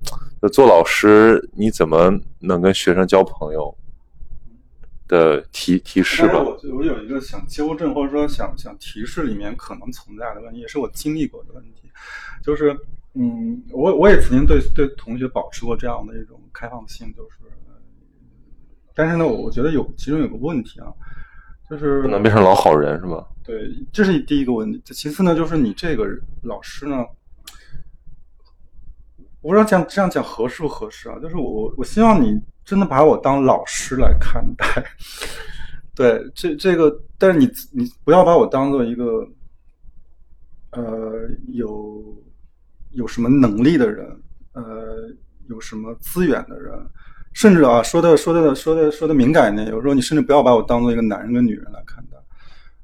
[0.52, 3.72] 做老师你怎么能跟学生交朋友。
[5.06, 6.42] 的提提示吧。
[6.42, 11.90] 我我有一个想纠正或者说想想提示里面可能存在的问题，也是我经历过的问题，
[12.42, 12.76] 就是
[13.14, 17.36] 嗯，我我也曾经对对同学保持过这样的一种开放性，就是，
[18.94, 20.92] 但是呢，我我觉得有其中有个问题啊，
[21.68, 23.26] 就是不能变成老好人是吧？
[23.44, 24.80] 对，这是第一个问题。
[24.86, 26.06] 其次呢，就是你这个
[26.42, 27.04] 老师呢，
[29.42, 31.18] 我不知道这样这样讲合适不合适啊？
[31.20, 32.40] 就是我我希望你。
[32.64, 34.64] 真的把我当老师来看待，
[35.94, 39.28] 对，这这个，但是你你不要把我当做一个，
[40.70, 42.02] 呃，有
[42.92, 44.06] 有什么能力的人，
[44.54, 44.62] 呃，
[45.48, 46.72] 有什么资源的人，
[47.34, 52.16] 甚至啊，说的说的说的说的敏感一点，有时候你甚至不要把我当做一个男人跟女人来看待，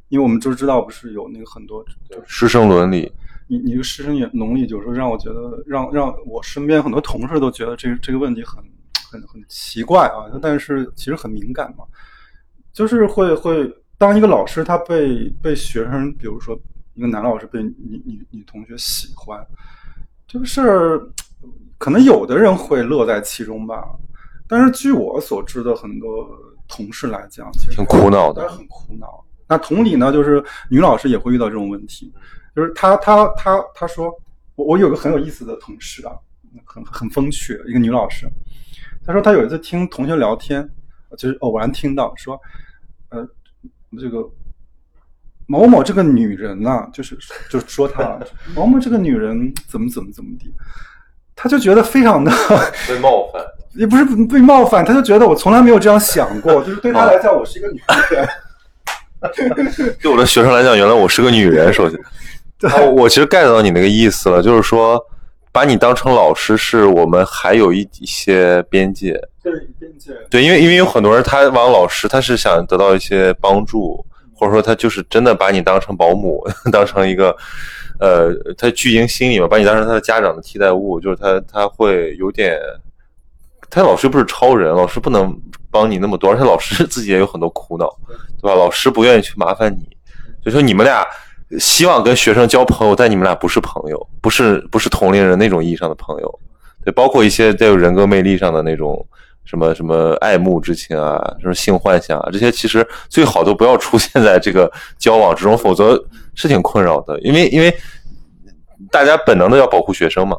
[0.09, 1.83] 因为我们都知道，不是有那个很多
[2.27, 3.11] 师生伦理，
[3.49, 8.63] 你你这个师生伦理，有时候让我觉得，让让我身边很多同事都觉得这个这个问题很。
[9.11, 11.85] 很很奇怪啊，但是其实很敏感嘛，
[12.73, 13.69] 就是会会
[13.99, 16.57] 当一个老师他被被学生，比如说
[16.95, 19.45] 一个男老师被女女女同学喜欢，
[20.29, 21.01] 这个事儿
[21.77, 23.85] 可能有的人会乐在其中吧，
[24.47, 26.29] 但是据我所知的很多
[26.69, 29.25] 同事来讲，其实挺苦恼的，很苦恼。
[29.49, 32.13] 那同理呢，就是女老师也会遇到这种问题，
[32.55, 34.15] 就是她她她她说，
[34.55, 36.15] 我我有个很有意思的同事啊，
[36.65, 38.29] 很很风趣，一个女老师。
[39.07, 40.69] 他说他有一次听同学聊天，
[41.17, 42.39] 就是偶然听到说，
[43.09, 43.27] 呃，
[43.99, 44.19] 这个
[45.47, 47.19] 某某这个女人呐，就是
[47.51, 48.19] 就是说她
[48.55, 50.53] 某某这个女人怎么怎么怎么地，
[51.35, 52.31] 他就觉得非常的
[52.87, 53.43] 被冒犯，
[53.75, 58.29] 也不是被冒犯，他就觉得我从来没有这样想过，就是对他来讲我是一个女人，
[60.01, 61.73] 对我的学生来讲，原来我是个女人。
[61.73, 61.99] 首先，
[62.95, 65.05] 我其实 get 到你那个意思了，就是说。
[65.53, 69.13] 把你当成老师，是我们还有一一些边界，
[69.43, 74.05] 对边界，对，因为因为有很多人他往老师他是想得到一些帮助，
[74.35, 77.37] 或者说他就是真的把你当成保姆， 当成一个
[77.99, 82.57] 呃，他巨婴心理嘛，把你当成他的家长的替代物，就是他他会有点，
[83.69, 85.37] 他老师又不是超人，老师不能
[85.71, 87.89] 帮你那么多，而且老师自己也有很多苦恼，
[88.41, 88.55] 对吧？
[88.55, 89.89] 老师不愿意去麻烦你，
[90.45, 91.05] 就说你们俩
[91.59, 96.41] 希望跟学生交朋友，但你们俩不是朋友，不是不是同龄人那种意义上的朋友，
[96.85, 99.07] 对，包括一些带有人格魅力上的那种。
[99.47, 106.01] 什么什么爱慕之情啊，什么性幻想啊，这些其实最好都不要出现在这个交往之中，否则
[106.37, 107.19] 是挺困扰的。
[107.21, 107.75] 因为因为
[108.93, 110.37] 大家本能的要保护学生嘛，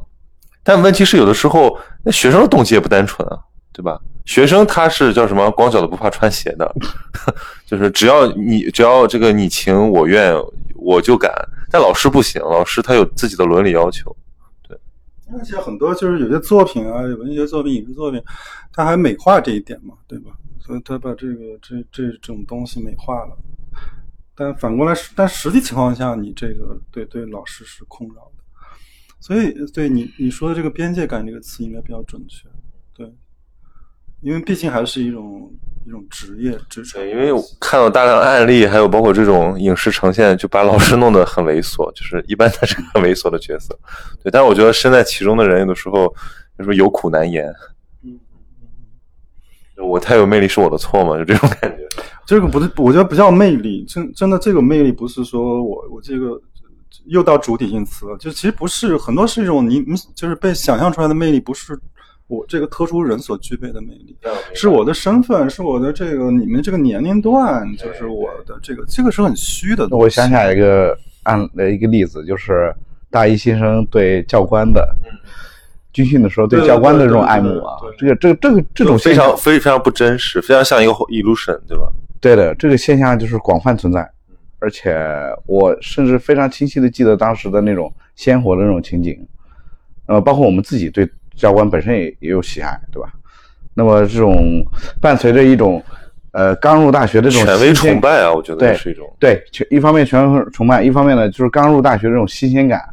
[0.64, 3.38] 但问题是有的时候那学生的动机也不单纯啊，
[3.74, 4.00] 对吧？
[4.24, 6.74] 学生他是叫什么光脚的不怕穿鞋的，
[7.68, 10.34] 就是只要你只要这个你情我愿
[10.82, 11.32] 我就敢，
[11.70, 14.16] 但老师不行，老师他有自己的伦理要求。
[14.68, 14.76] 对
[15.32, 18.20] 而且很多就是有些作品啊，文学作品、影视作品，
[18.74, 20.32] 他还美化这一点嘛，对吧？
[20.60, 23.38] 所以他把这个这这种东西美化了。
[24.34, 28.42] 但反过来，但实际情况下，你这个对对老师是困扰的。
[29.20, 32.48] 所以，对你你说的这个边界感这个词应该比较准确，
[34.22, 35.52] 因为毕竟还是一种。
[35.84, 43.76] 一种职业职场，因为我看到大量案例，还有包括这种影视呈现，就把老师弄得很猥琐，就是一般他是很猥琐的角色。
[44.24, 46.14] 对，但是我觉得身在其中的人，有的时候
[46.56, 47.52] 就是有苦难言。
[48.06, 48.20] 嗯
[49.84, 51.18] 我太有魅力是我的错吗？
[51.18, 51.80] 就这种感觉。
[52.28, 56.40] 这个不是，我觉得不叫魅力，真真的这个魅力不是说我我这个
[57.08, 61.76] 又到主体性词了，就其实不是，很多是一种你你就是被想象出来的魅力，不是。
[62.32, 64.16] 我这个特殊人所具备的魅力，
[64.54, 69.86] 是我的身份，是我的这个你们这个年龄段，就是我的这个，这个是很虚的。
[69.92, 72.74] 我想起来一个案的一个例子，就是
[73.10, 74.96] 大一新生对教官的
[75.92, 81.92] 军训的时候对教官的这种爱慕啊，这个这个这个这种非常非非常不真实，非常像一个 illusion，对吧？
[82.22, 84.10] 对的，这个现象就是广泛存在，
[84.60, 84.98] 而且
[85.48, 89.20] 我甚至非常清晰的记得当时的那种鲜活的那种情景，
[90.06, 91.06] 呃，包括我们自己对。
[91.36, 93.10] 教官本身也也有喜爱，对吧？
[93.74, 94.66] 那么这种
[95.00, 95.82] 伴随着一种，
[96.32, 102.84] 呃，刚入大学的这种权威崇拜啊，我觉得是一种对，一方面权威崇拜，一方面呢就是刚入大学这种新鲜感，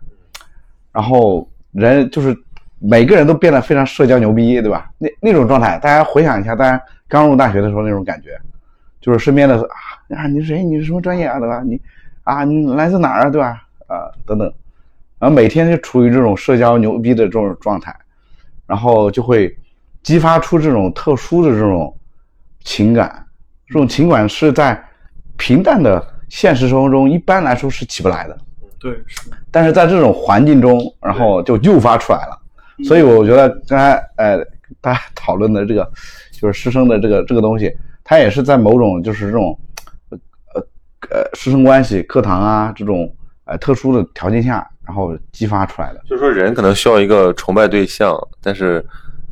[0.93, 2.37] 然后人就是
[2.79, 4.89] 每个人都变得非常社交牛逼，对吧？
[4.99, 8.39] 那那种状态，大家回想一下，大家刚入大学的时候那种感觉，
[9.01, 10.63] 就是身边的啊啊，你是谁？
[10.63, 11.41] 你是什么专业啊？
[11.41, 11.61] 对吧？
[11.67, 11.81] 你
[12.23, 13.31] 啊，你来自哪儿啊？
[13.31, 13.63] 对吧？
[13.89, 14.53] 啊，等等，
[15.19, 17.95] 然后每天就处于这种社交牛逼的这种状态。
[18.69, 19.53] 然后就会
[20.03, 21.99] 激发出这种特殊的这种
[22.63, 23.27] 情感，
[23.67, 24.79] 这种情感是在
[25.39, 28.39] 平淡的现实生活中一般来说是起不来的。
[28.79, 29.31] 对，是。
[29.51, 32.39] 但是在这种环境中，然后就诱发出来了。
[32.85, 34.39] 所以我觉得刚才呃
[34.83, 35.91] 大家讨论的这个
[36.31, 37.75] 就是师生的这个这个东西，
[38.05, 39.59] 它也是在某种就是这种
[40.11, 40.61] 呃
[41.11, 43.11] 呃师生关系、课堂啊这种
[43.47, 44.69] 呃特殊的条件下。
[44.89, 48.83] 然后激发出来的，就是说人可能需要一个崇拜对象，但是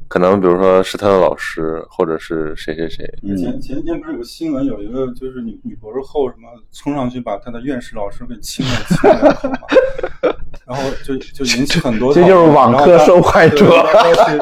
[0.06, 3.10] 可能比如说是他的老师，或者是谁谁谁。
[3.38, 9.58] 前前天不是有个新闻，有一个就是女女博士后什么冲上去把他的院士老师给亲了亲了口嘛，
[10.68, 12.12] 然后就就引起很多。
[12.14, 13.64] 这就是网课受害者。
[13.66, 14.38] 要去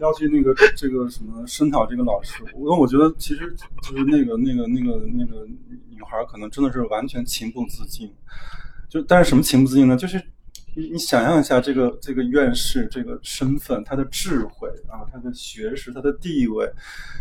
[0.00, 5.44] 要去那个这个什么声讨这个老师，我我觉得其实就是那个那个那个那个
[5.90, 8.10] 女孩可能真的是完全情不自禁，
[8.88, 9.94] 就但是什么情不自禁呢？
[9.94, 10.18] 就是。
[10.76, 16.70] 你你想象一下，这个这个院士这个身份，他的智慧啊，他的学识，他的地位，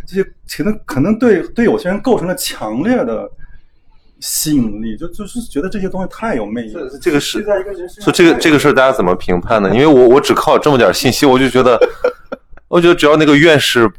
[0.05, 3.31] 这些可能可能对对有些人构成了强烈的
[4.19, 6.75] 吸引力，就就是觉得这些东西太有魅力。
[7.01, 7.45] 这个是，
[8.01, 9.73] 说这个这个事儿大家怎么评判呢？
[9.73, 11.79] 因为我我只靠这么点信息，我就觉得，
[12.67, 13.89] 我觉得只要那个院士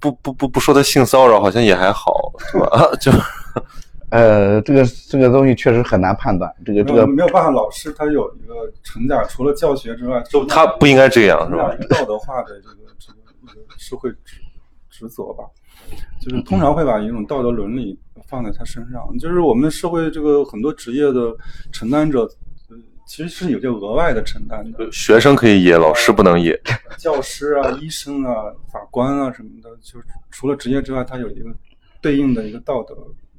[0.00, 2.88] 不不不不说他性骚扰，好像也还好，是吧？
[2.98, 3.12] 就。
[4.12, 6.54] 呃，这个这个东西确实很难判断。
[6.66, 11.74] 这个这个没有办法，老师他有一个成长，除了教学之外，就他不应该这样，是吧？
[11.88, 13.18] 道德化的这个这个
[13.48, 14.36] 这个社会职
[14.90, 15.44] 职责吧，
[16.20, 17.98] 就是通常会把一种道德伦理
[18.28, 19.02] 放在他身上。
[19.18, 21.34] 就是我们社会这个很多职业的
[21.72, 22.28] 承担者，
[23.06, 24.92] 其实是有些额外的承担的。
[24.92, 26.60] 学生可以野，老师不能野。
[26.98, 31.48] 教师啊，医生啊，法官啊什么的，就是除了职业之外，他有一个
[32.02, 32.94] 对应的一个道德。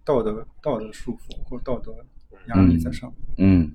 [0.06, 1.96] 道德道德束缚或者道德
[2.48, 3.20] 压力在上面。
[3.38, 3.72] 嗯，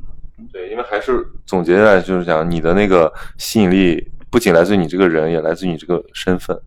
[0.52, 6.60] 对，因为还是总结下来就是讲，你的那个吸引力不仅来自于你这个人，也来自于你这个身份，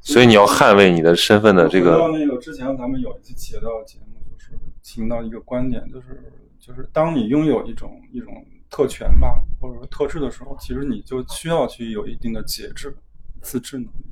[0.00, 2.08] 所以你要捍卫你的身份的这个。
[2.12, 8.32] 那个之前咱们有一期企业道节目，就是听到一个观点，就是就是当你拥有一种一种
[8.70, 12.96] 特权吧，或者说特质的时候，其实你就需要去有一定的节制、
[13.42, 14.06] 自制能力。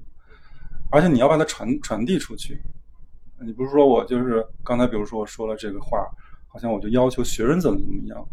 [0.91, 2.61] 而且你要把它传传递出去。
[3.45, 5.99] 你不是说我就是刚才，比如说我说了这个话，
[6.49, 8.29] 好像我就要求学生怎么怎么样。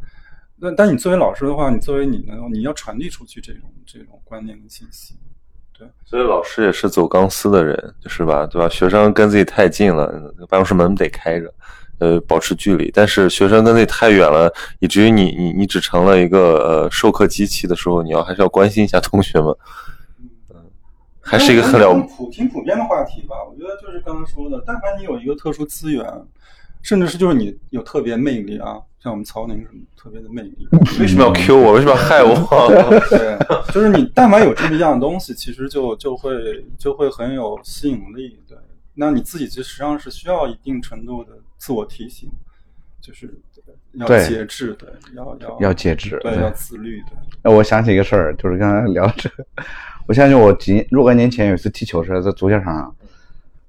[0.57, 5.15] 那但你作为老师的话，你作为你呢，你要传递出去这种这种观念跟信息。
[5.77, 8.48] 对，所以老师也是走钢丝的人，是吧？
[8.48, 8.69] 对吧？
[8.69, 11.53] 学生跟自己太近了，办公室门得开着，
[11.99, 12.90] 呃，保持距离。
[12.94, 14.49] 但是学生跟自己太远了，
[14.80, 19.53] 以至于你你你只成了一个呃授课机器的时候，你要还是要关心一下同学们。
[21.26, 23.35] 还是一个很了普挺普遍的话题吧。
[23.49, 26.06] 我觉得就是刚刚说的，但凡你有一个特殊资源，
[26.84, 30.68] 甚至是就是你有特别魅力啊，像我们曹宁什么特别的魅力，
[30.99, 31.73] 为什么要 Q 我？
[31.73, 32.35] 为什么要害我？
[33.10, 33.38] 对，
[33.73, 38.39] 就是你但凡有这么一样东西，其实就就会就会很有吸引力。
[38.47, 38.56] 对，
[38.93, 42.30] 那你自己其实实际上是需要一定程度的自我提醒，
[43.02, 43.34] 就是
[43.93, 47.02] 要节制，对，要要要节制，对，要自律。
[47.02, 49.43] 对，那我想起一个事儿，就是刚才聊这个。
[50.07, 52.95] 我相信我几若干年前有一次踢球时，在足球场上，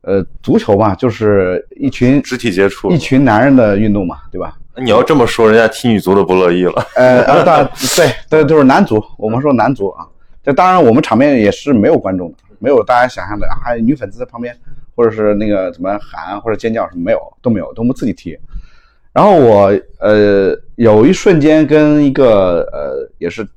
[0.03, 4.57] 呃，足球嘛，就是一群肢体接触，一群男人的运动嘛，对吧？
[4.77, 6.87] 你要这么说，人家踢女足都不乐意了。
[6.97, 10.07] 呃，当然对对，就是男足，我们说男足啊。
[10.45, 14.55] 这当然，我们场面也是没有观众的，没有大家想象的，还有女粉丝在旁边，
[14.95, 18.39] 或者是那个怎么喊或者尖叫什么没有，都没有，都我们自己踢。
[19.15, 23.49] 然后我呃有一瞬间跟一个呃也是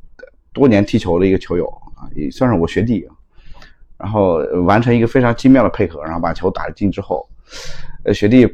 [0.54, 1.70] 多年踢球的一个球友。
[2.00, 3.06] 啊，也算是我学弟，
[3.98, 7.28] 然后完成一个非常精妙的配合，然后把球打进之后，
[8.06, 8.48] 呃，学弟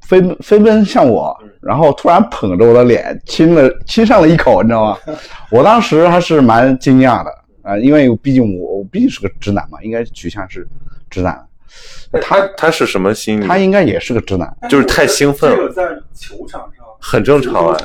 [0.00, 4.98] 飞飞奔向我，然后突然捧着我的脸亲了亲上了一口，你知道吗？
[5.50, 7.30] 我当时还是蛮惊讶的
[7.62, 10.66] 啊，因为毕竟我我毕竟是个直男嘛，应该取向是
[11.08, 11.46] 直男。
[12.22, 13.46] 他他是什么心理？
[13.46, 15.70] 他应该也是个直男，就是太兴奋了。
[15.70, 16.77] 在球场上。
[17.00, 17.76] 很正常啊，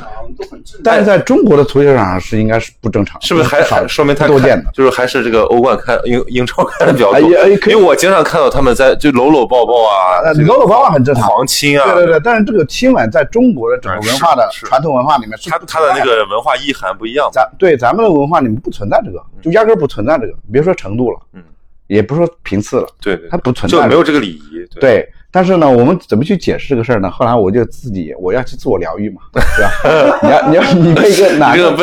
[0.82, 21.42] 但是在中国的足球场上是应该是不正常，是不是还说明他多见的，就是还是这个欧冠看英英超看的比较多，因为我经常看到他们在就搂搂抱抱啊，搂搂抱抱很正常，狂亲啊，对对对，但是这个亲吻在中国的整个文化的传统文化里面，他他的那个文化意涵不一样，咱对咱们的文化里面不存在这个，就压根不存在这个，别说程度了，嗯，
[21.86, 25.08] 也不说频次了，对，它不存在，就没有这个礼仪，对。
[25.34, 27.10] 但是呢，我们怎么去解释这个事儿呢？
[27.10, 30.20] 后来我就自己，我要去自我疗愈嘛，对吧？
[30.22, 31.74] 你要你要你被一个男的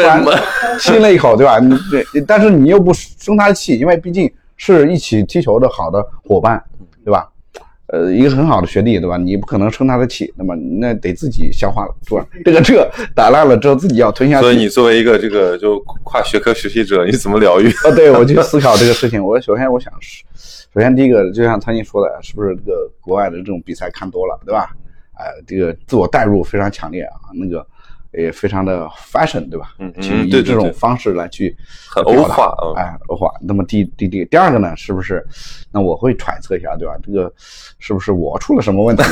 [0.79, 1.59] 亲了一口，对吧？
[1.59, 6.63] 你对，但是你又不生他的气，因为毕竟是一起踢球的好的伙伴，
[7.03, 7.27] 对吧？
[7.87, 9.17] 呃，一个很好的学弟，对吧？
[9.17, 12.25] 你不可能生他的气，那么那得自己消化了，是吧？
[12.45, 14.43] 这个这打烂了之后自己要吞下去。
[14.43, 17.67] 所以你作为一个这个就跨学科学习者，你怎么疗愈？
[17.83, 19.21] 啊，对我就思考这个事情。
[19.21, 20.23] 我首先我想是。
[20.73, 24.73] 首先，第一个就像苍蝇说的，是不是这个国外的这种比赛看多了，对吧？
[25.13, 27.67] 哎，这个自我代入非常强烈啊，那个
[28.13, 29.75] 也非常的 fashion，对吧？
[29.79, 31.53] 嗯嗯，以这种方式来去
[31.89, 33.29] 很欧化，哎，欧化。
[33.41, 35.21] 那么第第第第二个呢，是不是？
[35.73, 36.95] 那我会揣测一下，对吧？
[37.03, 37.31] 这个
[37.77, 39.03] 是不是我出了什么问题？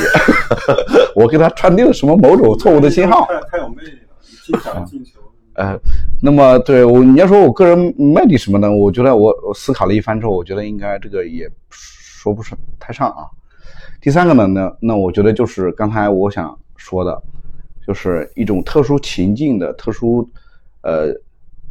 [1.14, 3.28] 我给他传递了什么某种错误的信号？
[3.52, 4.16] 太有魅力了，
[4.46, 5.19] 经常进球。
[5.60, 5.78] 呃，
[6.22, 13.28] 那么对我你要说我个人魅力什么呢，我觉得我我思考了一番之后，我觉得应该这个也说不上太上啊。
[14.00, 17.22] 第三个呢，那那我觉得就是刚才我想说的，
[17.86, 20.26] 就是一种特殊情境的特殊
[20.80, 21.08] 呃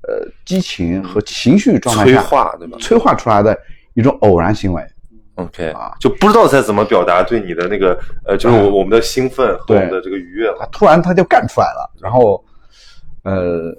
[0.04, 2.78] 呃激情和情绪状态下催化对吧？
[2.80, 3.58] 催化出来的
[3.96, 4.84] 一种偶然行为。
[5.34, 12.46] OK 啊，就不知道再怎么表达对你的那个呃，就是我我们的兴奋和我们的这个愉悦了，突然他就干出来了，然后。
[13.24, 13.76] 呃，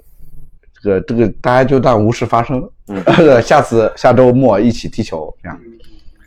[0.81, 2.67] 这个这个大家就当无事发生。
[2.87, 3.03] 嗯，
[3.41, 5.57] 下次下周末一起踢球，这样。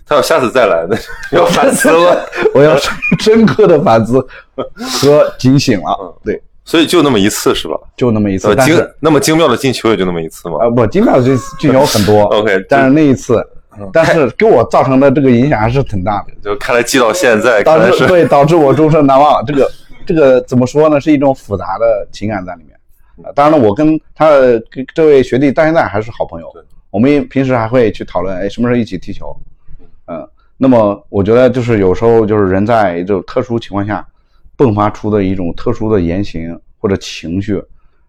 [0.06, 0.96] 他要下次再来，那
[1.38, 2.28] 要反思了。
[2.54, 2.76] 我要
[3.20, 4.18] 深刻的反思
[5.00, 6.14] 和警醒了。
[6.22, 7.74] 对，所以就那么一次是吧？
[7.96, 8.54] 就那么一次。
[8.56, 10.58] 精那么精妙的进球也就那么一次吗？
[10.60, 12.24] 啊，不，精妙的进进球很多。
[12.24, 13.42] OK，但是那一次，
[13.94, 16.34] 但是给我造成的这个影响还是挺大的。
[16.42, 19.42] 就看来记到现在，导致对导致我终身难忘。
[19.46, 19.70] 这个
[20.06, 21.00] 这个怎么说呢？
[21.00, 22.78] 是一种复杂的情感在里面。
[23.22, 24.28] 啊，当然了，我跟他
[24.70, 26.52] 跟这位学弟到现在还是好朋友。
[26.90, 29.36] 我们平时还会去讨论，哎，什么时候一起踢球？
[30.06, 34.06] 嗯，那么我觉得就是有时候就是人在这种特殊情况下
[34.56, 37.62] 迸发出的一种特殊的言行或者情绪，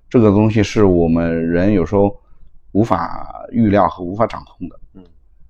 [0.09, 2.15] 这个东西是我们人有时候
[2.73, 4.79] 无法预料和无法掌控的。
[4.93, 5.03] 嗯，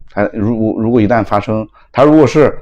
[0.09, 2.57] 他如果如果一旦发生，他如果是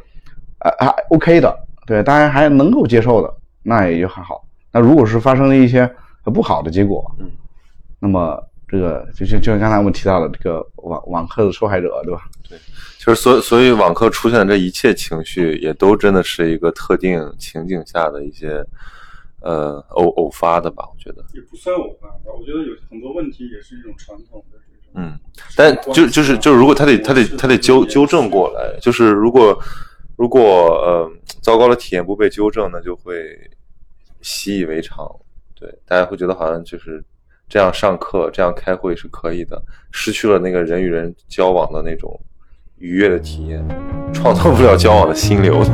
[0.59, 1.55] 啊还 OK 的，
[1.85, 4.43] 对，当然还能够接受的，那也就还好。
[4.71, 5.89] 那如果是发生了一些。
[6.31, 7.29] 不好的结果，嗯，
[7.99, 12.23] 那么这个就像就像刚才我们提到的这个网网课的受害者，对吧？
[12.49, 12.57] 对，
[12.99, 18.65] 就是所所以网课出现的这一切情绪，也都真的是一个特定情景下的一些
[19.41, 20.83] 呃偶偶发的吧？
[20.89, 22.31] 我觉得也不算偶发吧。
[22.39, 24.57] 我觉得有很多问题也是一种传统的
[24.95, 25.19] 嗯，
[25.55, 29.59] 但就就是就是，如果他得他得他得纠纠正过来，就是如果
[30.15, 33.25] 如果呃糟糕的体验不被纠正，那就会
[34.21, 35.11] 习以为常，
[35.64, 37.02] 对，大家会觉得好像就是
[37.48, 39.64] 这样上课，这样开会是可以的，
[39.94, 42.19] 失去了那个人与人交往的那种
[42.80, 43.65] 愉悦的体验，
[44.14, 45.64] 创造不了交往的心流。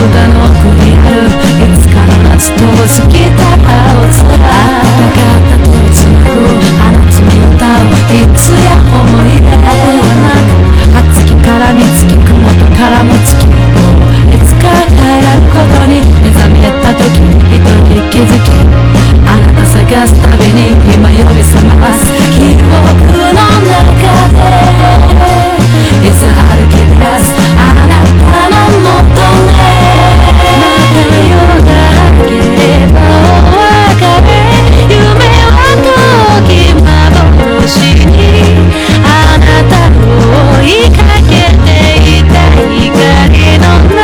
[0.00, 6.40] 豚のグリルいつかの夏と過ぎた青空あなたがったとつなぐ
[6.80, 8.96] あなたの歌をいつや思
[9.28, 9.76] い出は
[10.24, 18.56] なく暑きから見つき雲とからもつきいつか帰らぬことに目覚めた時に一人気づき
[19.28, 22.08] あなた探すたびに今呼び覚ます。
[22.40, 23.09] 日を
[43.62, 43.99] on